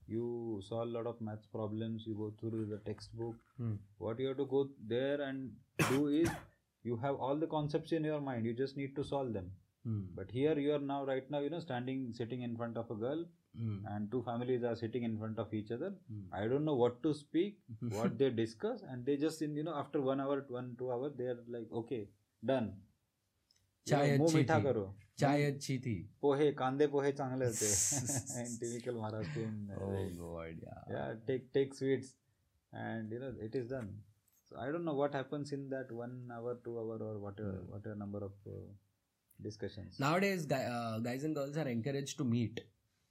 you 0.07 0.61
solve 0.69 0.89
a 0.89 0.93
lot 0.93 1.07
of 1.07 1.21
maths 1.21 1.47
problems. 1.47 2.07
You 2.07 2.15
go 2.15 2.33
through 2.41 2.67
the 2.67 2.79
textbook. 2.79 3.37
Hmm. 3.59 3.75
What 3.99 4.19
you 4.19 4.29
have 4.29 4.37
to 4.39 4.47
go 4.47 4.69
there 4.87 5.21
and 5.21 5.53
do 5.91 6.09
is 6.09 6.29
you 6.83 6.97
have 6.97 7.17
all 7.17 7.37
the 7.37 7.47
concepts 7.47 7.93
in 7.93 8.05
your 8.05 8.21
mind. 8.21 8.45
You 8.47 8.55
just 8.55 8.77
need 8.77 8.95
to 8.97 9.05
solve 9.05 9.33
them. 9.33 9.51
Hmm. 9.85 10.03
But 10.15 10.31
here 10.31 10.59
you 10.59 10.75
are 10.75 10.79
now 10.79 11.05
right 11.05 11.31
now 11.31 11.41
you 11.41 11.51
know 11.51 11.61
standing 11.61 12.13
sitting 12.13 12.43
in 12.43 12.57
front 12.57 12.77
of 12.77 12.91
a 12.91 12.95
girl 12.95 13.25
Hmm. 13.57 13.87
and 13.87 14.11
two 14.11 14.23
families 14.23 14.65
are 14.65 14.75
sitting 14.75 15.05
in 15.05 15.17
front 15.17 15.39
of 15.39 15.53
each 15.55 15.71
other. 15.71 15.95
Hmm. 16.09 16.23
I 16.33 16.49
don't 16.49 16.65
know 16.65 16.75
what 16.75 17.03
to 17.05 17.15
speak, 17.15 17.61
what 17.91 18.19
they 18.19 18.31
discuss, 18.31 18.83
and 18.83 19.07
they 19.07 19.17
just 19.17 19.43
in 19.43 19.57
you 19.57 19.63
know 19.63 19.75
after 19.75 20.01
one 20.01 20.21
hour, 20.21 20.45
one 20.49 20.75
two 20.77 20.91
hour, 20.91 21.11
they 21.11 21.27
are 21.27 21.39
like 21.49 21.71
okay, 21.73 22.09
done. 22.45 22.73
You 23.87 23.93
know, 23.93 23.99
चाय 23.99 24.17
मुंह 24.19 24.29
अच्छी 24.29 24.37
मीठा 24.39 24.59
थी. 24.61 25.08
करो 25.19 25.19
चाय 25.21 25.45
अच्छी 25.51 25.79
थी. 25.87 25.95
पोहे 26.23 26.51
कांदे 26.61 26.87
पोहे 26.95 27.13
चांगले 27.21 27.47
होते 27.47 27.69
in 28.43 28.57
typical 28.63 28.95
Maharashtrian 29.03 29.55
Oh 29.81 29.91
way. 29.93 30.07
God, 30.21 30.63
yeah. 30.67 30.81
yeah 30.97 31.13
take 31.29 31.53
take 31.59 31.75
sweets 31.81 32.15
and 32.85 33.13
you 33.17 33.21
know 33.25 33.33
it 33.49 33.55
is 33.63 33.69
done 33.75 33.91
so 34.51 34.57
I 34.65 34.71
don't 34.73 34.85
know 34.91 34.95
what 35.03 35.15
happens 35.21 35.53
in 35.59 35.69
that 35.75 35.93
one 36.01 36.17
hour 36.39 36.55
two 36.65 36.79
hour 36.79 36.99
or 37.11 37.19
whatever 37.27 37.53
Hmm. 37.59 37.71
whatever 37.75 37.97
number 38.05 38.23
of 38.31 38.33
uh, 38.47 38.63
discussions 39.49 39.99
Nowadays, 39.99 40.47
guy, 40.47 40.63
uh, 40.65 40.99
guys 40.99 41.25
and 41.25 41.35
girls 41.35 41.57
are 41.57 41.69
encouraged 41.69 42.19
to 42.19 42.25
meet. 42.25 42.61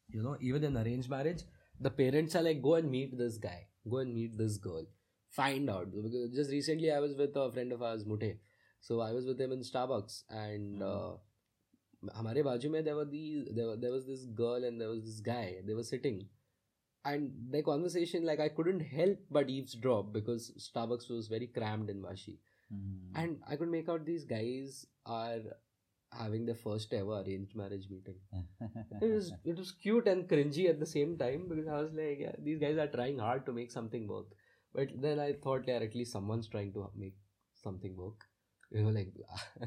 You 0.10 0.22
know, 0.24 0.38
even 0.42 0.64
in 0.64 0.78
arranged 0.78 1.10
marriage, 1.10 1.44
the 1.80 1.90
parents 1.90 2.36
are 2.36 2.42
like, 2.44 2.62
go 2.62 2.76
and 2.76 2.90
meet 2.92 3.18
this 3.18 3.38
guy, 3.38 3.68
go 3.90 3.98
and 3.98 4.14
meet 4.14 4.38
this 4.38 4.58
girl, 4.58 4.86
find 5.30 5.70
out. 5.70 5.92
Because 5.92 6.32
just 6.36 6.52
recently, 6.52 6.92
I 6.92 7.00
was 7.00 7.16
with 7.18 7.36
a 7.36 7.52
friend 7.52 7.72
of 7.72 7.82
ours, 7.82 8.06
Mute. 8.06 8.38
So 8.82 9.00
I 9.02 9.12
was 9.14 9.26
with 9.26 9.40
him 9.40 9.52
in 9.54 9.62
Starbucks, 9.62 10.24
and 10.30 10.84
uh, 10.84 11.14
हमारे 12.16 12.44
बाजू 12.44 12.70
में 12.72 12.84
there 12.86 12.96
were 12.96 13.06
these 13.06 13.46
there, 13.58 13.68
were, 13.68 13.78
there 13.78 13.92
was 13.92 14.06
this 14.06 14.26
girl 14.42 14.64
and 14.70 14.80
there 14.82 14.90
was 14.90 15.04
this 15.06 15.20
guy. 15.28 15.62
They 15.66 15.74
were 15.74 15.84
sitting, 15.90 16.18
and 17.12 17.32
their 17.56 17.64
conversation 17.70 18.26
like 18.32 18.40
I 18.40 18.50
couldn't 18.50 18.82
help 18.82 19.20
but 19.40 19.50
eavesdrop 19.50 20.14
because 20.14 20.52
Starbucks 20.68 21.10
was 21.10 21.28
very 21.36 21.48
crammed 21.60 21.90
in 21.96 22.02
Vashi 22.08 22.38
Mhm. 22.74 23.18
and 23.24 23.42
I 23.54 23.56
could 23.62 23.70
make 23.74 23.90
out 23.94 24.06
these 24.06 24.26
guys 24.30 24.78
are 25.06 25.42
having 26.22 26.46
their 26.46 26.56
first 26.64 26.94
ever 26.94 27.16
arranged 27.20 27.56
marriage 27.56 27.88
meeting. 27.90 28.18
It 29.02 29.12
was 29.14 29.32
it 29.54 29.58
was 29.64 29.72
cute 29.86 30.08
and 30.14 30.28
cringy 30.34 30.66
at 30.70 30.80
the 30.80 30.90
same 30.94 31.18
time 31.18 31.48
because 31.50 31.68
I 31.68 31.80
was 31.82 31.94
like, 32.00 32.20
yeah, 32.20 32.36
these 32.50 32.60
guys 32.60 32.78
are 32.78 32.88
trying 32.98 33.20
hard 33.20 33.46
to 33.48 33.54
make 33.60 33.72
something 33.72 34.08
work. 34.08 34.28
But 34.74 34.94
then 35.08 35.20
I 35.20 35.34
thought, 35.34 35.68
yeah, 35.68 35.76
at 35.88 35.96
least 35.96 36.12
someone's 36.20 36.48
trying 36.48 36.72
to 36.74 36.90
make 36.96 37.16
something 37.64 37.96
work. 37.96 38.26
You 38.72 38.82
know, 38.84 38.90
like 38.90 39.14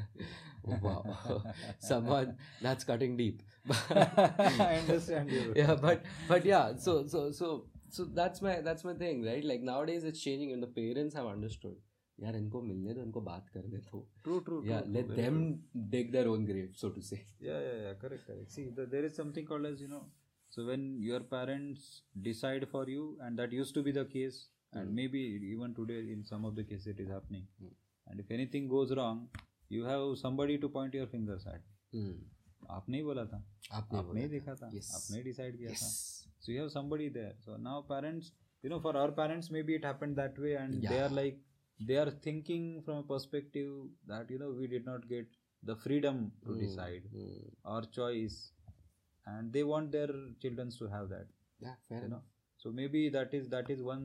wow, 0.83 1.43
someone 1.79 2.35
that's 2.61 2.83
cutting 2.83 3.15
deep. 3.17 3.41
I 3.69 4.75
understand 4.79 5.31
you. 5.31 5.53
yeah, 5.55 5.75
but 5.75 6.03
but 6.27 6.45
yeah, 6.45 6.75
so 6.75 7.07
so 7.07 7.31
so 7.31 7.65
so 7.89 8.05
that's 8.05 8.41
my 8.41 8.61
that's 8.61 8.83
my 8.83 8.93
thing, 8.93 9.23
right? 9.25 9.43
Like 9.43 9.61
nowadays 9.61 10.03
it's 10.03 10.21
changing, 10.21 10.51
and 10.53 10.61
the 10.61 10.67
parents 10.81 11.15
have 11.15 11.27
understood. 11.35 11.77
यार 12.21 12.35
इनको 12.35 12.61
मिलने 12.67 12.93
दो 12.93 13.01
इनको 13.01 13.21
बात 13.25 13.49
करने 13.55 13.79
दो 13.87 13.99
true 14.27 14.37
true 14.45 14.59
yeah 14.67 14.79
true, 14.85 14.93
let 14.93 15.09
very 15.09 15.17
them 15.17 15.35
true. 15.41 15.81
dig 15.95 16.07
their 16.13 16.27
own 16.29 16.45
grave 16.47 16.71
so 16.79 16.89
to 16.95 17.01
say 17.09 17.17
yeah 17.47 17.59
yeah 17.65 17.75
yeah 17.81 17.91
correct 18.03 18.23
correct 18.29 18.55
see 18.55 18.63
the, 18.79 18.85
there 18.93 19.03
is 19.09 19.13
something 19.19 19.45
called 19.49 19.67
as 19.69 19.83
you 19.83 19.89
know 19.91 19.99
so 20.55 20.65
when 20.69 20.87
your 21.09 21.19
parents 21.33 21.85
decide 22.29 22.65
for 22.71 22.81
you 22.93 23.03
and 23.27 23.37
that 23.43 23.53
used 23.57 23.75
to 23.79 23.83
be 23.89 23.93
the 23.99 24.05
case 24.15 24.39
and 24.73 24.89
Mm. 24.89 24.95
maybe 25.01 25.21
even 25.51 25.75
today 25.81 25.99
in 26.15 26.25
some 26.31 26.49
of 26.51 26.55
the 26.61 26.65
cases 26.71 26.87
it 26.95 27.03
is 27.05 27.13
happening 27.17 27.45
Mm. 27.67 27.75
and 28.07 28.19
if 28.25 28.31
anything 28.37 28.67
goes 28.73 28.91
wrong 28.99 29.21
you 29.75 29.85
have 29.91 30.03
somebody 30.23 30.57
to 30.65 30.69
point 30.77 30.93
your 31.01 31.07
fingers 31.15 31.47
at 31.53 31.61
hmm. 31.97 32.17
आपने 32.75 32.97
ही 32.97 33.03
बोला 33.03 33.23
था 33.31 33.37
आपने 33.77 33.97
आपने 33.99 34.21
ही 34.21 34.27
बोला 34.27 34.37
देखा 34.37 34.53
था 34.61 34.69
Yes. 34.75 34.87
आपने 34.95 35.17
ही 35.17 35.23
डिसाइड 35.23 35.57
किया 35.57 35.71
yes 35.71 35.81
था 35.83 35.89
so 36.45 36.51
you 36.55 36.61
have 36.63 36.71
somebody 36.75 37.07
there 37.17 37.33
so 37.45 37.57
now 37.67 37.75
parents 37.91 38.31
you 38.63 38.69
know 38.73 38.79
for 38.85 38.93
our 39.01 39.11
parents 39.19 39.49
maybe 39.57 39.75
it 39.79 39.85
happened 39.89 40.21
that 40.21 40.39
way 40.45 40.53
and 40.61 40.79
they 40.87 40.95
Yeah. 40.97 41.05
are 41.07 41.13
like 41.19 41.37
they 41.89 41.97
are 42.03 42.11
thinking 42.27 42.65
from 42.87 43.01
a 43.03 43.05
perspective 43.13 43.73
that 44.13 44.33
you 44.35 44.39
know 44.43 44.49
we 44.61 44.69
did 44.75 44.89
not 44.91 45.07
get 45.13 45.35
the 45.71 45.75
freedom 45.85 46.21
to 46.45 46.53
Hmm. 46.55 46.61
decide 46.65 47.09
Hmm. 47.17 47.35
or 47.75 47.81
choice 47.99 48.39
and 49.35 49.53
they 49.57 49.63
want 49.73 49.91
their 49.97 50.09
children 50.45 50.73
to 50.79 50.89
have 50.95 51.09
that 51.15 51.31
yeah 51.67 51.75
fair 51.89 52.01
you 52.01 52.09
know 52.13 52.21
enough 52.21 52.25
So 52.62 52.70
maybe 52.80 53.00
that 53.16 53.32
is 53.38 53.48
that 53.52 53.70
is 53.74 53.82
one 53.82 54.04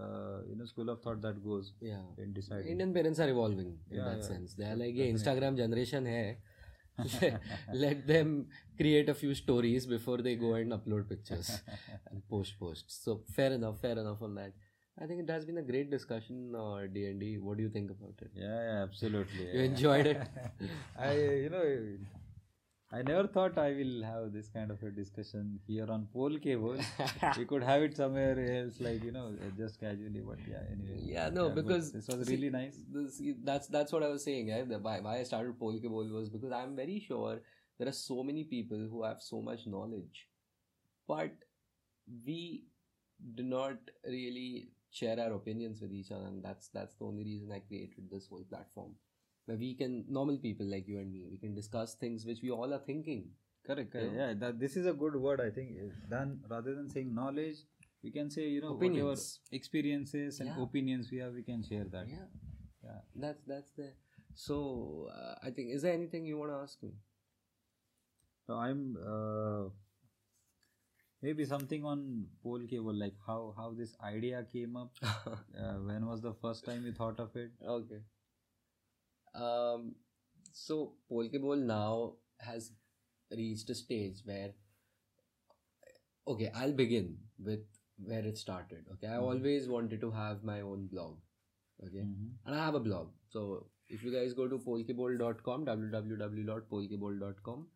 uh, 0.00 0.38
you 0.48 0.56
know 0.56 0.66
school 0.72 0.90
of 0.94 1.00
thought 1.02 1.20
that 1.26 1.42
goes 1.44 1.72
yeah 1.80 2.02
in 2.24 2.32
deciding 2.38 2.72
Indian 2.74 2.92
parents 2.96 3.20
are 3.26 3.28
evolving 3.34 3.70
in 3.90 3.98
Yeah, 3.98 4.04
that 4.08 4.18
yeah. 4.22 4.28
sense 4.32 4.54
they 4.54 4.64
are 4.72 4.76
like 4.82 4.96
Definitely. 4.96 5.12
Instagram 5.14 5.56
generation 5.62 6.06
है 6.14 6.26
let 7.84 8.06
them 8.06 8.30
create 8.76 9.08
a 9.08 9.14
few 9.22 9.34
stories 9.40 9.86
before 9.86 10.18
they 10.26 10.34
go 10.44 10.52
and 10.60 10.72
upload 10.76 11.08
pictures 11.08 11.50
and 12.10 12.22
post 12.34 12.58
posts 12.60 13.00
so 13.08 13.16
fair 13.38 13.52
enough 13.58 13.80
fair 13.86 13.98
enough 14.04 14.22
on 14.28 14.34
that 14.40 14.52
I 14.98 15.06
think 15.08 15.20
it 15.22 15.30
has 15.30 15.44
been 15.48 15.58
a 15.58 15.62
great 15.70 15.90
discussion 15.90 16.54
uh, 16.56 16.86
D&D 16.92 17.38
what 17.48 17.58
do 17.58 17.62
you 17.64 17.72
think 17.78 17.90
about 17.96 18.22
it 18.26 18.30
yeah, 18.44 18.60
yeah 18.68 18.82
absolutely 18.88 19.44
You 19.52 19.60
yeah. 19.60 19.66
enjoyed 19.72 20.06
it? 20.06 20.22
i 21.08 21.12
you 21.44 21.50
know 21.56 21.64
i 22.92 23.02
never 23.02 23.26
thought 23.26 23.58
i 23.58 23.70
will 23.72 24.02
have 24.02 24.32
this 24.32 24.48
kind 24.48 24.70
of 24.70 24.82
a 24.82 24.90
discussion 24.90 25.58
here 25.66 25.86
on 25.90 26.06
Polke 26.12 26.56
Bowl 26.60 26.78
we 27.38 27.44
could 27.44 27.62
have 27.62 27.82
it 27.82 27.96
somewhere 27.96 28.38
else 28.58 28.80
like 28.80 29.02
you 29.02 29.10
know 29.12 29.32
just 29.56 29.80
casually 29.80 30.22
but 30.28 30.38
yeah 30.48 30.62
anyway 30.72 30.98
Yeah, 31.02 31.30
no, 31.30 31.48
but 31.50 31.66
because 31.66 31.90
this 31.92 32.06
was 32.08 32.26
see, 32.26 32.34
really 32.36 32.50
nice 32.50 32.76
This, 32.92 33.20
that's 33.42 33.66
that's 33.68 33.92
what 33.92 34.02
I 34.02 34.08
was 34.08 34.22
saying. 34.24 34.50
Eh? 34.50 34.62
The, 34.64 34.78
why, 34.78 35.00
why 35.00 35.18
I 35.18 35.24
started 35.24 35.58
Polke 35.58 35.82
Bowl 35.88 36.06
was 36.18 36.28
because 36.28 36.52
I'm 36.52 36.76
very 36.76 37.00
sure 37.00 37.40
there 37.78 37.88
are 37.88 37.92
so 37.92 38.22
many 38.22 38.44
people 38.44 38.86
who 38.90 39.02
have 39.04 39.20
so 39.20 39.42
much 39.42 39.66
knowledge, 39.66 40.28
but 41.08 41.32
we 42.26 42.64
do 43.34 43.42
not 43.42 43.78
really 44.06 44.68
share 44.90 45.18
our 45.20 45.32
opinions 45.34 45.80
with 45.80 45.92
each 45.92 46.10
other, 46.12 46.26
and 46.26 46.42
that's 46.42 46.68
that's 46.68 46.94
the 46.94 47.04
only 47.04 47.24
reason 47.24 47.50
I 47.52 47.60
created 47.60 48.08
this 48.10 48.28
whole 48.28 48.44
platform 48.48 48.94
where 49.46 49.56
we 49.56 49.74
can 49.74 50.04
normal 50.08 50.36
people 50.38 50.66
like 50.74 50.86
you 50.88 50.98
and 50.98 51.12
me 51.12 51.24
we 51.30 51.38
can 51.38 51.54
discuss 51.54 51.94
things 51.94 52.24
which 52.26 52.40
we 52.42 52.50
all 52.50 52.72
are 52.78 52.82
thinking. 52.92 53.24
correct, 53.66 53.90
correct. 53.92 54.12
Yeah. 54.16 54.26
yeah 54.28 54.34
that 54.42 54.58
this 54.64 54.76
is 54.80 54.86
a 54.90 54.92
good 55.02 55.14
word 55.22 55.40
i 55.44 55.50
think 55.54 55.78
than 56.10 56.34
rather 56.52 56.74
than 56.74 56.88
saying 56.94 57.08
knowledge 57.20 57.62
we 58.06 58.10
can 58.16 58.28
say 58.34 58.44
you 58.56 58.60
know 58.64 58.72
Opinions. 58.74 59.24
experiences 59.60 60.40
and 60.40 60.50
Yeah. 60.50 60.62
opinions 60.66 61.10
we 61.14 61.18
have 61.24 61.32
we 61.40 61.42
can 61.48 61.64
share 61.70 61.86
that 61.96 62.12
Yeah, 62.16 62.28
yeah 62.88 63.00
that's 63.24 63.42
that's 63.52 63.72
the. 63.80 63.88
So 64.44 64.56
uh, 65.18 65.34
I 65.48 65.50
think 65.56 65.70
is 65.78 65.82
there 65.88 65.94
anything 66.00 66.26
you 66.30 66.38
want 66.42 66.52
to 66.54 66.58
ask 66.66 66.82
me? 66.88 66.92
so 68.46 68.54
i'm 68.64 68.82
uh, 69.12 69.64
maybe 71.22 71.44
something 71.44 71.84
on 71.84 72.26
Polke 72.42 72.76
Bowl 72.86 72.94
like 73.02 73.14
how 73.26 73.54
how 73.56 73.72
this 73.80 73.94
idea 74.02 74.44
came 74.52 74.76
up 74.76 74.92
uh, 75.02 75.74
when 75.90 76.06
was 76.06 76.20
the 76.22 76.32
first 76.42 76.64
time 76.64 76.84
you 76.86 76.92
thought 76.92 77.18
of 77.20 77.34
it 77.36 77.50
Okay. 77.76 78.00
Um, 79.36 79.94
so 80.52 80.94
Polke 81.10 81.40
Bowl 81.40 81.56
now 81.56 82.14
has 82.40 82.72
reached 83.30 83.70
a 83.70 83.74
stage 83.74 84.22
where, 84.24 84.52
okay, 86.26 86.50
I'll 86.54 86.72
begin 86.72 87.16
with 87.38 87.64
where 88.04 88.24
it 88.30 88.38
started. 88.38 88.84
Okay, 88.94 89.06
I 89.08 89.16
Mhm. 89.18 89.28
always 89.30 89.68
wanted 89.74 90.00
to 90.04 90.10
have 90.16 90.42
my 90.50 90.60
own 90.72 90.86
blog. 90.94 91.18
Okay, 91.86 92.04
Mhm. 92.04 92.28
and 92.44 92.54
I 92.54 92.64
have 92.64 92.78
a 92.80 92.84
blog. 92.88 93.12
So 93.36 93.44
if 93.96 94.04
you 94.06 94.12
guys 94.16 94.34
go 94.40 94.48
to 94.54 94.58
polkebowl.com, 94.66 95.64
www.polkebowl.com, 95.70 97.66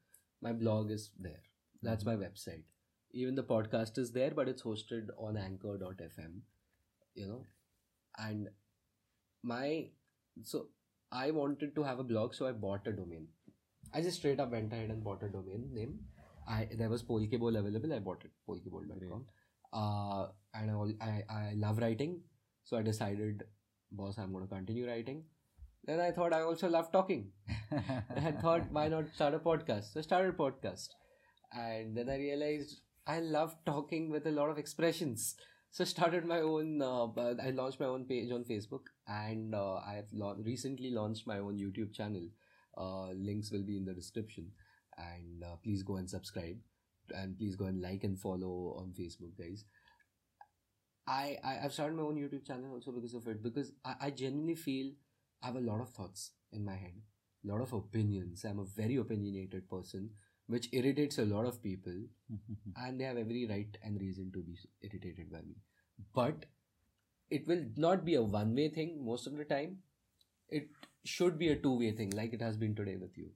my 0.48 0.52
blog 0.64 0.90
is 0.98 1.10
there. 1.28 1.42
That's 1.82 2.04
my 2.10 2.16
website. 2.16 2.64
Even 3.12 3.34
the 3.40 3.44
podcast 3.44 3.98
is 3.98 4.12
there, 4.12 4.32
but 4.40 4.48
it's 4.48 4.62
hosted 4.62 5.10
on 5.28 5.36
anchor.fm. 5.36 6.42
You 7.14 7.26
know, 7.28 7.46
and 8.28 8.50
my 9.42 9.90
so 10.42 10.68
I 11.12 11.30
wanted 11.30 11.74
to 11.74 11.82
have 11.82 11.98
a 11.98 12.04
blog, 12.04 12.34
so 12.34 12.46
I 12.46 12.52
bought 12.52 12.86
a 12.86 12.92
domain. 12.92 13.28
I 13.92 14.00
just 14.00 14.18
straight 14.18 14.40
up 14.40 14.52
went 14.52 14.72
ahead 14.72 14.90
and 14.90 15.02
bought 15.02 15.22
a 15.22 15.28
domain 15.28 15.68
name, 15.72 15.98
I 16.48 16.68
there 16.76 16.88
was 16.88 17.02
Polke 17.02 17.38
Bowl 17.38 17.56
available. 17.56 17.92
I 17.92 17.98
bought 17.98 18.24
it 18.24 18.30
polkebowl.com. 18.48 19.26
Uh, 19.72 20.28
and 20.54 20.70
I, 20.70 21.04
I 21.06 21.24
I 21.40 21.52
love 21.56 21.78
writing, 21.78 22.20
so 22.64 22.76
I 22.76 22.82
decided, 22.82 23.44
boss, 23.92 24.18
I'm 24.18 24.32
going 24.32 24.46
to 24.46 24.54
continue 24.54 24.86
writing. 24.88 25.24
Then 25.84 26.00
I 26.00 26.10
thought 26.12 26.32
I 26.32 26.42
also 26.42 26.68
love 26.68 26.92
talking. 26.92 27.30
I 27.72 28.32
thought, 28.32 28.70
why 28.70 28.88
not 28.88 29.14
start 29.14 29.34
a 29.34 29.38
podcast? 29.38 29.92
So 29.92 30.00
I 30.00 30.02
started 30.02 30.34
a 30.34 30.36
podcast. 30.36 30.88
And 31.52 31.96
then 31.96 32.08
I 32.08 32.16
realized 32.16 32.80
I 33.06 33.20
love 33.20 33.56
talking 33.64 34.10
with 34.10 34.26
a 34.26 34.30
lot 34.30 34.50
of 34.50 34.58
expressions. 34.58 35.36
So 35.70 35.82
I 35.82 35.86
started 35.86 36.24
my 36.24 36.40
own, 36.40 36.82
uh, 36.82 37.06
I 37.42 37.50
launched 37.50 37.80
my 37.80 37.86
own 37.86 38.04
page 38.04 38.30
on 38.30 38.44
Facebook 38.44 38.90
and 39.10 39.54
uh, 39.54 39.76
I 39.86 39.94
have 39.94 40.12
lau- 40.12 40.36
recently 40.44 40.90
launched 40.90 41.26
my 41.26 41.38
own 41.38 41.58
YouTube 41.58 41.92
channel. 41.92 42.28
Uh, 42.76 43.10
links 43.10 43.50
will 43.50 43.64
be 43.64 43.76
in 43.76 43.84
the 43.84 43.92
description. 43.94 44.52
And 44.96 45.42
uh, 45.44 45.56
please 45.64 45.82
go 45.82 45.96
and 45.96 46.08
subscribe. 46.08 46.58
And 47.14 47.36
please 47.36 47.56
go 47.56 47.66
and 47.66 47.82
like 47.82 48.04
and 48.04 48.18
follow 48.18 48.76
on 48.78 48.94
Facebook, 48.98 49.36
guys. 49.36 49.64
I, 51.06 51.38
I 51.42 51.58
I've 51.64 51.72
started 51.72 51.96
my 51.96 52.02
own 52.02 52.16
YouTube 52.16 52.46
channel 52.46 52.72
also 52.72 52.92
because 52.92 53.14
of 53.14 53.26
it 53.28 53.42
because 53.42 53.72
I, 53.84 53.94
I 54.00 54.10
genuinely 54.10 54.54
feel 54.54 54.92
I 55.42 55.46
have 55.46 55.56
a 55.56 55.60
lot 55.60 55.80
of 55.80 55.90
thoughts 55.90 56.32
in 56.52 56.64
my 56.64 56.76
head, 56.76 56.94
a 57.44 57.48
lot 57.52 57.60
of 57.60 57.72
opinions. 57.72 58.44
I'm 58.44 58.58
a 58.60 58.64
very 58.64 58.96
opinionated 58.96 59.68
person, 59.68 60.10
which 60.46 60.68
irritates 60.72 61.18
a 61.18 61.24
lot 61.24 61.46
of 61.46 61.62
people, 61.62 61.94
and 62.76 63.00
they 63.00 63.04
have 63.04 63.16
every 63.16 63.46
right 63.46 63.76
and 63.82 64.00
reason 64.00 64.30
to 64.32 64.42
be 64.42 64.58
irritated 64.82 65.32
by 65.32 65.40
me. 65.40 65.56
But 66.14 66.44
it 67.30 67.46
will 67.46 67.64
not 67.76 68.04
be 68.04 68.14
a 68.14 68.22
one 68.22 68.54
way 68.54 68.68
thing 68.68 69.04
most 69.04 69.26
of 69.26 69.36
the 69.36 69.44
time. 69.44 69.78
It 70.48 70.68
should 71.04 71.38
be 71.38 71.48
a 71.48 71.56
two 71.56 71.78
way 71.78 71.92
thing, 71.92 72.10
like 72.10 72.32
it 72.32 72.42
has 72.42 72.56
been 72.56 72.74
today 72.74 72.96
with 72.96 73.16
you. 73.16 73.30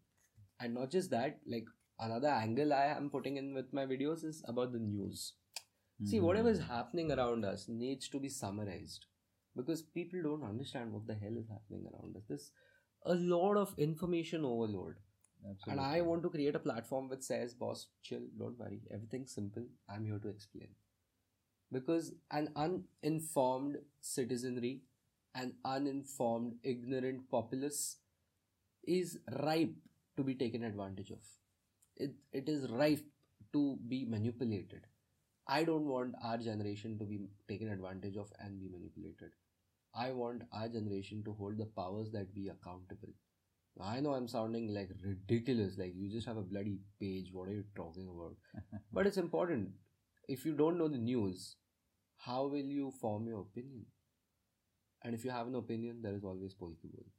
And 0.60 0.74
not 0.74 0.90
just 0.90 1.10
that, 1.10 1.38
like 1.46 1.66
another 1.98 2.28
angle 2.28 2.72
I 2.72 2.86
am 2.86 3.10
putting 3.10 3.36
in 3.36 3.54
with 3.54 3.72
my 3.72 3.86
videos 3.86 4.24
is 4.24 4.42
about 4.48 4.72
the 4.72 4.78
news. 4.78 5.34
See, 6.04 6.18
hmm. 6.18 6.24
whatever 6.24 6.50
is 6.50 6.60
happening 6.60 7.12
around 7.12 7.44
us 7.44 7.68
needs 7.68 8.08
to 8.08 8.18
be 8.18 8.28
summarized 8.28 9.06
because 9.56 9.82
people 9.82 10.20
don't 10.22 10.42
understand 10.42 10.92
what 10.92 11.06
the 11.06 11.14
hell 11.14 11.36
is 11.36 11.48
happening 11.48 11.86
around 11.92 12.16
us. 12.16 12.24
There's 12.28 12.50
a 13.06 13.14
lot 13.14 13.56
of 13.56 13.74
information 13.78 14.44
overload, 14.44 14.96
and 15.68 15.80
I 15.80 16.00
want 16.00 16.22
to 16.24 16.30
create 16.30 16.56
a 16.56 16.58
platform 16.58 17.08
which 17.08 17.22
says, 17.22 17.54
"Boss, 17.54 17.86
chill, 18.02 18.26
don't 18.38 18.58
worry, 18.58 18.80
everything's 18.90 19.32
simple. 19.32 19.66
I'm 19.88 20.04
here 20.04 20.18
to 20.18 20.28
explain." 20.28 20.74
Because 21.74 22.14
an 22.30 22.50
uninformed 22.56 23.78
citizenry, 24.00 24.82
an 25.34 25.54
uninformed, 25.64 26.54
ignorant 26.64 27.30
populace 27.30 27.98
is 28.86 29.18
ripe 29.42 29.74
to 30.16 30.24
be 30.24 30.34
taken 30.34 30.64
advantage 30.64 31.10
of. 31.10 31.18
It, 31.96 32.14
it 32.32 32.48
is 32.48 32.70
ripe 32.70 33.04
to 33.52 33.78
be 33.88 34.04
manipulated. 34.04 34.86
I 35.48 35.64
don't 35.64 35.86
want 35.86 36.14
our 36.22 36.38
generation 36.38 36.98
to 36.98 37.04
be 37.04 37.20
taken 37.48 37.70
advantage 37.70 38.16
of 38.16 38.32
and 38.40 38.60
be 38.60 38.68
manipulated. 38.68 39.30
I 39.94 40.12
want 40.12 40.42
our 40.52 40.68
generation 40.68 41.22
to 41.24 41.32
hold 41.34 41.58
the 41.58 41.66
powers 41.66 42.10
that 42.12 42.34
be 42.34 42.48
accountable. 42.48 43.14
I 43.80 44.00
know 44.00 44.14
I'm 44.14 44.28
sounding 44.28 44.74
like 44.74 44.90
ridiculous, 45.04 45.78
like 45.78 45.94
you 45.96 46.10
just 46.10 46.26
have 46.26 46.36
a 46.36 46.42
bloody 46.42 46.80
page, 47.00 47.30
what 47.32 47.48
are 47.48 47.54
you 47.54 47.64
talking 47.76 48.08
about? 48.08 48.36
but 48.92 49.06
it's 49.06 49.16
important. 49.18 49.70
If 50.28 50.44
you 50.46 50.54
don't 50.54 50.78
know 50.78 50.88
the 50.88 50.98
news, 50.98 51.56
how 52.26 52.46
will 52.46 52.70
you 52.78 52.90
form 53.00 53.26
your 53.26 53.40
opinion? 53.40 53.86
And 55.02 55.14
if 55.14 55.24
you 55.24 55.30
have 55.30 55.46
an 55.46 55.54
opinion, 55.54 56.00
there 56.02 56.14
is 56.14 56.24
always 56.24 56.54
Polke 56.54 56.82
Bowl. 56.82 57.06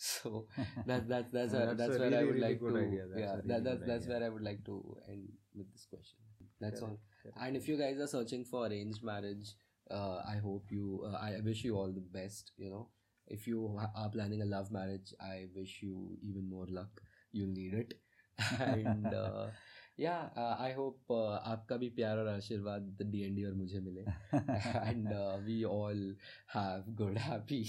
So 0.00 0.46
that 0.86 1.08
that 1.08 1.32
that's 1.32 1.52
a, 1.54 1.74
that's 1.76 1.78
that's 1.78 1.98
where 1.98 2.14
I 2.14 2.22
would 2.22 2.36
really 2.36 2.40
like 2.40 2.60
to 2.60 2.76
idea. 2.78 3.06
That's 3.08 3.20
yeah 3.20 3.34
really 3.34 3.48
that, 3.48 3.64
that's 3.64 3.80
that's 3.86 4.04
idea. 4.04 4.14
where 4.18 4.26
I 4.26 4.28
would 4.28 4.42
like 4.42 4.64
to 4.66 4.96
end 5.08 5.28
with 5.56 5.72
this 5.72 5.86
question. 5.90 6.18
That's 6.60 6.82
all. 6.82 7.00
Correct, 7.22 7.36
And 7.40 7.56
if 7.56 7.66
you 7.68 7.76
guys 7.76 7.98
are 7.98 8.06
searching 8.06 8.44
for 8.44 8.66
arranged 8.66 9.02
marriage, 9.02 9.54
uh, 9.90 10.18
I 10.28 10.36
hope 10.36 10.66
you. 10.70 11.02
Uh, 11.04 11.16
I 11.16 11.40
wish 11.44 11.64
you 11.64 11.74
all 11.76 11.92
the 11.92 12.06
best. 12.18 12.52
You 12.56 12.70
know, 12.70 12.88
if 13.26 13.48
you 13.48 13.76
are 13.96 14.10
planning 14.10 14.42
a 14.42 14.44
love 14.44 14.70
marriage, 14.70 15.12
I 15.20 15.46
wish 15.54 15.80
you 15.82 16.16
even 16.22 16.48
more 16.48 16.66
luck. 16.68 17.00
You'll 17.32 17.52
need 17.52 17.74
it. 17.74 17.94
and 18.60 19.12
uh, 19.12 19.48
या 20.00 20.14
I 20.60 20.72
hope 20.72 21.12
आपका 21.12 21.76
भी 21.76 21.88
प्यार 21.96 22.18
और 22.18 22.28
आशीर्वाद 22.28 22.98
D 23.02 23.22
N 23.22 23.34
D 23.34 23.44
और 23.44 23.54
मुझे 23.54 23.80
मिले। 23.80 24.00
And 24.00 25.08
we 25.46 25.62
all 25.64 26.02
have 26.54 26.84
good 26.98 27.18
happy 27.18 27.62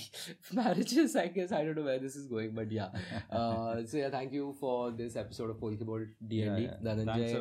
marriages 0.55 1.15
I 1.17 1.29
guess 1.35 1.53
I 1.53 1.65
don't 1.65 1.77
know 1.77 1.83
where 1.83 1.99
this 2.01 2.17
is 2.17 2.27
going 2.29 2.55
but 2.55 2.73
yeah 2.73 2.91
so 3.33 3.97
yeah 3.97 4.09
thank 4.09 4.33
you 4.33 4.51
for 4.61 4.91
this 4.91 5.17
episode 5.17 5.49
of 5.49 5.59
Pol 5.59 5.77
Bol 5.83 6.07
D 6.23 6.41
N 6.41 6.55
D 6.55 6.67
Dhananjay 6.85 7.33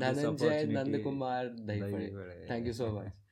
Dhananjay 0.00 0.64
Nand 0.72 1.02
Kumar 1.04 1.54
thank 2.50 2.66
you 2.66 2.72
so 2.72 2.92
much 3.00 3.25